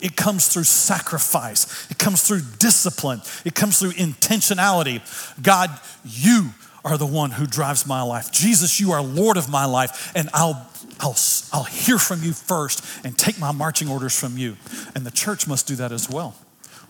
It 0.01 0.15
comes 0.15 0.47
through 0.47 0.63
sacrifice. 0.63 1.89
It 1.91 1.97
comes 1.97 2.23
through 2.23 2.41
discipline. 2.57 3.21
It 3.45 3.53
comes 3.53 3.79
through 3.79 3.91
intentionality. 3.91 5.01
God, 5.41 5.69
you 6.03 6.49
are 6.85 6.97
the 6.97 7.05
one 7.05 7.31
who 7.31 7.45
drives 7.45 7.85
my 7.85 8.01
life. 8.01 8.31
Jesus, 8.31 8.79
you 8.79 8.91
are 8.91 9.01
Lord 9.01 9.37
of 9.37 9.49
my 9.49 9.65
life, 9.65 10.11
and 10.15 10.29
I'll, 10.33 10.67
I'll, 10.99 11.17
I'll 11.51 11.65
hear 11.65 11.97
from 11.97 12.23
you 12.23 12.31
first 12.31 13.05
and 13.05 13.17
take 13.17 13.37
my 13.37 13.51
marching 13.51 13.89
orders 13.89 14.17
from 14.17 14.37
you. 14.37 14.55
And 14.95 15.05
the 15.05 15.11
church 15.11 15.47
must 15.47 15.67
do 15.67 15.75
that 15.75 15.91
as 15.91 16.09
well. 16.09 16.35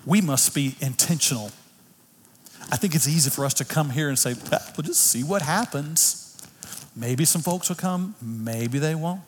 We 0.05 0.21
must 0.21 0.53
be 0.53 0.75
intentional. 0.79 1.51
I 2.71 2.77
think 2.77 2.93
it's 2.93 3.07
easy 3.07 3.31
for 3.31 3.45
us 3.45 3.55
to 3.55 3.65
come 3.65 3.89
here 3.89 4.09
and 4.09 4.17
say, 4.17 4.35
we'll 4.51 4.83
just 4.83 5.01
see 5.01 5.23
what 5.23 5.41
happens. 5.41 6.37
Maybe 6.95 7.25
some 7.25 7.41
folks 7.41 7.69
will 7.69 7.75
come, 7.75 8.15
maybe 8.21 8.77
they 8.77 8.93
won't. 8.93 9.21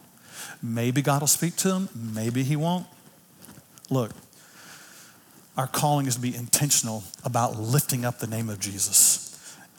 Maybe 0.61 1.01
God 1.01 1.21
will 1.21 1.27
speak 1.27 1.55
to 1.57 1.69
them, 1.69 1.89
maybe 1.95 2.43
He 2.43 2.55
won't. 2.55 2.85
Look, 3.89 4.11
our 5.57 5.67
calling 5.67 6.05
is 6.05 6.15
to 6.15 6.21
be 6.21 6.35
intentional 6.35 7.03
about 7.25 7.59
lifting 7.59 8.05
up 8.05 8.19
the 8.19 8.27
name 8.27 8.49
of 8.49 8.59
Jesus 8.59 9.31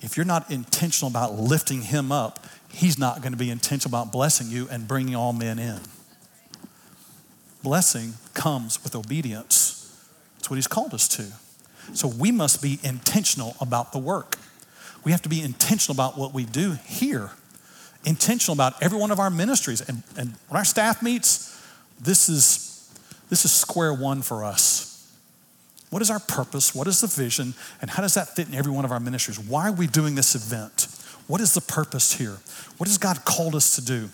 if 0.03 0.17
you're 0.17 0.27
not 0.27 0.51
intentional 0.51 1.09
about 1.09 1.35
lifting 1.35 1.83
him 1.83 2.11
up, 2.11 2.45
he's 2.69 2.99
not 2.99 3.23
going 3.23 3.33
to 3.33 3.39
be 3.39 3.51
intentional 3.51 3.97
about 3.97 4.13
blessing 4.13 4.49
you 4.49 4.69
and 4.71 4.87
bringing 4.87 5.15
all 5.15 5.33
men 5.33 5.59
in. 5.59 5.81
Blessing 7.63 8.15
comes 8.35 8.83
with 8.83 8.97
obedience. 8.97 9.97
That's 10.37 10.51
what 10.51 10.57
he's 10.57 10.67
called 10.67 10.93
us 10.93 11.07
to. 11.09 11.27
So 11.95 12.09
we 12.09 12.33
must 12.33 12.61
be 12.61 12.81
intentional 12.83 13.57
about 13.61 13.93
the 13.93 13.99
work. 13.99 14.37
We 15.05 15.13
have 15.13 15.23
to 15.23 15.29
be 15.29 15.41
intentional 15.41 15.95
about 15.95 16.19
what 16.19 16.35
we 16.35 16.45
do 16.45 16.77
here, 16.85 17.31
intentional 18.05 18.55
about 18.55 18.83
every 18.83 18.99
one 18.99 19.11
of 19.11 19.19
our 19.19 19.31
ministries. 19.31 19.81
And, 19.81 20.03
and 20.17 20.35
when 20.49 20.59
our 20.59 20.65
staff 20.65 21.03
meets, 21.03 21.49
this 22.01 22.29
is, 22.29 22.93
this 23.31 23.45
is 23.45 23.53
square 23.53 23.95
one 23.95 24.23
for 24.23 24.45
us. 24.45 24.89
What 25.91 26.03
is 26.03 26.11
our 26.11 26.21
purpose? 26.21 26.75
What 26.75 26.87
is 26.87 27.01
the 27.01 27.07
vision? 27.07 27.55
And 27.81 27.91
how 27.91 28.03
does 28.03 28.15
that 28.15 28.35
fit 28.35 28.49
in 28.49 28.55
every 28.55 28.73
one 28.73 28.85
of 28.85 28.93
our 28.93 29.01
ministries? 29.01 29.39
Why 29.39 29.69
are 29.69 29.73
we 29.73 29.87
doing 29.87 30.15
this 30.15 30.35
event? 30.35 30.89
What 31.27 31.41
is 31.41 31.55
the 31.55 31.61
purpose 31.61 32.15
here? 32.15 32.39
What 32.79 32.89
has 32.89 32.99
God 32.99 33.25
called 33.25 33.55
us 33.55 33.77
to 33.77 33.85
do? 33.85 34.09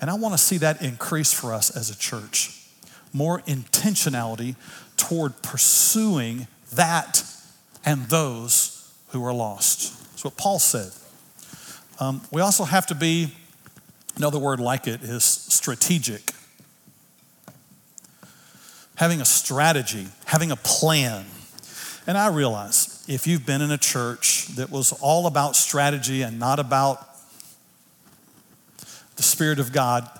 And 0.00 0.10
I 0.10 0.14
want 0.14 0.34
to 0.34 0.38
see 0.38 0.58
that 0.58 0.80
increase 0.80 1.32
for 1.32 1.52
us 1.52 1.76
as 1.76 1.90
a 1.90 1.98
church. 1.98 2.54
More 3.12 3.40
intentionality 3.42 4.54
toward 4.96 5.42
pursuing 5.42 6.46
that 6.74 7.24
and 7.84 8.06
those 8.06 8.92
who 9.08 9.24
are 9.24 9.32
lost. 9.32 9.98
That's 10.12 10.24
what 10.24 10.36
Paul 10.36 10.58
said. 10.58 10.92
Um, 12.00 12.22
we 12.30 12.40
also 12.40 12.64
have 12.64 12.86
to 12.86 12.94
be 12.94 13.32
Another 14.18 14.40
word 14.40 14.58
like 14.58 14.88
it 14.88 15.04
is 15.04 15.22
strategic. 15.22 16.32
Having 18.96 19.20
a 19.20 19.24
strategy, 19.24 20.08
having 20.24 20.50
a 20.50 20.56
plan. 20.56 21.24
And 22.04 22.18
I 22.18 22.26
realize 22.26 23.04
if 23.06 23.28
you've 23.28 23.46
been 23.46 23.62
in 23.62 23.70
a 23.70 23.78
church 23.78 24.48
that 24.56 24.70
was 24.70 24.90
all 25.00 25.28
about 25.28 25.54
strategy 25.54 26.22
and 26.22 26.36
not 26.36 26.58
about 26.58 27.06
the 29.14 29.22
Spirit 29.22 29.60
of 29.60 29.72
God, 29.72 30.10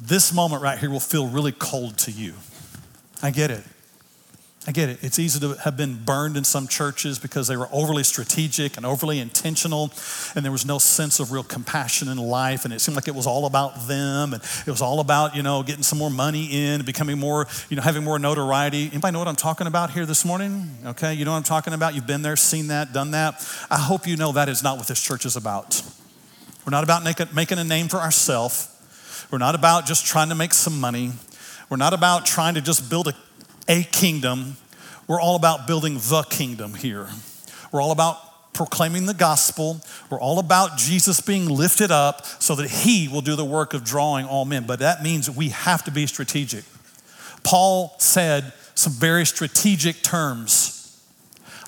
this 0.00 0.32
moment 0.32 0.62
right 0.62 0.78
here 0.78 0.90
will 0.90 1.00
feel 1.00 1.26
really 1.26 1.52
cold 1.52 1.98
to 1.98 2.12
you. 2.12 2.34
I 3.20 3.32
get 3.32 3.50
it. 3.50 3.64
I 4.66 4.72
get 4.72 4.90
it. 4.90 4.98
It's 5.02 5.18
easy 5.18 5.40
to 5.40 5.54
have 5.60 5.78
been 5.78 5.96
burned 6.04 6.36
in 6.36 6.44
some 6.44 6.68
churches 6.68 7.18
because 7.18 7.48
they 7.48 7.56
were 7.56 7.68
overly 7.72 8.04
strategic 8.04 8.76
and 8.76 8.84
overly 8.84 9.18
intentional, 9.18 9.90
and 10.34 10.44
there 10.44 10.52
was 10.52 10.66
no 10.66 10.76
sense 10.76 11.18
of 11.18 11.32
real 11.32 11.42
compassion 11.42 12.08
in 12.08 12.18
life, 12.18 12.66
and 12.66 12.74
it 12.74 12.80
seemed 12.80 12.94
like 12.94 13.08
it 13.08 13.14
was 13.14 13.26
all 13.26 13.46
about 13.46 13.88
them, 13.88 14.34
and 14.34 14.42
it 14.66 14.70
was 14.70 14.82
all 14.82 15.00
about 15.00 15.34
you 15.34 15.42
know 15.42 15.62
getting 15.62 15.82
some 15.82 15.98
more 15.98 16.10
money 16.10 16.46
in, 16.52 16.84
becoming 16.84 17.18
more 17.18 17.46
you 17.70 17.76
know 17.76 17.82
having 17.82 18.04
more 18.04 18.18
notoriety. 18.18 18.88
Anybody 18.88 19.14
know 19.14 19.18
what 19.18 19.28
I'm 19.28 19.36
talking 19.36 19.66
about 19.66 19.92
here 19.92 20.04
this 20.04 20.26
morning? 20.26 20.68
Okay, 20.84 21.14
you 21.14 21.24
know 21.24 21.30
what 21.30 21.38
I'm 21.38 21.42
talking 21.42 21.72
about. 21.72 21.94
You've 21.94 22.06
been 22.06 22.20
there, 22.20 22.36
seen 22.36 22.66
that, 22.66 22.92
done 22.92 23.12
that. 23.12 23.42
I 23.70 23.78
hope 23.78 24.06
you 24.06 24.18
know 24.18 24.32
that 24.32 24.50
is 24.50 24.62
not 24.62 24.76
what 24.76 24.88
this 24.88 25.00
church 25.00 25.24
is 25.24 25.36
about. 25.36 25.80
We're 26.66 26.70
not 26.72 26.84
about 26.84 27.02
making, 27.02 27.28
making 27.34 27.58
a 27.58 27.64
name 27.64 27.88
for 27.88 27.96
ourselves. 27.96 28.68
We're 29.30 29.38
not 29.38 29.54
about 29.54 29.86
just 29.86 30.04
trying 30.04 30.28
to 30.28 30.34
make 30.34 30.52
some 30.52 30.78
money. 30.78 31.12
We're 31.70 31.78
not 31.78 31.94
about 31.94 32.26
trying 32.26 32.54
to 32.54 32.60
just 32.60 32.90
build 32.90 33.08
a 33.08 33.14
a 33.70 33.84
kingdom. 33.84 34.56
We're 35.06 35.20
all 35.20 35.36
about 35.36 35.68
building 35.68 35.94
the 35.94 36.26
kingdom 36.28 36.74
here. 36.74 37.06
We're 37.70 37.80
all 37.80 37.92
about 37.92 38.52
proclaiming 38.52 39.06
the 39.06 39.14
gospel. 39.14 39.80
We're 40.10 40.20
all 40.20 40.40
about 40.40 40.76
Jesus 40.76 41.20
being 41.20 41.48
lifted 41.48 41.92
up 41.92 42.26
so 42.26 42.56
that 42.56 42.68
he 42.68 43.06
will 43.06 43.20
do 43.20 43.36
the 43.36 43.44
work 43.44 43.72
of 43.72 43.84
drawing 43.84 44.26
all 44.26 44.44
men. 44.44 44.64
But 44.66 44.80
that 44.80 45.04
means 45.04 45.30
we 45.30 45.50
have 45.50 45.84
to 45.84 45.92
be 45.92 46.08
strategic. 46.08 46.64
Paul 47.44 47.94
said 47.98 48.52
some 48.74 48.92
very 48.92 49.24
strategic 49.24 50.02
terms. 50.02 51.00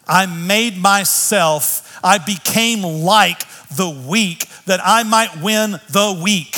I 0.09 0.27
made 0.27 0.77
myself, 0.77 2.01
I 2.03 2.19
became 2.19 2.83
like 2.83 3.45
the 3.77 3.89
weak 4.09 4.49
that 4.67 4.81
I 4.83 5.05
might 5.05 5.41
win 5.41 5.77
the 5.89 6.21
weak. 6.21 6.57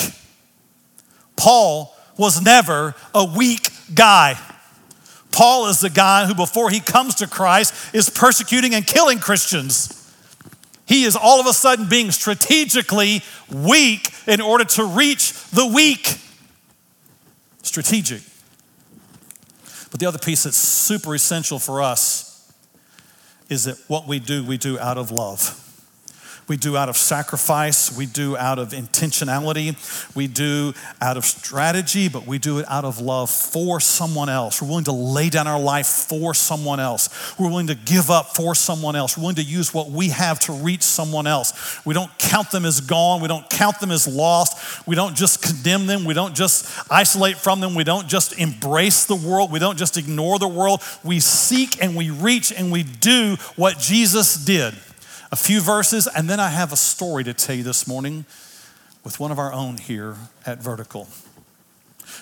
Paul 1.35 1.95
was 2.17 2.41
never 2.41 2.95
a 3.13 3.23
weak 3.23 3.69
guy. 3.93 4.39
Paul 5.35 5.67
is 5.67 5.81
the 5.81 5.89
guy 5.89 6.25
who, 6.27 6.33
before 6.33 6.69
he 6.69 6.79
comes 6.79 7.15
to 7.15 7.27
Christ, 7.27 7.93
is 7.93 8.09
persecuting 8.09 8.73
and 8.73 8.87
killing 8.87 9.19
Christians. 9.19 10.09
He 10.85 11.03
is 11.03 11.17
all 11.17 11.41
of 11.41 11.45
a 11.45 11.51
sudden 11.51 11.89
being 11.89 12.09
strategically 12.11 13.21
weak 13.51 14.13
in 14.27 14.39
order 14.39 14.63
to 14.63 14.85
reach 14.85 15.33
the 15.49 15.65
weak. 15.65 16.19
Strategic. 17.63 18.21
But 19.91 19.99
the 19.99 20.05
other 20.05 20.19
piece 20.19 20.43
that's 20.43 20.55
super 20.55 21.13
essential 21.13 21.59
for 21.59 21.81
us 21.81 22.49
is 23.49 23.65
that 23.65 23.77
what 23.89 24.07
we 24.07 24.19
do, 24.19 24.41
we 24.41 24.57
do 24.57 24.79
out 24.79 24.97
of 24.97 25.11
love. 25.11 25.64
We 26.47 26.57
do 26.57 26.77
out 26.77 26.89
of 26.89 26.97
sacrifice. 26.97 27.95
We 27.95 28.05
do 28.05 28.37
out 28.37 28.59
of 28.59 28.69
intentionality. 28.69 29.75
We 30.15 30.27
do 30.27 30.73
out 31.01 31.17
of 31.17 31.25
strategy, 31.25 32.07
but 32.07 32.27
we 32.27 32.37
do 32.37 32.59
it 32.59 32.65
out 32.69 32.85
of 32.85 33.01
love 33.01 33.31
for 33.31 33.79
someone 33.79 34.29
else. 34.29 34.61
We're 34.61 34.67
willing 34.67 34.83
to 34.85 34.91
lay 34.91 35.29
down 35.29 35.47
our 35.47 35.59
life 35.59 35.87
for 35.87 36.35
someone 36.35 36.79
else. 36.79 37.09
We're 37.39 37.49
willing 37.49 37.67
to 37.67 37.75
give 37.75 38.11
up 38.11 38.35
for 38.35 38.53
someone 38.53 38.95
else. 38.95 39.17
We're 39.17 39.23
willing 39.23 39.37
to 39.37 39.43
use 39.43 39.73
what 39.73 39.89
we 39.89 40.09
have 40.09 40.39
to 40.41 40.53
reach 40.53 40.83
someone 40.83 41.25
else. 41.25 41.83
We 41.83 41.95
don't 41.95 42.15
count 42.19 42.51
them 42.51 42.65
as 42.65 42.79
gone. 42.79 43.21
We 43.21 43.27
don't 43.27 43.49
count 43.49 43.79
them 43.79 43.91
as 43.91 44.07
lost. 44.07 44.87
We 44.87 44.95
don't 44.95 45.15
just 45.15 45.41
condemn 45.41 45.87
them. 45.87 46.05
We 46.05 46.13
don't 46.13 46.35
just 46.35 46.69
isolate 46.91 47.37
from 47.37 47.59
them. 47.59 47.73
We 47.73 47.83
don't 47.83 48.07
just 48.07 48.37
embrace 48.39 49.05
the 49.05 49.15
world. 49.15 49.51
We 49.51 49.59
don't 49.59 49.77
just 49.77 49.97
ignore 49.97 50.37
the 50.37 50.47
world. 50.47 50.81
We 51.03 51.19
seek 51.19 51.81
and 51.81 51.95
we 51.95 52.11
reach 52.11 52.51
and 52.51 52.71
we 52.71 52.83
do 52.83 53.37
what 53.55 53.79
Jesus 53.79 54.35
did 54.35 54.75
a 55.31 55.35
few 55.35 55.61
verses, 55.61 56.07
and 56.07 56.29
then 56.29 56.39
I 56.39 56.49
have 56.49 56.71
a 56.71 56.77
story 56.77 57.23
to 57.23 57.33
tell 57.33 57.55
you 57.55 57.63
this 57.63 57.87
morning 57.87 58.25
with 59.03 59.19
one 59.19 59.31
of 59.31 59.39
our 59.39 59.53
own 59.53 59.77
here 59.77 60.15
at 60.45 60.61
Vertical. 60.61 61.07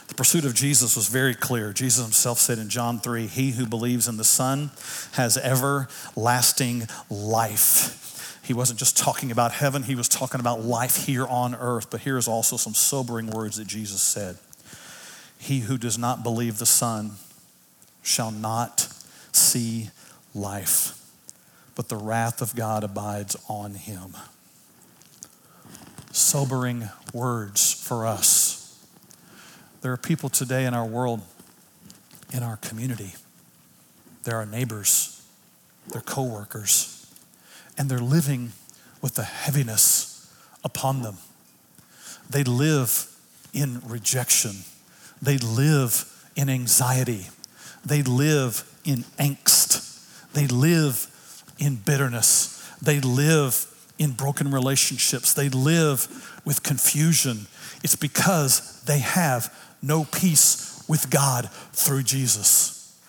The 0.08 0.16
pursuit 0.16 0.46
of 0.46 0.54
Jesus 0.54 0.96
was 0.96 1.08
very 1.08 1.34
clear. 1.34 1.74
Jesus 1.74 2.04
himself 2.04 2.40
said 2.40 2.58
in 2.58 2.70
John 2.70 3.00
3 3.00 3.28
He 3.28 3.52
who 3.52 3.66
believes 3.66 4.08
in 4.08 4.18
the 4.18 4.24
Son 4.24 4.72
has 5.14 5.38
everlasting 5.38 6.88
life. 7.10 8.40
He 8.44 8.54
wasn't 8.54 8.80
just 8.80 8.98
talking 8.98 9.32
about 9.32 9.52
heaven, 9.52 9.84
he 9.84 9.96
was 9.96 10.08
talking 10.10 10.40
about 10.40 10.62
life 10.62 11.06
here 11.06 11.26
on 11.28 11.56
earth. 11.56 11.90
But 11.90 12.02
here's 12.02 12.28
also 12.28 12.58
some 12.58 12.74
sobering 12.74 13.28
words 13.28 13.58
that 13.58 13.68
Jesus 13.68 14.02
said 14.02 14.38
He 15.38 15.62
who 15.62 15.78
does 15.78 15.98
not 15.98 16.24
believe 16.24 16.58
the 16.58 16.66
Son 16.66 17.14
shall 18.02 18.32
not 18.32 18.88
see 19.32 19.90
life 20.34 21.03
but 21.76 21.90
the 21.90 21.98
wrath 21.98 22.42
of 22.42 22.56
God 22.56 22.84
abides 22.84 23.36
on 23.48 23.76
him. 23.76 24.16
Sobering 26.12 26.90
words 27.14 27.74
for 27.74 28.06
us. 28.06 28.86
There 29.82 29.92
are 29.92 29.98
people 29.98 30.30
today 30.30 30.66
in 30.66 30.74
our 30.74 30.86
world, 30.86 31.22
in 32.32 32.44
our 32.44 32.58
community, 32.58 33.14
there 34.24 34.38
are 34.38 34.46
neighbors, 34.46 35.22
they're 35.90 36.02
coworkers, 36.02 37.14
and 37.78 37.90
they're 37.90 38.00
living 38.00 38.54
with 39.02 39.16
the 39.16 39.24
heaviness 39.24 40.34
upon 40.64 41.02
them. 41.02 41.18
They 42.30 42.44
live 42.44 43.08
in 43.54 43.82
rejection. 43.86 44.52
They 45.22 45.38
live 45.38 46.10
in 46.36 46.50
anxiety. 46.50 47.28
They 47.86 48.02
live 48.02 48.64
in 48.86 49.00
angst. 49.20 50.32
They 50.34 50.48
live 50.48 51.08
in 51.58 51.76
bitterness. 51.76 52.68
They 52.82 53.00
live 53.00 53.66
in 53.98 54.12
broken 54.12 54.52
relationships. 54.52 55.34
They 55.34 55.50
live 55.50 56.42
with 56.46 56.64
confusion. 56.64 57.48
It's 57.84 57.96
because 57.96 58.82
they 58.84 59.00
have 59.00 59.54
no 59.82 60.06
peace 60.06 60.84
with 60.88 61.10
God 61.10 61.50
through 61.72 62.04
Jesus. 62.04 63.00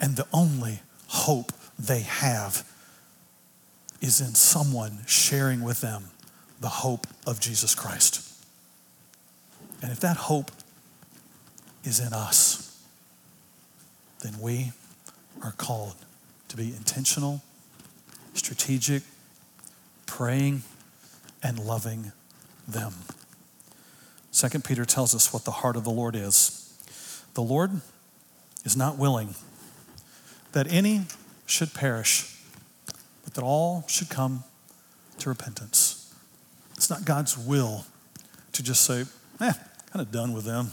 And 0.00 0.16
the 0.16 0.26
only 0.32 0.80
hope 1.08 1.52
they 1.78 2.00
have 2.00 2.66
is 4.00 4.20
in 4.20 4.34
someone 4.34 5.00
sharing 5.06 5.62
with 5.62 5.80
them 5.80 6.04
the 6.60 6.68
hope 6.68 7.06
of 7.26 7.40
Jesus 7.40 7.74
Christ. 7.74 8.26
And 9.82 9.92
if 9.92 10.00
that 10.00 10.16
hope 10.16 10.50
is 11.84 12.00
in 12.00 12.12
us, 12.12 12.82
then 14.22 14.38
we 14.40 14.72
are 15.42 15.52
called 15.52 15.96
to 16.50 16.56
be 16.56 16.74
intentional, 16.74 17.42
strategic, 18.34 19.04
praying, 20.06 20.62
and 21.44 21.58
loving 21.60 22.10
them. 22.66 22.92
Second 24.32 24.64
Peter 24.64 24.84
tells 24.84 25.14
us 25.14 25.32
what 25.32 25.44
the 25.44 25.52
heart 25.52 25.76
of 25.76 25.84
the 25.84 25.90
Lord 25.90 26.16
is. 26.16 26.74
The 27.34 27.42
Lord 27.42 27.70
is 28.64 28.76
not 28.76 28.98
willing 28.98 29.36
that 30.50 30.66
any 30.72 31.02
should 31.46 31.72
perish, 31.72 32.36
but 33.24 33.34
that 33.34 33.44
all 33.44 33.84
should 33.86 34.08
come 34.08 34.42
to 35.18 35.28
repentance. 35.28 36.12
It's 36.74 36.90
not 36.90 37.04
God's 37.04 37.38
will 37.38 37.84
to 38.52 38.62
just 38.62 38.84
say, 38.84 39.04
eh, 39.40 39.52
kind 39.92 40.04
of 40.04 40.10
done 40.10 40.32
with 40.32 40.44
them. 40.44 40.70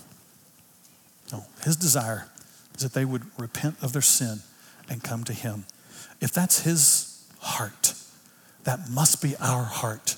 No, 1.31 1.45
his 1.63 1.75
desire 1.75 2.29
is 2.75 2.81
that 2.81 2.93
they 2.93 3.05
would 3.05 3.23
repent 3.37 3.75
of 3.83 3.93
their 3.93 4.01
sin 4.01 4.39
and 4.89 5.03
come 5.03 5.23
to 5.25 5.33
Him. 5.33 5.65
If 6.21 6.31
that's 6.31 6.61
His 6.61 7.27
heart, 7.39 7.93
that 8.63 8.89
must 8.89 9.21
be 9.21 9.35
our 9.37 9.63
heart 9.63 10.15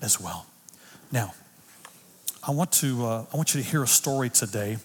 as 0.00 0.20
well. 0.20 0.46
Now, 1.12 1.34
I 2.46 2.52
want 2.52 2.72
to 2.72 3.04
uh, 3.04 3.24
I 3.32 3.36
want 3.36 3.54
you 3.54 3.62
to 3.62 3.68
hear 3.68 3.82
a 3.82 3.88
story 3.88 4.30
today 4.30 4.78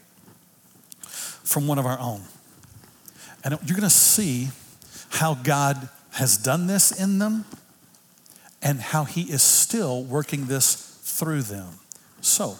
from 1.01 1.67
one 1.67 1.79
of 1.79 1.85
our 1.85 1.99
own, 1.99 2.21
and 3.43 3.57
you're 3.65 3.77
going 3.77 3.81
to 3.81 3.89
see 3.89 4.49
how 5.09 5.35
God 5.35 5.89
has 6.11 6.37
done 6.37 6.67
this 6.67 6.91
in 6.91 7.19
them, 7.19 7.45
and 8.61 8.79
how 8.79 9.03
He 9.05 9.23
is 9.23 9.41
still 9.41 10.03
working 10.03 10.45
this 10.45 10.75
through 11.03 11.43
them. 11.43 11.79
So, 12.21 12.57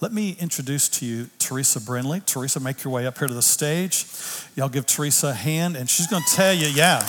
let 0.00 0.12
me 0.12 0.36
introduce 0.38 0.88
to 0.90 1.04
you 1.04 1.28
Teresa 1.40 1.80
Brindley. 1.80 2.20
Teresa, 2.20 2.60
make 2.60 2.84
your 2.84 2.92
way 2.92 3.04
up 3.06 3.18
here 3.18 3.26
to 3.26 3.34
the 3.34 3.42
stage. 3.42 4.06
Y'all 4.54 4.68
give 4.68 4.86
Teresa 4.86 5.28
a 5.28 5.34
hand, 5.34 5.76
and 5.76 5.90
she's 5.90 6.06
going 6.06 6.22
to 6.22 6.36
tell 6.36 6.54
you, 6.54 6.68
yeah, 6.68 7.00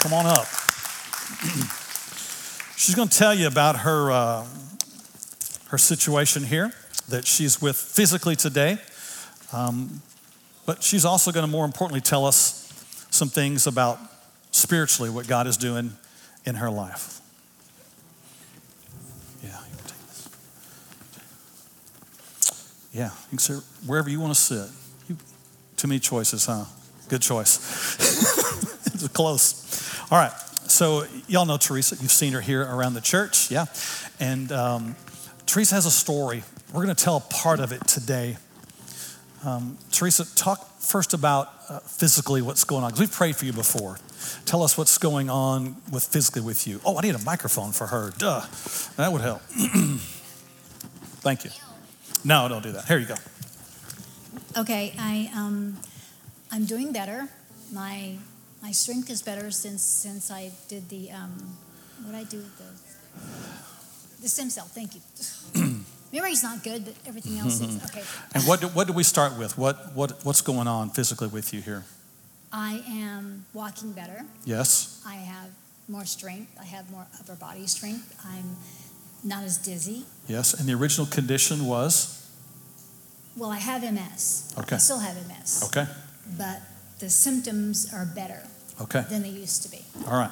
come 0.00 0.12
on 0.12 0.26
up. 0.26 0.46
she's 2.76 2.96
going 2.96 3.08
to 3.08 3.16
tell 3.16 3.32
you 3.32 3.46
about 3.46 3.78
her, 3.80 4.10
uh, 4.10 4.44
her 5.68 5.78
situation 5.78 6.42
here 6.42 6.72
that 7.10 7.28
she's 7.28 7.62
with 7.62 7.76
physically 7.76 8.34
today. 8.34 8.78
Um, 9.52 10.02
but 10.66 10.82
she's 10.82 11.04
also 11.04 11.30
going 11.30 11.46
to, 11.46 11.50
more 11.50 11.64
importantly, 11.64 12.00
tell 12.00 12.26
us 12.26 12.64
some 13.10 13.28
things 13.28 13.68
about 13.68 14.00
spiritually 14.50 15.10
what 15.10 15.28
God 15.28 15.46
is 15.46 15.56
doing 15.56 15.92
in 16.44 16.56
her 16.56 16.70
life. 16.70 17.17
Yeah, 22.92 23.06
you 23.06 23.28
can 23.30 23.38
sit 23.38 23.62
wherever 23.86 24.08
you 24.08 24.20
want 24.20 24.34
to 24.34 24.40
sit. 24.40 24.70
You, 25.08 25.16
too 25.76 25.88
many 25.88 26.00
choices, 26.00 26.46
huh? 26.46 26.64
Good 27.08 27.22
choice. 27.22 27.96
it's 28.86 29.08
close. 29.08 30.00
All 30.10 30.18
right. 30.18 30.32
So 30.68 31.04
y'all 31.26 31.46
know 31.46 31.56
Teresa. 31.56 31.96
You've 32.00 32.10
seen 32.10 32.32
her 32.34 32.40
here 32.40 32.62
around 32.62 32.94
the 32.94 33.00
church, 33.00 33.50
yeah. 33.50 33.66
And 34.20 34.52
um, 34.52 34.96
Teresa 35.46 35.74
has 35.76 35.86
a 35.86 35.90
story. 35.90 36.42
We're 36.72 36.84
going 36.84 36.94
to 36.94 37.04
tell 37.04 37.16
a 37.16 37.20
part 37.20 37.60
of 37.60 37.72
it 37.72 37.86
today. 37.86 38.36
Um, 39.44 39.78
Teresa, 39.90 40.34
talk 40.36 40.80
first 40.80 41.14
about 41.14 41.48
uh, 41.68 41.78
physically 41.80 42.42
what's 42.42 42.64
going 42.64 42.84
on. 42.84 42.90
Because 42.90 43.00
we've 43.00 43.12
prayed 43.12 43.36
for 43.36 43.44
you 43.46 43.52
before. 43.52 43.98
Tell 44.44 44.62
us 44.62 44.76
what's 44.76 44.98
going 44.98 45.30
on 45.30 45.76
with 45.90 46.04
physically 46.04 46.42
with 46.42 46.66
you. 46.66 46.80
Oh, 46.84 46.98
I 46.98 47.02
need 47.02 47.14
a 47.14 47.20
microphone 47.20 47.72
for 47.72 47.86
her. 47.86 48.12
Duh. 48.18 48.40
That 48.96 49.12
would 49.12 49.22
help. 49.22 49.40
Thank 51.20 51.44
you. 51.44 51.50
No, 52.24 52.48
don't 52.48 52.62
do 52.62 52.72
that. 52.72 52.84
Here 52.86 52.98
you 52.98 53.06
go. 53.06 53.14
Okay, 54.56 54.94
I 54.98 55.30
um, 55.34 55.76
I'm 56.50 56.64
doing 56.64 56.92
better. 56.92 57.28
My 57.72 58.16
my 58.62 58.72
strength 58.72 59.10
is 59.10 59.22
better 59.22 59.50
since 59.50 59.82
since 59.82 60.30
I 60.30 60.50
did 60.68 60.88
the 60.88 61.10
um, 61.12 61.56
what 62.04 62.14
I 62.14 62.24
do 62.24 62.38
the 62.38 63.22
the 64.22 64.28
stem 64.28 64.50
cell. 64.50 64.64
Thank 64.66 64.94
you. 64.94 65.00
Memory's 66.12 66.42
not 66.42 66.64
good, 66.64 66.86
but 66.86 66.94
everything 67.06 67.38
else 67.38 67.60
is 67.60 67.84
okay. 67.84 68.02
And 68.34 68.44
what 68.44 68.60
do, 68.62 68.68
what 68.68 68.86
do 68.86 68.94
we 68.94 69.02
start 69.02 69.38
with? 69.38 69.58
What 69.58 69.94
what 69.94 70.24
what's 70.24 70.40
going 70.40 70.66
on 70.66 70.90
physically 70.90 71.28
with 71.28 71.52
you 71.52 71.60
here? 71.60 71.84
I 72.52 72.82
am 72.88 73.44
walking 73.52 73.92
better. 73.92 74.24
Yes. 74.44 75.02
I 75.06 75.16
have 75.16 75.50
more 75.86 76.06
strength. 76.06 76.56
I 76.58 76.64
have 76.64 76.90
more 76.90 77.06
upper 77.20 77.34
body 77.34 77.66
strength. 77.66 78.14
I'm 78.24 78.56
not 79.22 79.44
as 79.44 79.58
dizzy. 79.58 80.04
Yes. 80.28 80.54
And 80.54 80.68
the 80.68 80.74
original 80.74 81.06
condition 81.06 81.66
was 81.66 82.14
Well, 83.36 83.50
I 83.50 83.58
have 83.58 83.82
MS. 83.82 84.54
Okay. 84.58 84.76
I 84.76 84.78
still 84.78 84.98
have 85.00 85.16
MS. 85.28 85.64
okay. 85.66 85.86
But 86.36 86.60
the 86.98 87.08
symptoms 87.10 87.92
are 87.92 88.04
better 88.04 88.42
Okay. 88.80 89.04
than 89.08 89.22
they 89.22 89.28
used 89.30 89.62
to 89.64 89.70
be. 89.70 89.84
All 90.06 90.18
right. 90.18 90.30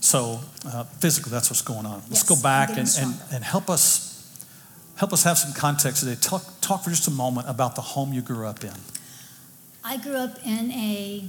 So 0.00 0.40
uh, 0.66 0.84
physically, 1.00 1.30
that's 1.32 1.50
what's 1.50 1.62
going 1.62 1.84
on. 1.86 2.00
Let's 2.08 2.22
Yes, 2.22 2.28
go 2.28 2.36
back 2.42 2.70
and, 2.70 2.88
and, 2.98 3.14
and 3.32 3.44
help 3.44 3.68
us 3.68 4.06
help 4.96 5.12
us 5.12 5.22
have 5.24 5.36
some 5.38 5.52
context 5.52 6.02
today. 6.02 6.16
Talk 6.20 6.42
talk 6.60 6.84
for 6.84 6.90
just 6.90 7.08
a 7.08 7.10
moment 7.10 7.48
about 7.48 7.74
the 7.74 7.82
home 7.82 8.12
you 8.12 8.22
grew 8.22 8.46
up 8.46 8.62
in. 8.64 8.72
I 9.84 9.96
grew 9.96 10.16
up 10.16 10.38
in 10.44 10.70
a 10.72 11.24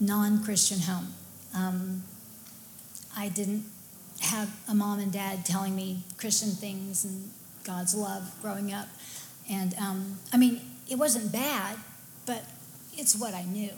non 0.00 0.44
Christian 0.44 0.80
home. 0.80 1.14
Um, 1.54 2.02
I 3.16 3.28
didn't 3.28 3.64
have 4.20 4.50
a 4.68 4.74
mom 4.74 4.98
and 4.98 5.12
dad 5.12 5.44
telling 5.44 5.74
me 5.74 6.02
Christian 6.16 6.50
things 6.50 7.04
and 7.04 7.30
God's 7.64 7.94
love 7.94 8.34
growing 8.42 8.72
up. 8.72 8.88
And 9.50 9.74
um, 9.78 10.18
I 10.32 10.36
mean, 10.36 10.60
it 10.90 10.96
wasn't 10.96 11.32
bad, 11.32 11.76
but 12.26 12.44
it's 12.96 13.16
what 13.16 13.34
I 13.34 13.44
knew. 13.44 13.70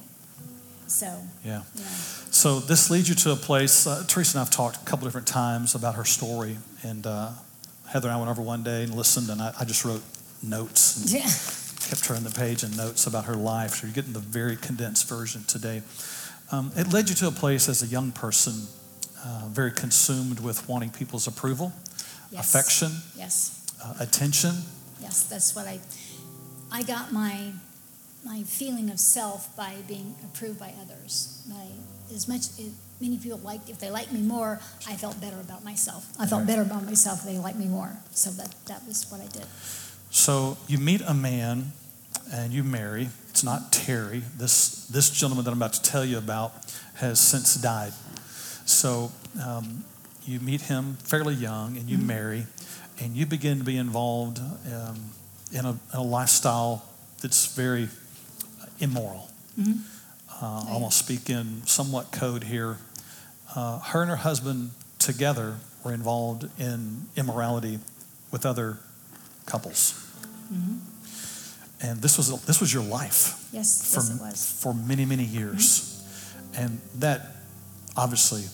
So, 0.87 1.07
Yeah. 1.45 1.59
know, 1.59 1.83
So 2.31 2.59
this 2.59 2.91
leads 2.91 3.09
you 3.09 3.15
to 3.17 3.33
a 3.33 3.37
place. 3.37 3.87
Uh, 3.87 4.05
Teresa 4.09 4.39
and 4.39 4.43
I've 4.43 4.51
talked 4.51 4.77
a 4.77 4.85
couple 4.85 5.07
different 5.07 5.29
times 5.29 5.75
about 5.77 5.95
her 5.95 6.05
story, 6.05 6.57
and 6.83 7.07
uh, 7.07 7.31
Heather 7.87 8.09
and 8.09 8.17
I 8.17 8.19
went 8.19 8.31
over 8.31 8.43
one 8.43 8.65
day 8.65 8.83
and 8.83 8.95
listened, 8.95 9.31
and 9.31 9.41
I, 9.41 9.53
I 9.61 9.65
just 9.65 9.85
wrote 9.85 10.03
notes 10.43 10.97
and 11.01 11.11
yeah. 11.11 11.21
kept 11.89 12.03
turning 12.03 12.25
the 12.25 12.31
page 12.37 12.65
and 12.65 12.77
notes 12.77 13.07
about 13.07 13.27
her 13.27 13.37
life. 13.37 13.75
So 13.77 13.87
you're 13.87 13.95
getting 13.95 14.13
the 14.13 14.19
very 14.19 14.57
condensed 14.57 15.09
version 15.09 15.45
today. 15.45 15.83
Um, 16.51 16.73
it 16.77 16.93
led 16.93 17.09
you 17.09 17.15
to 17.17 17.29
a 17.29 17.33
place 17.33 17.69
as 17.69 17.83
a 17.85 17.87
young 17.87 18.11
person, 18.11 18.67
uh, 19.25 19.47
very 19.49 19.73
consumed 19.73 20.41
with 20.41 20.69
wanting 20.69 20.91
people's 20.91 21.27
approval, 21.27 21.73
Yes. 22.31 22.45
affection, 22.55 22.93
Yes. 23.17 23.51
uh, 23.83 23.95
attention. 24.01 24.63
Yes, 25.01 25.23
that's 25.25 25.55
what 25.55 25.67
I. 25.67 25.81
I 26.73 26.83
got 26.83 27.13
my 27.13 27.53
my 28.23 28.43
feeling 28.45 28.91
of 28.91 29.01
self 29.01 29.55
by 29.57 29.77
being 29.89 30.15
approved 30.25 30.59
by 30.59 30.75
others. 30.83 31.39
My, 31.49 31.67
as 32.15 32.29
much 32.29 32.49
it, 32.59 32.71
many 33.01 33.17
people 33.17 33.39
liked 33.39 33.71
if 33.71 33.79
they 33.79 33.91
liked 33.91 34.13
me 34.13 34.21
more, 34.21 34.61
I 34.87 34.95
felt 34.97 35.19
better 35.21 35.41
about 35.41 35.65
myself. 35.65 36.05
I 36.19 36.27
felt 36.27 36.41
Right. 36.41 36.47
better 36.49 36.63
about 36.63 36.85
myself 36.85 37.21
if 37.21 37.25
they 37.25 37.39
liked 37.39 37.59
me 37.59 37.67
more. 37.67 37.97
So 38.13 38.31
that 38.33 38.55
that 38.67 38.87
was 38.87 39.11
what 39.11 39.21
I 39.23 39.27
did. 39.27 39.47
So 40.11 40.59
you 40.69 40.77
meet 40.79 41.01
a 41.01 41.15
man 41.15 41.73
and 42.33 42.53
you 42.53 42.63
marry. 42.63 43.09
It's 43.31 43.43
not 43.43 43.73
Terry. 43.73 44.23
This, 44.37 44.87
this 44.91 45.09
gentleman 45.11 45.45
that 45.45 45.53
I'm 45.53 45.59
about 45.59 45.73
to 45.75 45.83
tell 45.83 46.05
you 46.05 46.19
about 46.19 46.53
has 46.97 47.19
since 47.21 47.55
died. 47.55 47.93
So 48.71 49.11
um, 49.45 49.85
you 50.25 50.41
meet 50.41 50.63
him 50.63 50.97
fairly 51.03 51.35
young 51.35 51.77
and 51.77 51.89
you 51.91 51.99
marry 51.99 52.47
and 53.01 53.17
you 53.17 53.27
begin 53.27 53.59
to 53.59 53.65
be 53.65 53.77
involved 53.77 54.39
um, 54.39 54.97
in, 55.53 55.65
a, 55.65 55.71
in 55.71 55.79
a 55.95 56.03
lifestyle 56.03 56.85
that's 57.21 57.47
very 57.55 57.89
immoral. 58.79 59.29
Mhm. 59.59 59.81
Uh, 60.43 60.61
I'm 60.67 60.79
going 60.79 60.89
to 60.89 60.95
speak 60.97 61.29
in 61.29 61.63
somewhat 61.67 62.13
code 62.13 62.45
here. 62.45 62.79
Uh, 63.55 63.79
her 63.81 64.01
and 64.03 64.11
her 64.11 64.17
husband 64.17 64.71
together 64.99 65.57
were 65.85 65.93
involved 65.93 66.49
in 66.59 67.03
immorality 67.17 67.79
with 68.31 68.47
other 68.47 68.79
couples. 69.47 69.95
And 71.83 72.01
this 72.03 72.17
was, 72.19 72.45
this 72.45 72.61
was 72.61 72.73
your 72.75 72.83
life 72.83 73.49
Yes, 73.53 73.95
for, 73.95 74.01
yes, 74.01 74.11
it 74.11 74.21
was. 74.21 74.61
for 74.63 74.75
many, 74.75 75.05
many 75.07 75.25
years. 75.25 76.03
And 76.55 76.81
that, 76.99 77.27
obviously, 77.97 78.45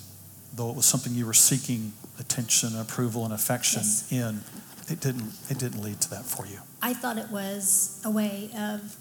though 0.57 0.71
it 0.71 0.77
was 0.77 0.87
something 0.87 1.15
you 1.15 1.27
were 1.27 1.35
seeking 1.35 1.93
attention, 2.19 2.77
approval, 2.79 3.25
and 3.25 3.33
affection 3.35 3.83
Yes. 3.83 4.11
in, 4.11 4.41
it 4.89 5.01
didn't, 5.01 5.33
it 5.51 5.59
didn't 5.59 5.83
lead 5.83 6.01
to 6.03 6.11
that 6.11 6.25
for 6.25 6.47
you. 6.47 6.61
I 6.83 6.95
thought 6.95 7.19
it 7.19 7.31
was 7.31 8.01
a 8.05 8.11
way 8.11 8.51
of 8.59 8.97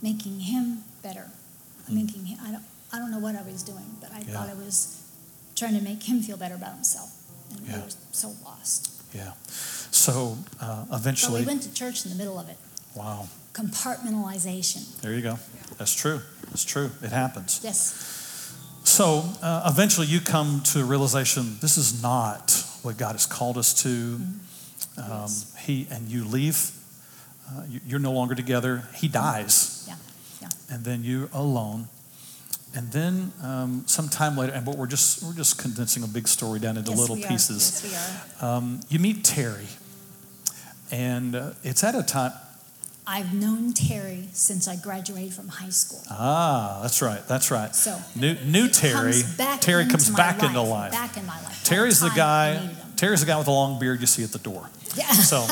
making 0.00 0.40
him 0.40 0.84
better. 1.02 1.28
Making 1.88 2.24
him. 2.26 2.38
I 2.42 2.52
don't. 2.52 2.64
I 2.94 2.98
don't 2.98 3.10
know 3.10 3.18
what 3.18 3.34
I 3.36 3.42
was 3.42 3.62
doing, 3.62 3.96
but 4.00 4.12
I 4.12 4.18
Yeah. 4.20 4.34
thought 4.34 4.48
I 4.50 4.54
was 4.54 4.98
trying 5.56 5.74
to 5.74 5.80
make 5.82 6.02
him 6.04 6.22
feel 6.22 6.36
better 6.36 6.54
about 6.54 6.74
himself. 6.74 7.10
And 7.50 7.66
Yeah. 7.66 7.76
we 7.78 7.82
were 7.84 7.88
so 8.12 8.36
lost. 8.44 8.90
Yeah. 9.14 9.32
So 9.90 10.38
uh, 10.60 10.84
But 10.88 10.96
eventually, 10.96 11.40
we 11.40 11.46
went 11.46 11.62
to 11.64 11.72
church 11.72 12.04
in 12.04 12.10
the 12.10 12.16
middle 12.16 12.38
of 12.38 12.48
it. 12.48 12.56
wow, 12.94 13.28
Compartmentalization. 13.54 15.00
there 15.00 15.14
you 15.14 15.22
go. 15.22 15.38
That's 15.78 15.94
true. 15.94 16.20
That's 16.48 16.64
true. 16.64 16.90
It 17.02 17.10
happens. 17.12 17.60
Yes. 17.62 17.94
So 18.92 19.24
uh, 19.42 19.62
eventually, 19.72 20.06
you 20.06 20.20
come 20.20 20.60
to 20.64 20.80
a 20.80 20.84
realization 20.84 21.56
this 21.62 21.78
is 21.78 22.02
not 22.02 22.62
what 22.82 22.98
God 22.98 23.12
has 23.12 23.24
called 23.24 23.56
us 23.56 23.72
to. 23.84 23.88
Um, 23.88 24.42
Yes. 25.22 25.54
He 25.64 25.86
and 25.90 26.08
you 26.10 26.24
leave. 26.24 26.72
Uh, 27.48 27.62
you- 27.70 27.80
you're 27.86 27.98
no 28.00 28.12
longer 28.12 28.34
together. 28.34 28.86
He 28.94 29.08
dies, 29.08 29.84
Yeah. 29.88 29.94
Yeah. 30.42 30.48
and 30.68 30.84
then 30.84 31.04
you're 31.04 31.30
alone. 31.32 31.88
And 32.74 32.92
then 32.92 33.32
um, 33.42 33.84
some 33.86 34.10
time 34.10 34.36
later, 34.36 34.52
and 34.52 34.64
but 34.66 34.76
we're 34.76 34.86
just 34.86 35.22
we're 35.22 35.32
just 35.32 35.56
condensing 35.56 36.02
a 36.02 36.06
big 36.06 36.28
story 36.28 36.60
down 36.60 36.76
into 36.76 36.90
yes, 36.90 37.00
little 37.00 37.16
pieces. 37.16 37.82
Are. 37.84 37.88
Yes, 37.88 38.22
we 38.42 38.46
are. 38.46 38.54
Um, 38.56 38.80
you 38.90 38.98
meet 38.98 39.24
Terry, 39.24 39.68
and 40.90 41.34
uh, 41.34 41.50
it's 41.64 41.82
at 41.82 41.94
a 41.94 42.02
time. 42.02 42.32
I've 43.06 43.34
known 43.34 43.72
Terry 43.72 44.28
since 44.32 44.68
I 44.68 44.76
graduated 44.76 45.34
from 45.34 45.48
high 45.48 45.70
school. 45.70 46.00
Ah, 46.08 46.78
that's 46.82 47.02
right. 47.02 47.26
That's 47.26 47.50
right. 47.50 47.74
So 47.74 47.98
New, 48.14 48.34
new 48.44 48.68
Terry. 48.68 49.12
comes 49.12 49.36
back 49.36 49.60
Terry 49.60 49.82
into 49.82 49.92
comes 49.92 50.10
back 50.10 50.36
life, 50.40 50.48
into 50.48 50.62
life. 50.62 50.92
Back 50.92 51.16
in 51.16 51.26
my 51.26 51.40
life. 51.42 51.64
Terry's 51.64 51.98
the 52.00 52.10
I 52.12 52.16
guy. 52.16 52.70
Terry's 52.96 53.20
the 53.20 53.26
guy 53.26 53.36
with 53.36 53.46
the 53.46 53.52
long 53.52 53.80
beard 53.80 54.00
you 54.00 54.06
see 54.06 54.22
at 54.22 54.30
the 54.30 54.38
door. 54.38 54.68
Yeah. 54.94 55.06
So, 55.10 55.44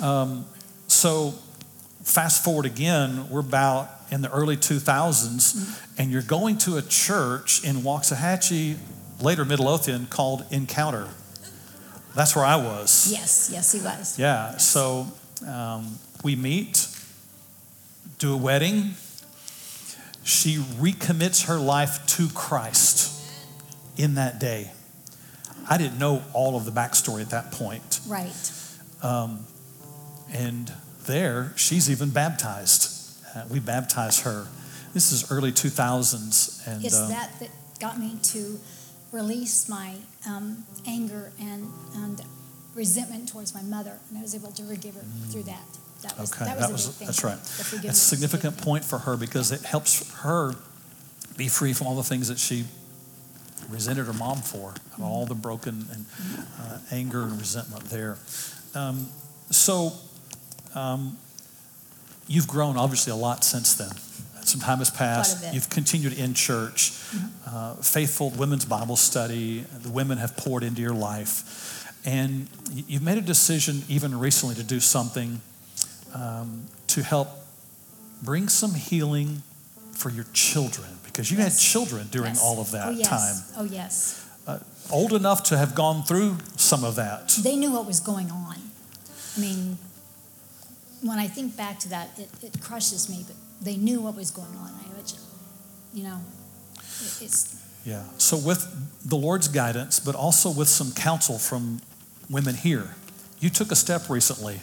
um, 0.04 0.46
so 0.86 1.34
fast 2.02 2.42
forward 2.42 2.64
again, 2.64 3.28
we're 3.28 3.40
about 3.40 3.90
in 4.10 4.22
the 4.22 4.30
early 4.30 4.56
2000s, 4.56 5.78
and 5.98 6.10
you're 6.10 6.22
going 6.22 6.56
to 6.58 6.78
a 6.78 6.82
church 6.82 7.62
in 7.64 7.76
Waxahachie, 7.76 8.76
later 9.20 9.44
Midlothian, 9.44 10.06
called 10.06 10.46
Encounter. 10.50 11.08
That's 12.14 12.34
where 12.34 12.46
I 12.46 12.56
was. 12.56 13.08
yes. 13.12 13.50
Yes, 13.52 13.72
he 13.72 13.80
was. 13.80 14.18
Yeah. 14.18 14.56
So 14.56 15.08
um, 15.46 15.98
we 16.24 16.36
meet, 16.36 16.88
do 18.18 18.34
a 18.34 18.36
wedding. 18.36 18.94
She 20.24 20.56
recommits 20.56 21.46
her 21.46 21.58
life 21.58 22.06
to 22.08 22.28
Christ 22.28 23.14
in 23.96 24.14
that 24.14 24.38
day. 24.38 24.72
I 25.68 25.76
didn't 25.76 25.98
know 25.98 26.22
all 26.32 26.56
of 26.56 26.64
the 26.64 26.70
backstory 26.70 27.20
at 27.20 27.30
that 27.30 27.52
point. 27.52 28.00
Right. 28.06 28.52
Um, 29.02 29.46
and 30.32 30.72
there, 31.06 31.52
she's 31.56 31.90
even 31.90 32.10
baptized. 32.10 32.94
Uh, 33.34 33.44
we 33.50 33.60
baptized 33.60 34.22
her. 34.22 34.46
This 34.94 35.12
is 35.12 35.30
early 35.30 35.52
2000s. 35.52 36.66
And 36.66 36.84
It's 36.84 36.94
uh, 36.94 37.08
that 37.08 37.38
that 37.40 37.50
got 37.78 37.98
me 37.98 38.16
to 38.22 38.58
release 39.12 39.68
my 39.68 39.94
um, 40.26 40.64
anger 40.86 41.32
and, 41.40 41.70
and 41.94 42.22
resentment 42.78 43.28
towards 43.28 43.52
my 43.54 43.62
mother, 43.62 43.98
and 44.08 44.18
I 44.18 44.22
was 44.22 44.34
able 44.34 44.52
to 44.52 44.62
forgive 44.62 44.94
her 44.94 45.04
through 45.30 45.42
that. 45.42 45.66
That 46.02 46.18
was 46.18 46.32
Okay, 46.32 46.44
that 46.44 46.56
was 46.56 46.62
that 46.62 46.70
a 46.70 46.72
was 46.72 46.98
that's 46.98 47.24
right. 47.24 47.38
That's 47.82 47.84
a 47.84 47.92
significant 47.92 48.56
point 48.56 48.84
for 48.84 48.98
her 48.98 49.16
because 49.16 49.50
it 49.50 49.62
helps 49.62 50.10
her 50.20 50.54
be 51.36 51.48
free 51.48 51.72
from 51.72 51.88
all 51.88 51.96
the 51.96 52.04
things 52.04 52.28
that 52.28 52.38
she 52.38 52.64
resented 53.68 54.06
her 54.06 54.12
mom 54.12 54.38
for, 54.38 54.74
all 55.02 55.26
the 55.26 55.34
broken 55.34 55.86
and 55.92 56.06
uh, 56.60 56.78
anger 56.92 57.22
and 57.22 57.38
resentment 57.38 57.84
there. 57.84 58.16
Um, 58.74 59.08
so 59.50 59.92
um, 60.74 61.18
you've 62.26 62.48
grown 62.48 62.76
obviously 62.76 63.12
a 63.12 63.16
lot 63.16 63.44
since 63.44 63.74
then. 63.74 63.90
Some 64.42 64.60
time 64.62 64.78
has 64.78 64.90
passed. 64.90 65.52
You've 65.52 65.68
continued 65.68 66.14
in 66.14 66.32
church, 66.32 66.92
mm-hmm. 66.92 67.54
uh, 67.54 67.74
faithful 67.74 68.30
women's 68.30 68.64
Bible 68.64 68.96
study. 68.96 69.60
The 69.82 69.90
women 69.90 70.16
have 70.16 70.38
poured 70.38 70.62
into 70.62 70.80
your 70.80 70.94
life. 70.94 71.77
And 72.04 72.48
you've 72.72 73.02
made 73.02 73.18
a 73.18 73.22
decision 73.22 73.82
even 73.88 74.18
recently 74.18 74.54
to 74.56 74.62
do 74.62 74.80
something 74.80 75.40
um, 76.14 76.64
to 76.88 77.02
help 77.02 77.28
bring 78.22 78.48
some 78.48 78.74
healing 78.74 79.42
for 79.92 80.10
your 80.10 80.26
children 80.32 80.88
because 81.04 81.30
you 81.30 81.38
yes. 81.38 81.60
had 81.60 81.72
children 81.72 82.06
during 82.10 82.34
yes. 82.34 82.42
all 82.42 82.60
of 82.60 82.70
that 82.70 82.88
oh, 82.88 82.90
yes. 82.90 83.08
time. 83.08 83.56
Oh, 83.58 83.64
yes. 83.64 84.24
Uh, 84.46 84.58
old 84.90 85.12
enough 85.12 85.42
to 85.44 85.58
have 85.58 85.74
gone 85.74 86.02
through 86.04 86.38
some 86.56 86.84
of 86.84 86.96
that. 86.96 87.28
They 87.42 87.56
knew 87.56 87.72
what 87.72 87.86
was 87.86 88.00
going 88.00 88.30
on. 88.30 88.56
I 89.36 89.40
mean, 89.40 89.78
when 91.02 91.18
I 91.18 91.26
think 91.26 91.56
back 91.56 91.78
to 91.80 91.88
that, 91.90 92.18
it, 92.18 92.28
it 92.42 92.60
crushes 92.60 93.08
me, 93.08 93.24
but 93.26 93.36
they 93.60 93.76
knew 93.76 94.00
what 94.00 94.16
was 94.16 94.30
going 94.30 94.56
on. 94.56 94.72
I, 94.74 94.94
imagine 94.94 95.18
you 95.92 96.04
know, 96.04 96.20
it, 96.76 97.22
it's. 97.22 97.56
Yeah. 97.88 98.02
So, 98.18 98.36
with 98.36 98.68
the 99.08 99.16
Lord's 99.16 99.48
guidance, 99.48 99.98
but 99.98 100.14
also 100.14 100.50
with 100.50 100.68
some 100.68 100.92
counsel 100.92 101.38
from 101.38 101.80
women 102.28 102.54
here, 102.54 102.94
you 103.40 103.48
took 103.48 103.72
a 103.72 103.76
step 103.76 104.10
recently 104.10 104.60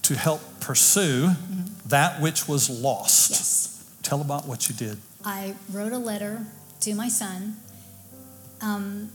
to 0.00 0.14
help 0.14 0.40
pursue 0.58 1.26
mm-hmm. 1.26 1.88
that 1.90 2.22
which 2.22 2.48
was 2.48 2.70
lost. 2.70 3.30
Yes. 3.30 3.84
Tell 4.02 4.22
about 4.22 4.48
what 4.48 4.70
you 4.70 4.74
did. 4.74 4.96
I 5.22 5.54
wrote 5.70 5.92
a 5.92 5.98
letter 5.98 6.46
to 6.80 6.94
my 6.94 7.08
son, 7.08 7.58
um, 8.62 9.10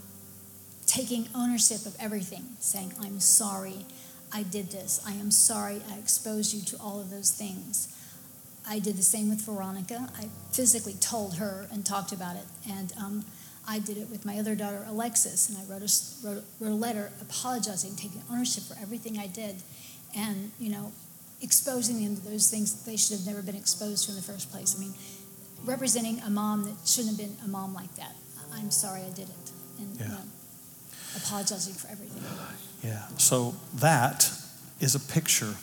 taking 0.86 1.28
ownership 1.34 1.88
of 1.88 1.96
everything, 2.00 2.46
saying, 2.60 2.94
I'm 3.02 3.20
sorry 3.20 3.88
I 4.32 4.44
did 4.44 4.70
this. 4.70 5.02
I 5.04 5.14
am 5.14 5.32
sorry 5.32 5.82
I 5.92 5.98
exposed 5.98 6.54
you 6.54 6.62
to 6.62 6.78
all 6.78 7.00
of 7.00 7.10
those 7.10 7.32
things. 7.32 7.92
I 8.70 8.78
did 8.78 8.98
the 8.98 9.04
same 9.04 9.30
with 9.30 9.42
Veronica. 9.42 10.10
I 10.16 10.28
physically 10.52 10.94
told 10.94 11.38
her 11.38 11.68
and 11.72 11.84
talked 11.84 12.12
about 12.12 12.36
it. 12.36 12.46
And 12.70 12.94
um, 12.98 13.26
I 13.68 13.80
did 13.80 13.98
it 13.98 14.10
with 14.10 14.26
my 14.26 14.40
other 14.40 14.56
daughter, 14.56 14.86
Alexis. 14.88 15.50
And 15.50 15.58
I 15.58 15.64
wrote 15.72 15.82
a, 15.82 16.26
wrote, 16.26 16.44
wrote 16.60 16.72
a 16.72 16.76
letter 16.76 17.12
apologizing, 17.22 17.96
taking 17.96 18.22
ownership 18.32 18.64
for 18.64 18.78
everything 18.82 19.18
I 19.18 19.28
did. 19.28 19.58
And, 20.16 20.52
you 20.58 20.72
know, 20.72 20.94
exposing 21.42 22.04
them 22.04 22.16
to 22.16 22.22
those 22.30 22.50
things 22.50 22.86
they 22.86 22.98
should 22.98 23.18
have 23.18 23.28
never 23.28 23.42
been 23.42 23.56
exposed 23.56 24.06
to 24.06 24.12
in 24.12 24.16
the 24.16 24.24
first 24.24 24.52
place. 24.52 24.76
I 24.76 24.80
mean, 24.80 24.94
representing 25.66 26.20
a 26.22 26.30
mom 26.30 26.64
that 26.64 26.88
shouldn't 26.88 27.18
have 27.18 27.28
been 27.28 27.38
a 27.44 27.48
mom 27.48 27.74
like 27.74 27.94
that. 27.96 28.16
I'm 28.54 28.72
sorry 28.72 29.02
I 29.02 29.10
did 29.10 29.30
it. 29.30 29.52
And, 29.80 29.96
yeah. 29.98 30.04
you 30.06 30.12
know, 30.14 30.22
apologizing 31.18 31.74
for 31.74 31.92
everything. 31.92 32.24
Yeah. 32.84 33.06
So 33.18 33.56
that 33.76 34.32
is 34.80 34.96
a 34.96 35.00
picture 35.00 35.56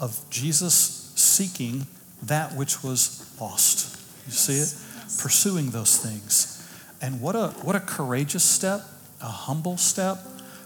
of 0.00 0.18
Jesus 0.30 1.12
seeking 1.14 1.86
that 2.22 2.54
which 2.54 2.82
was 2.82 3.30
lost. 3.40 3.96
You 4.26 4.32
see 4.32 4.54
it? 4.54 4.56
Yes. 4.56 5.20
Pursuing 5.22 5.70
those 5.70 5.96
things. 5.98 6.57
And 7.00 7.20
what 7.20 7.36
a 7.36 7.48
what 7.62 7.76
a 7.76 7.80
courageous 7.80 8.44
step, 8.44 8.82
a 9.20 9.26
humble 9.26 9.76
step, 9.76 10.18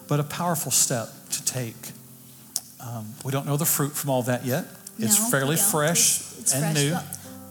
but 0.08 0.20
a 0.20 0.24
powerful 0.24 0.70
step 0.70 1.08
to 1.30 1.44
take. 1.44 1.92
Um, 2.80 3.14
we 3.24 3.32
don't 3.32 3.46
know 3.46 3.56
the 3.56 3.64
fruit 3.66 3.92
from 3.92 4.10
all 4.10 4.22
that 4.24 4.44
yet. 4.44 4.64
It's 4.98 5.20
no, 5.20 5.30
fairly 5.30 5.56
fresh 5.56 6.20
it's, 6.20 6.40
it's 6.40 6.54
and 6.54 6.64
fresh. 6.64 6.84
new. 6.84 6.96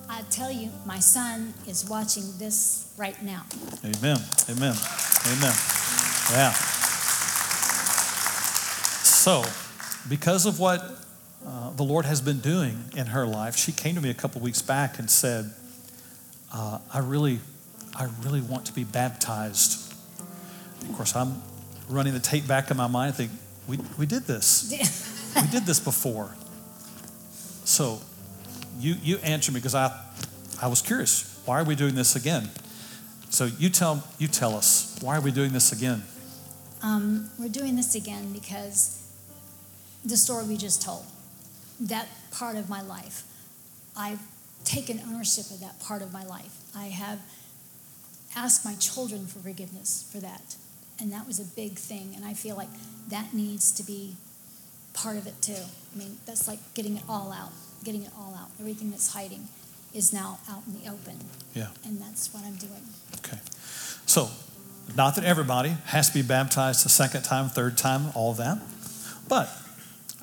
I 0.09 0.21
tell 0.29 0.51
you, 0.51 0.69
my 0.86 0.99
son 0.99 1.53
is 1.67 1.89
watching 1.89 2.23
this 2.38 2.93
right 2.97 3.21
now. 3.23 3.45
Amen. 3.84 4.17
Amen. 4.49 4.75
Amen. 5.25 5.53
Yeah. 6.32 6.51
So, 9.03 9.43
because 10.09 10.45
of 10.45 10.59
what 10.59 10.84
uh, 11.45 11.71
the 11.71 11.84
Lord 11.84 12.05
has 12.05 12.21
been 12.21 12.39
doing 12.39 12.86
in 12.95 13.07
her 13.07 13.25
life, 13.25 13.55
she 13.55 13.71
came 13.71 13.95
to 13.95 14.01
me 14.01 14.09
a 14.09 14.13
couple 14.13 14.41
weeks 14.41 14.61
back 14.61 14.99
and 14.99 15.09
said, 15.09 15.51
uh, 16.53 16.79
"I 16.93 16.99
really, 16.99 17.39
I 17.96 18.08
really 18.24 18.42
want 18.42 18.66
to 18.66 18.74
be 18.74 18.84
baptized." 18.84 19.94
Of 20.89 20.96
course, 20.96 21.16
I'm 21.16 21.42
running 21.89 22.14
the 22.14 22.20
tape 22.20 22.48
back 22.48 22.72
in 22.72 22.78
my 22.78 22.88
mind. 22.88 23.14
I 23.14 23.16
think 23.16 23.32
we 23.68 23.80
we 23.98 24.06
did 24.06 24.24
this. 24.24 24.72
we 25.36 25.48
did 25.48 25.66
this 25.66 25.80
before. 25.80 26.36
So, 27.64 28.02
you 28.80 28.96
you 29.02 29.18
answer 29.18 29.52
me 29.52 29.60
because 29.60 29.76
I 29.76 29.98
I 30.62 30.68
was 30.68 30.82
curious. 30.82 31.39
Why 31.46 31.60
are 31.60 31.64
we 31.64 31.76
doing 31.76 31.96
this 31.96 32.16
again? 32.16 32.50
So 33.30 33.46
you 33.46 33.70
tell 33.70 34.04
you 34.20 34.28
tell 34.28 34.56
us 34.56 34.98
why 35.02 35.18
are 35.18 35.22
we 35.22 35.32
doing 35.32 35.54
this 35.54 35.72
again? 35.72 36.04
Um, 36.84 37.30
we're 37.39 37.50
doing 37.50 37.76
this 37.76 37.96
again 37.96 38.34
because 38.34 39.02
the 40.04 40.18
story 40.18 40.46
we 40.46 40.58
just 40.58 40.82
told, 40.82 41.06
that 41.80 42.08
part 42.32 42.56
of 42.56 42.70
my 42.70 42.82
life. 42.82 43.24
I've 43.96 44.20
taken 44.64 45.00
ownership 45.08 45.50
of 45.52 45.60
that 45.60 45.80
part 45.80 46.02
of 46.02 46.12
my 46.12 46.26
life. 46.26 46.56
I 46.76 46.86
have 46.86 47.20
asked 48.36 48.65
my 48.65 48.75
children 48.75 49.27
for 49.27 49.39
forgiveness 49.39 50.09
for 50.11 50.19
that. 50.19 50.55
And 50.99 51.11
that 51.11 51.25
was 51.27 51.39
a 51.39 51.45
big 51.55 51.73
thing. 51.73 52.13
And 52.15 52.23
I 52.25 52.34
feel 52.34 52.55
like 52.55 52.69
that 53.09 53.34
needs 53.34 53.71
to 53.73 53.84
be 53.84 54.15
part 54.93 55.17
of 55.17 55.27
it 55.27 55.41
too. 55.41 55.53
I 55.53 55.97
mean, 55.97 56.17
that's 56.25 56.47
like 56.47 56.59
getting 56.73 56.97
it 56.97 57.03
all 57.09 57.32
out, 57.32 57.51
getting 57.84 58.03
it 58.03 58.11
all 58.17 58.36
out. 58.39 58.49
Everything 58.59 58.91
that's 58.91 59.13
hiding 59.13 59.47
is 59.93 60.13
now 60.13 60.39
out 60.49 60.63
in 60.67 60.82
the 60.82 60.89
open. 60.89 61.17
Yeah. 61.53 61.67
And 61.86 62.01
that's 62.01 62.34
what 62.34 62.43
I'm 62.45 62.55
doing. 62.55 62.84
Okay. 63.17 63.39
So, 64.05 64.29
not 64.95 65.15
that 65.15 65.23
everybody 65.23 65.75
has 65.86 66.07
to 66.09 66.13
be 66.13 66.21
baptized 66.21 66.84
the 66.86 66.89
second 66.89 67.23
time, 67.23 67.49
third 67.49 67.77
time, 67.77 68.11
all 68.15 68.32
of 68.32 68.38
that. 68.38 68.59
But 69.27 69.49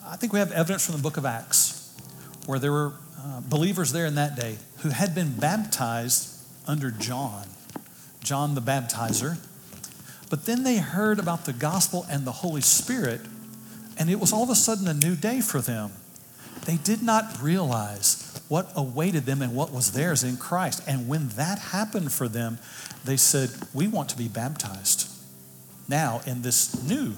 I 0.06 0.16
think 0.16 0.32
we 0.32 0.38
have 0.38 0.52
evidence 0.52 0.86
from 0.86 0.96
the 0.96 1.02
book 1.02 1.16
of 1.16 1.24
Acts 1.24 1.94
where 2.46 2.58
there 2.58 2.72
were 2.72 2.92
uh, 3.18 3.40
believers 3.42 3.92
there 3.92 4.06
in 4.06 4.14
that 4.14 4.36
day 4.36 4.56
who 4.78 4.90
had 4.90 5.14
been 5.14 5.32
baptized 5.32 6.34
under 6.66 6.90
John, 6.90 7.46
John 8.22 8.54
the 8.54 8.60
baptizer. 8.60 9.38
But 10.30 10.44
then 10.44 10.62
they 10.62 10.78
heard 10.78 11.18
about 11.18 11.44
the 11.44 11.52
gospel 11.52 12.06
and 12.10 12.26
the 12.26 12.32
Holy 12.32 12.60
Spirit, 12.60 13.20
and 13.96 14.10
it 14.10 14.20
was 14.20 14.32
all 14.32 14.42
of 14.42 14.50
a 14.50 14.54
sudden 14.54 14.86
a 14.86 14.94
new 14.94 15.16
day 15.16 15.40
for 15.40 15.60
them. 15.60 15.92
They 16.66 16.76
did 16.76 17.02
not 17.02 17.40
realize 17.40 18.42
what 18.48 18.70
awaited 18.76 19.24
them 19.24 19.42
and 19.42 19.54
what 19.54 19.72
was 19.72 19.92
theirs 19.92 20.24
in 20.24 20.36
Christ. 20.36 20.82
And 20.86 21.08
when 21.08 21.28
that 21.30 21.58
happened 21.58 22.12
for 22.12 22.28
them, 22.28 22.58
they 23.04 23.16
said, 23.16 23.50
We 23.72 23.88
want 23.88 24.10
to 24.10 24.18
be 24.18 24.28
baptized 24.28 25.10
now 25.88 26.20
in 26.26 26.42
this 26.42 26.82
new 26.82 27.14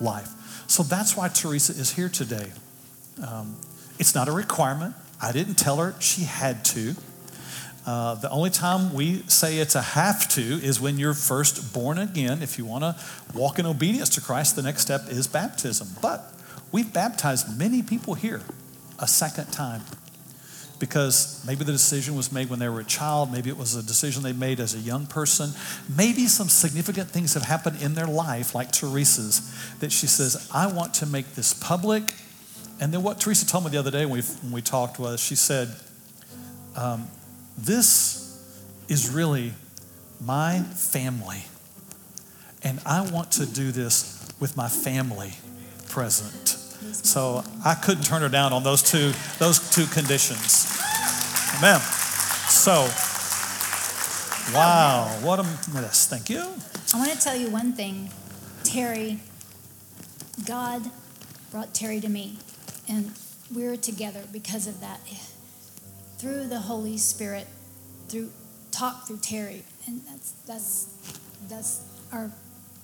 life. 0.00 0.30
So 0.66 0.82
that's 0.82 1.16
why 1.16 1.28
Teresa 1.28 1.72
is 1.72 1.92
here 1.92 2.08
today. 2.08 2.50
Um, 3.26 3.56
it's 3.98 4.14
not 4.14 4.28
a 4.28 4.32
requirement. 4.32 4.94
I 5.20 5.32
didn't 5.32 5.54
tell 5.54 5.76
her 5.78 5.94
she 6.00 6.24
had 6.24 6.64
to. 6.66 6.94
Uh, 7.86 8.16
the 8.16 8.28
only 8.30 8.50
time 8.50 8.92
we 8.92 9.22
say 9.28 9.58
it's 9.58 9.76
a 9.76 9.82
have 9.82 10.26
to 10.26 10.42
is 10.42 10.80
when 10.80 10.98
you're 10.98 11.14
first 11.14 11.72
born 11.72 11.98
again. 11.98 12.42
If 12.42 12.58
you 12.58 12.64
want 12.64 12.82
to 12.82 12.96
walk 13.32 13.60
in 13.60 13.66
obedience 13.66 14.08
to 14.10 14.20
Christ, 14.20 14.56
the 14.56 14.62
next 14.62 14.82
step 14.82 15.02
is 15.08 15.28
baptism. 15.28 15.88
But 16.02 16.32
we've 16.72 16.92
baptized 16.92 17.56
many 17.56 17.82
people 17.82 18.14
here 18.14 18.42
a 18.98 19.06
second 19.06 19.52
time 19.52 19.82
because 20.78 21.42
maybe 21.46 21.64
the 21.64 21.72
decision 21.72 22.16
was 22.16 22.32
made 22.32 22.50
when 22.50 22.58
they 22.58 22.68
were 22.68 22.80
a 22.80 22.84
child, 22.84 23.32
maybe 23.32 23.48
it 23.48 23.56
was 23.56 23.76
a 23.76 23.82
decision 23.82 24.22
they 24.22 24.32
made 24.32 24.60
as 24.60 24.74
a 24.74 24.78
young 24.78 25.06
person. 25.06 25.50
Maybe 25.96 26.26
some 26.26 26.48
significant 26.48 27.08
things 27.08 27.34
have 27.34 27.44
happened 27.44 27.80
in 27.80 27.94
their 27.94 28.06
life, 28.06 28.54
like 28.54 28.72
Teresa's, 28.72 29.40
that 29.78 29.92
she 29.92 30.06
says, 30.06 30.50
I 30.52 30.66
want 30.66 30.92
to 30.94 31.06
make 31.06 31.34
this 31.34 31.54
public. 31.54 32.12
And 32.80 32.92
then 32.92 33.02
what 33.02 33.20
Teresa 33.20 33.46
told 33.46 33.64
me 33.64 33.70
the 33.70 33.78
other 33.78 33.90
day 33.90 34.04
when 34.04 34.18
we, 34.18 34.22
when 34.22 34.52
we 34.52 34.60
talked 34.60 34.98
was, 34.98 35.20
she 35.20 35.34
said, 35.34 35.74
um, 36.76 37.08
This 37.58 38.62
is 38.88 39.10
really 39.10 39.52
my 40.20 40.60
family. 40.60 41.44
And 42.62 42.80
I 42.84 43.08
want 43.10 43.32
to 43.32 43.46
do 43.46 43.72
this 43.72 44.28
with 44.40 44.56
my 44.56 44.68
family 44.68 45.32
present. 45.88 46.48
So 46.92 47.44
I 47.64 47.74
couldn't 47.74 48.04
turn 48.04 48.22
her 48.22 48.28
down 48.28 48.52
on 48.52 48.62
those 48.62 48.82
two, 48.82 49.12
those 49.38 49.70
two 49.70 49.86
conditions. 49.86 50.66
Amen. 51.58 51.80
So, 52.48 52.88
wow, 54.54 55.08
what 55.22 55.38
a 55.38 55.44
mess. 55.72 56.06
Thank 56.06 56.28
you. 56.28 56.40
I 56.94 56.98
want 56.98 57.10
to 57.12 57.18
tell 57.18 57.36
you 57.36 57.50
one 57.50 57.72
thing. 57.72 58.10
Terry, 58.64 59.20
God 60.44 60.90
brought 61.50 61.72
Terry 61.72 62.00
to 62.00 62.08
me, 62.08 62.38
and 62.88 63.12
we're 63.54 63.76
together 63.76 64.22
because 64.32 64.66
of 64.66 64.80
that. 64.80 65.00
Through 66.18 66.48
the 66.48 66.60
Holy 66.60 66.96
Spirit, 66.96 67.46
through 68.08 68.30
talk 68.70 69.06
through 69.06 69.18
Terry, 69.18 69.62
and 69.86 70.00
that's 70.02 70.32
that's 70.46 70.86
that's 71.48 71.84
our 72.12 72.30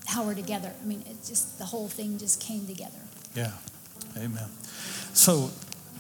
how 0.06 0.24
we're 0.24 0.34
together. 0.34 0.72
I 0.80 0.84
mean, 0.86 1.02
it 1.06 1.16
just 1.24 1.58
the 1.58 1.64
whole 1.64 1.88
thing 1.88 2.18
just 2.18 2.40
came 2.40 2.66
together. 2.66 2.98
Yeah. 3.34 3.52
Amen. 4.16 4.48
So, 5.14 5.50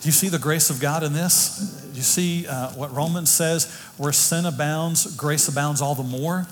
do 0.00 0.08
you 0.08 0.12
see 0.12 0.28
the 0.28 0.38
grace 0.38 0.70
of 0.70 0.80
God 0.80 1.02
in 1.02 1.12
this? 1.12 1.58
Do 1.90 1.96
you 1.96 2.02
see 2.02 2.46
uh, 2.46 2.70
what 2.70 2.94
Romans 2.94 3.30
says? 3.30 3.72
Where 3.96 4.12
sin 4.12 4.44
abounds, 4.44 5.16
grace 5.16 5.48
abounds 5.48 5.80
all 5.80 5.94
the 5.94 6.02
more. 6.02 6.46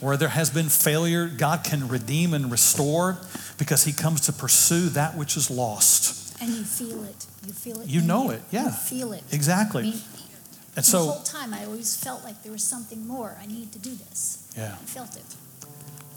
Where 0.00 0.16
there 0.16 0.28
has 0.28 0.50
been 0.50 0.68
failure, 0.68 1.26
God 1.26 1.64
can 1.64 1.88
redeem 1.88 2.34
and 2.34 2.50
restore 2.50 3.18
because 3.58 3.84
He 3.84 3.92
comes 3.92 4.20
to 4.22 4.32
pursue 4.32 4.90
that 4.90 5.16
which 5.16 5.36
is 5.36 5.50
lost. 5.50 6.15
And 6.40 6.50
you 6.50 6.64
feel 6.64 7.04
it. 7.04 7.26
You 7.46 7.52
feel 7.52 7.80
it. 7.80 7.88
You 7.88 8.02
know 8.02 8.30
it, 8.30 8.42
yeah. 8.50 8.66
You 8.66 8.70
feel 8.72 9.12
it. 9.12 9.22
Exactly. 9.32 9.80
I 9.82 9.84
mean, 9.84 9.94
And 9.94 10.76
the 10.76 10.82
so, 10.82 10.98
whole 10.98 11.22
time 11.22 11.54
I 11.54 11.64
always 11.64 11.96
felt 11.96 12.24
like 12.24 12.42
there 12.42 12.52
was 12.52 12.62
something 12.62 13.06
more. 13.06 13.36
I 13.40 13.46
need 13.46 13.72
to 13.72 13.78
do 13.78 13.90
this. 13.94 14.52
yeah. 14.56 14.74
I 14.80 14.84
felt 14.84 15.16
it. 15.16 15.24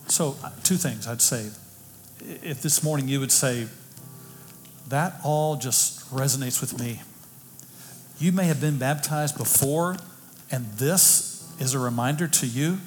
So, 0.08 0.36
uh, 0.44 0.50
two 0.64 0.76
things 0.76 1.08
I'd 1.08 1.22
say. 1.22 1.50
If 2.44 2.62
this 2.62 2.84
morning 2.84 3.08
you 3.08 3.20
would 3.22 3.32
say, 3.32 3.68
that 4.90 5.14
all 5.24 5.56
just 5.56 6.12
resonates 6.14 6.60
with 6.62 6.80
me. 6.80 7.02
You 8.20 8.32
may 8.34 8.46
have 8.46 8.60
been 8.60 8.78
baptized 8.78 9.38
before, 9.38 9.98
and 10.52 10.66
this 10.74 11.48
is 11.60 11.74
a 11.74 11.80
reminder 11.80 12.28
to 12.28 12.46
you 12.48 12.80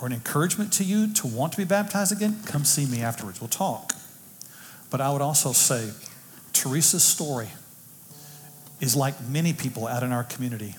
or 0.00 0.06
an 0.06 0.12
encouragement 0.12 0.72
to 0.74 0.84
you 0.84 1.12
to 1.14 1.26
want 1.26 1.52
to 1.52 1.58
be 1.58 1.64
baptized 1.64 2.12
again. 2.12 2.40
Come 2.44 2.64
see 2.64 2.84
me 2.84 3.00
afterwards. 3.00 3.40
We'll 3.40 3.48
talk. 3.48 3.94
But 4.90 5.00
I 5.00 5.10
would 5.12 5.22
also 5.22 5.52
say, 5.52 5.90
Teresa's 6.52 7.04
story 7.04 7.48
is 8.80 8.94
like 8.94 9.20
many 9.28 9.52
people 9.52 9.86
out 9.86 10.02
in 10.02 10.12
our 10.12 10.24
community 10.24 10.76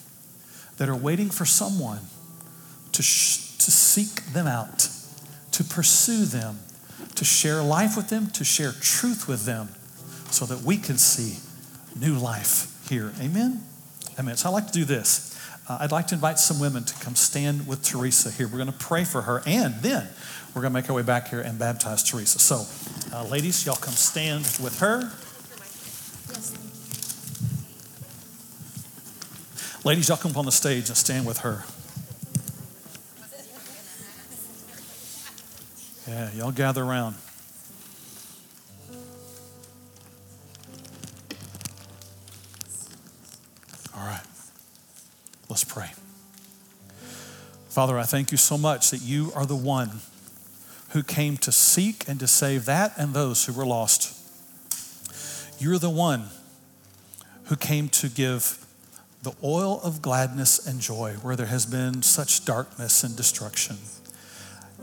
that 0.78 0.90
are 0.90 0.96
waiting 0.96 1.30
for 1.30 1.46
someone 1.46 2.02
to, 2.94 3.02
sh- 3.02 3.58
to 3.58 3.72
seek 3.72 4.34
them 4.34 4.48
out, 4.48 4.90
to 5.52 5.64
pursue 5.64 6.26
them, 6.26 6.60
to 7.16 7.26
share 7.26 7.62
life 7.62 7.98
with 7.98 8.10
them, 8.10 8.28
to 8.32 8.44
share 8.44 8.72
truth 8.72 9.28
with 9.28 9.46
them, 9.46 9.70
so 10.32 10.46
that 10.46 10.62
we 10.62 10.78
can 10.78 10.98
see 10.98 11.40
new 12.00 12.18
life 12.18 12.88
here. 12.90 13.12
Amen? 13.20 13.64
Amen. 14.18 14.38
So 14.38 14.50
I'd 14.50 14.54
like 14.54 14.68
to 14.68 14.74
do 14.74 14.86
this. 14.86 15.38
Uh, 15.68 15.80
I'd 15.82 15.92
like 15.92 16.08
to 16.08 16.16
invite 16.16 16.40
some 16.40 16.60
women 16.60 16.84
to 16.84 16.94
come 16.96 17.16
stand 17.16 17.68
with 17.68 17.84
Teresa 17.84 18.32
here. 18.32 18.48
We're 18.48 18.58
going 18.58 18.72
to 18.72 18.78
pray 18.78 19.04
for 19.04 19.22
her, 19.24 19.44
and 19.46 19.76
then 19.82 20.08
we're 20.56 20.62
going 20.62 20.74
to 20.74 20.80
make 20.80 20.90
our 20.90 20.96
way 20.96 21.04
back 21.04 21.28
here 21.28 21.42
and 21.42 21.60
baptize 21.60 22.04
Teresa. 22.04 22.40
So, 22.40 22.66
uh, 23.14 23.26
ladies, 23.28 23.66
y'all 23.66 23.76
come 23.76 23.94
stand 23.94 24.44
with 24.62 24.80
her. 24.80 25.12
Ladies, 29.86 30.10
y'all 30.10 30.18
come 30.18 30.32
up 30.32 30.38
on 30.38 30.46
the 30.46 30.52
stage 30.52 30.90
and 30.90 30.98
stand 30.98 31.26
with 31.26 31.38
her. 31.40 31.64
Yeah, 36.06 36.32
y'all 36.34 36.52
gather 36.52 36.84
around. 36.84 37.16
All 43.96 44.06
right, 44.06 44.20
let's 45.48 45.64
pray. 45.64 45.92
Father, 47.70 47.98
I 47.98 48.04
thank 48.04 48.32
you 48.32 48.38
so 48.38 48.58
much 48.58 48.92
that 48.92 49.02
you 49.02 49.32
are 49.34 49.46
the 49.46 49.56
one 49.56 50.02
who 50.90 51.04
came 51.04 51.38
to 51.38 51.54
seek 51.54 52.04
and 52.10 52.20
to 52.20 52.28
save 52.28 52.66
that 52.66 52.92
and 52.98 53.14
those 53.14 53.46
who 53.46 53.54
were 53.54 53.66
lost. 53.66 54.14
You're 55.58 55.80
the 55.80 55.90
one 55.90 56.26
who 57.46 57.56
came 57.56 57.88
to 57.90 58.10
give 58.10 58.66
the 59.22 59.34
oil 59.44 59.82
of 59.84 60.02
gladness 60.02 60.66
and 60.66 60.80
joy 60.80 61.14
where 61.22 61.36
there 61.36 61.48
has 61.48 61.66
been 61.66 62.02
such 62.02 62.46
darkness 62.46 63.04
and 63.04 63.16
destruction. 63.16 63.78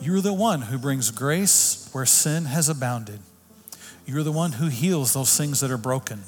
You're 0.01 0.21
the 0.21 0.33
one 0.33 0.63
who 0.63 0.77
brings 0.77 1.11
grace 1.11 1.89
where 1.93 2.05
sin 2.05 2.45
has 2.45 2.69
abounded. 2.69 3.21
You're 4.05 4.23
the 4.23 4.33
one 4.33 4.53
who 4.53 4.69
heals 4.69 5.15
those 5.15 5.37
things 5.37 5.61
that 5.61 5.71
are 5.71 5.79
broken. 5.79 6.21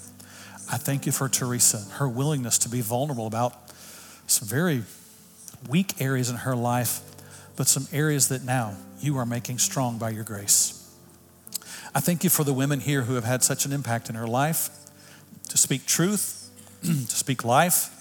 I 0.70 0.78
thank 0.78 1.04
you 1.04 1.12
for 1.12 1.28
Teresa, 1.28 1.78
her 1.94 2.08
willingness 2.08 2.58
to 2.58 2.68
be 2.68 2.80
vulnerable 2.80 3.26
about 3.26 3.54
some 4.26 4.48
very 4.48 4.84
weak 5.68 6.00
areas 6.00 6.30
in 6.30 6.36
her 6.36 6.56
life, 6.56 7.00
but 7.56 7.66
some 7.66 7.86
areas 7.92 8.28
that 8.28 8.42
now 8.42 8.74
you 9.00 9.18
are 9.18 9.26
making 9.26 9.58
strong 9.58 9.98
by 9.98 10.10
your 10.10 10.24
grace. 10.24 10.74
I 11.94 12.00
thank 12.00 12.24
you 12.24 12.30
for 12.30 12.44
the 12.44 12.52
women 12.52 12.80
here 12.80 13.02
who 13.02 13.14
have 13.14 13.24
had 13.24 13.42
such 13.42 13.66
an 13.66 13.72
impact 13.72 14.08
in 14.08 14.14
her 14.14 14.26
life 14.26 14.70
to 15.48 15.58
speak 15.58 15.86
truth, 15.86 16.50
to 16.82 16.88
speak 16.88 17.44
life, 17.44 17.97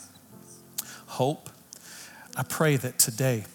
hope. 1.17 1.49
I 2.35 2.43
pray 2.43 2.75
that 2.77 2.99
today, 2.99 3.45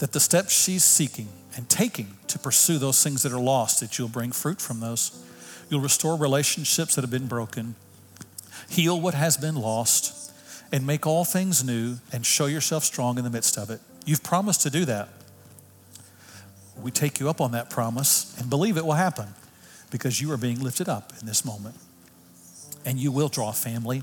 that 0.00 0.12
the 0.12 0.20
steps 0.20 0.52
she's 0.64 0.82
seeking 0.82 1.28
and 1.56 1.68
taking 1.68 2.16
to 2.26 2.38
pursue 2.38 2.78
those 2.78 3.02
things 3.02 3.22
that 3.22 3.32
are 3.32 3.40
lost, 3.40 3.78
that 3.80 3.98
you'll 3.98 4.08
bring 4.08 4.32
fruit 4.32 4.60
from 4.60 4.80
those. 4.80 5.24
You'll 5.70 5.80
restore 5.80 6.16
relationships 6.16 6.96
that 6.96 7.02
have 7.02 7.10
been 7.10 7.28
broken, 7.28 7.76
heal 8.68 9.00
what 9.00 9.14
has 9.14 9.36
been 9.36 9.54
lost, 9.54 10.32
and 10.72 10.84
make 10.84 11.06
all 11.06 11.24
things 11.24 11.62
new 11.62 11.98
and 12.12 12.26
show 12.26 12.46
yourself 12.46 12.82
strong 12.82 13.16
in 13.18 13.24
the 13.24 13.30
midst 13.30 13.56
of 13.56 13.70
it. 13.70 13.80
You've 14.04 14.24
promised 14.24 14.62
to 14.62 14.70
do 14.70 14.84
that. 14.86 15.08
We 16.82 16.90
take 16.90 17.20
you 17.20 17.30
up 17.30 17.40
on 17.40 17.52
that 17.52 17.70
promise 17.70 18.36
and 18.40 18.50
believe 18.50 18.76
it 18.76 18.84
will 18.84 18.94
happen 18.94 19.28
because 19.90 20.20
you 20.20 20.32
are 20.32 20.36
being 20.36 20.60
lifted 20.60 20.88
up 20.88 21.12
in 21.20 21.26
this 21.26 21.44
moment. 21.44 21.76
And 22.84 22.98
you 22.98 23.12
will 23.12 23.28
draw 23.28 23.52
family, 23.52 24.02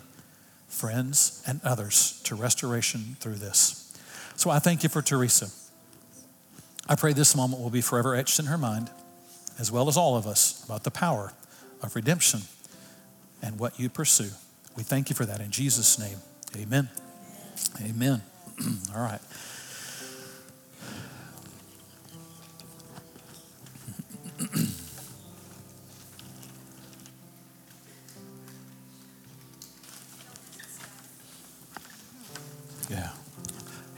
friends, 0.71 1.43
and 1.45 1.59
others 1.63 2.21
to 2.23 2.33
restoration 2.33 3.17
through 3.19 3.35
this. 3.35 3.93
So 4.35 4.49
I 4.49 4.59
thank 4.59 4.83
you 4.83 4.89
for 4.89 5.01
Teresa. 5.01 5.49
I 6.87 6.95
pray 6.95 7.13
this 7.13 7.35
moment 7.35 7.61
will 7.61 7.69
be 7.69 7.81
forever 7.81 8.15
etched 8.15 8.39
in 8.39 8.45
her 8.45 8.57
mind, 8.57 8.89
as 9.59 9.71
well 9.71 9.87
as 9.87 9.97
all 9.97 10.17
of 10.17 10.25
us, 10.25 10.63
about 10.65 10.83
the 10.83 10.91
power 10.91 11.33
of 11.83 11.95
redemption 11.95 12.41
and 13.41 13.59
what 13.59 13.79
you 13.79 13.89
pursue. 13.89 14.31
We 14.75 14.83
thank 14.83 15.09
you 15.09 15.15
for 15.15 15.25
that 15.25 15.41
in 15.41 15.51
Jesus' 15.51 15.99
name. 15.99 16.17
Amen. 16.57 16.89
Amen. 17.83 18.21
all 18.95 19.01
right. 19.01 19.21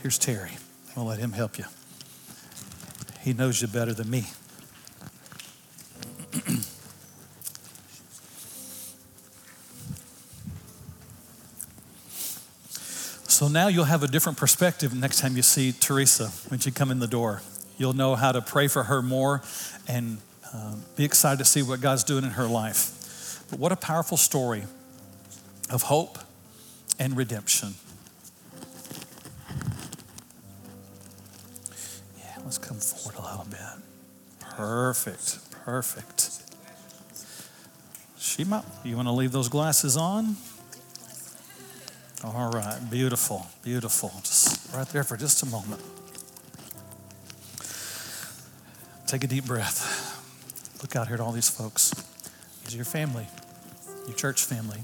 Here's 0.04 0.20
Terry. 0.20 0.52
I'll 0.98 1.06
let 1.06 1.20
him 1.20 1.32
help 1.32 1.58
you. 1.58 1.64
He 3.22 3.32
knows 3.32 3.62
you 3.62 3.70
better 3.70 3.94
than 3.94 4.10
me. 4.10 4.26
so 13.30 13.48
now 13.48 13.70
you'll 13.70 13.86
have 13.86 14.04
a 14.04 14.08
different 14.10 14.38
perspective 14.38 14.94
next 14.94 15.22
time 15.22 15.38
you 15.38 15.42
see 15.42 15.72
Teresa 15.72 16.28
when 16.50 16.60
she 16.60 16.70
come 16.70 16.92
in 16.92 17.00
the 17.00 17.08
door. 17.08 17.42
You'll 17.78 17.94
know 17.94 18.16
how 18.16 18.34
to 18.34 18.42
pray 18.42 18.68
for 18.68 18.84
her 18.84 19.02
more 19.02 19.42
and 19.88 20.18
uh, 20.54 20.76
be 20.98 21.06
excited 21.06 21.38
to 21.38 21.46
see 21.46 21.64
what 21.64 21.80
God's 21.80 22.04
doing 22.04 22.26
in 22.26 22.32
her 22.32 22.48
life. 22.48 23.46
But 23.50 23.58
what 23.58 23.72
a 23.72 23.78
powerful 23.78 24.18
story 24.18 24.64
of 25.70 25.84
hope 25.84 26.20
and 27.00 27.16
redemption. 27.16 27.76
Perfect, 34.56 35.40
perfect. 35.66 36.30
Might, 38.48 38.64
you 38.84 38.96
want 38.96 39.08
to 39.08 39.12
leave 39.12 39.32
those 39.32 39.48
glasses 39.48 39.96
on? 39.96 40.36
All 42.24 42.50
right, 42.50 42.80
beautiful, 42.90 43.46
beautiful. 43.64 44.12
Just 44.24 44.74
right 44.74 44.88
there 44.88 45.04
for 45.04 45.18
just 45.18 45.44
a 45.44 45.46
moment. 45.46 45.82
Take 49.06 49.24
a 49.24 49.28
deep 49.28 49.46
breath. 49.46 50.82
Look 50.82 50.96
out 50.96 51.08
here 51.08 51.16
at 51.16 51.20
all 51.20 51.32
these 51.32 51.50
folks. 51.50 51.92
These 52.64 52.74
are 52.74 52.78
your 52.78 52.86
family, 52.86 53.28
your 54.08 54.16
church 54.16 54.44
family. 54.44 54.80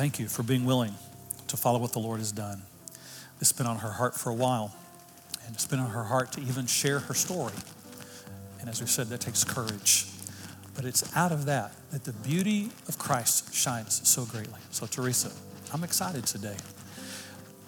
Thank 0.00 0.18
you 0.18 0.28
for 0.28 0.42
being 0.42 0.64
willing 0.64 0.94
to 1.48 1.58
follow 1.58 1.78
what 1.78 1.92
the 1.92 1.98
Lord 1.98 2.20
has 2.20 2.32
done. 2.32 2.62
It's 3.38 3.52
been 3.52 3.66
on 3.66 3.80
her 3.80 3.90
heart 3.90 4.14
for 4.16 4.30
a 4.30 4.34
while, 4.34 4.74
and 5.44 5.54
it's 5.54 5.66
been 5.66 5.78
on 5.78 5.90
her 5.90 6.04
heart 6.04 6.32
to 6.32 6.40
even 6.40 6.64
share 6.64 7.00
her 7.00 7.12
story. 7.12 7.52
And 8.60 8.70
as 8.70 8.80
we 8.80 8.86
said, 8.86 9.08
that 9.08 9.20
takes 9.20 9.44
courage. 9.44 10.06
But 10.74 10.86
it's 10.86 11.14
out 11.14 11.32
of 11.32 11.44
that 11.44 11.72
that 11.90 12.04
the 12.04 12.14
beauty 12.14 12.70
of 12.88 12.98
Christ 12.98 13.54
shines 13.54 14.08
so 14.08 14.24
greatly. 14.24 14.58
So, 14.70 14.86
Teresa, 14.86 15.32
I'm 15.70 15.84
excited 15.84 16.24
today. 16.24 16.56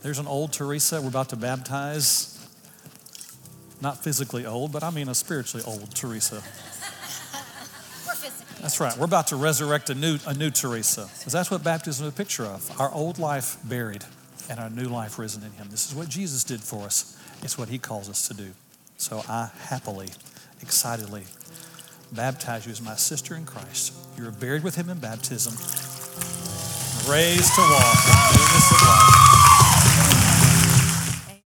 There's 0.00 0.18
an 0.18 0.26
old 0.26 0.54
Teresa 0.54 1.02
we're 1.02 1.08
about 1.08 1.28
to 1.28 1.36
baptize. 1.36 2.48
Not 3.82 4.02
physically 4.02 4.46
old, 4.46 4.72
but 4.72 4.82
I 4.82 4.88
mean 4.88 5.10
a 5.10 5.14
spiritually 5.14 5.64
old 5.66 5.94
Teresa. 5.94 6.42
That's 8.62 8.78
right. 8.78 8.96
We're 8.96 9.06
about 9.06 9.26
to 9.26 9.36
resurrect 9.36 9.90
a 9.90 9.94
new, 9.94 10.18
a 10.24 10.32
new 10.32 10.50
Teresa. 10.50 11.10
Because 11.18 11.32
that's 11.32 11.50
what 11.50 11.64
baptism 11.64 12.06
is 12.06 12.12
a 12.12 12.16
picture 12.16 12.44
of. 12.44 12.80
Our 12.80 12.94
old 12.94 13.18
life 13.18 13.58
buried 13.64 14.04
and 14.48 14.60
our 14.60 14.70
new 14.70 14.84
life 14.84 15.18
risen 15.18 15.42
in 15.42 15.50
him. 15.52 15.66
This 15.68 15.90
is 15.90 15.96
what 15.96 16.08
Jesus 16.08 16.44
did 16.44 16.60
for 16.60 16.84
us. 16.84 17.18
It's 17.42 17.58
what 17.58 17.68
he 17.68 17.78
calls 17.78 18.08
us 18.08 18.28
to 18.28 18.34
do. 18.34 18.52
So 18.96 19.24
I 19.28 19.50
happily, 19.66 20.10
excitedly 20.60 21.24
baptize 22.12 22.66
you 22.66 22.72
as 22.72 22.80
my 22.80 22.94
sister 22.94 23.34
in 23.34 23.46
Christ. 23.46 23.94
You 24.16 24.28
are 24.28 24.32
buried 24.32 24.62
with 24.62 24.76
him 24.76 24.90
in 24.90 24.98
baptism, 24.98 25.54
raised 27.10 27.54
to 27.54 27.60
walk 27.62 27.96
in 28.06 28.14
the 28.14 28.38
newness 28.38 28.70
of 28.70 28.82
life. 28.86 29.31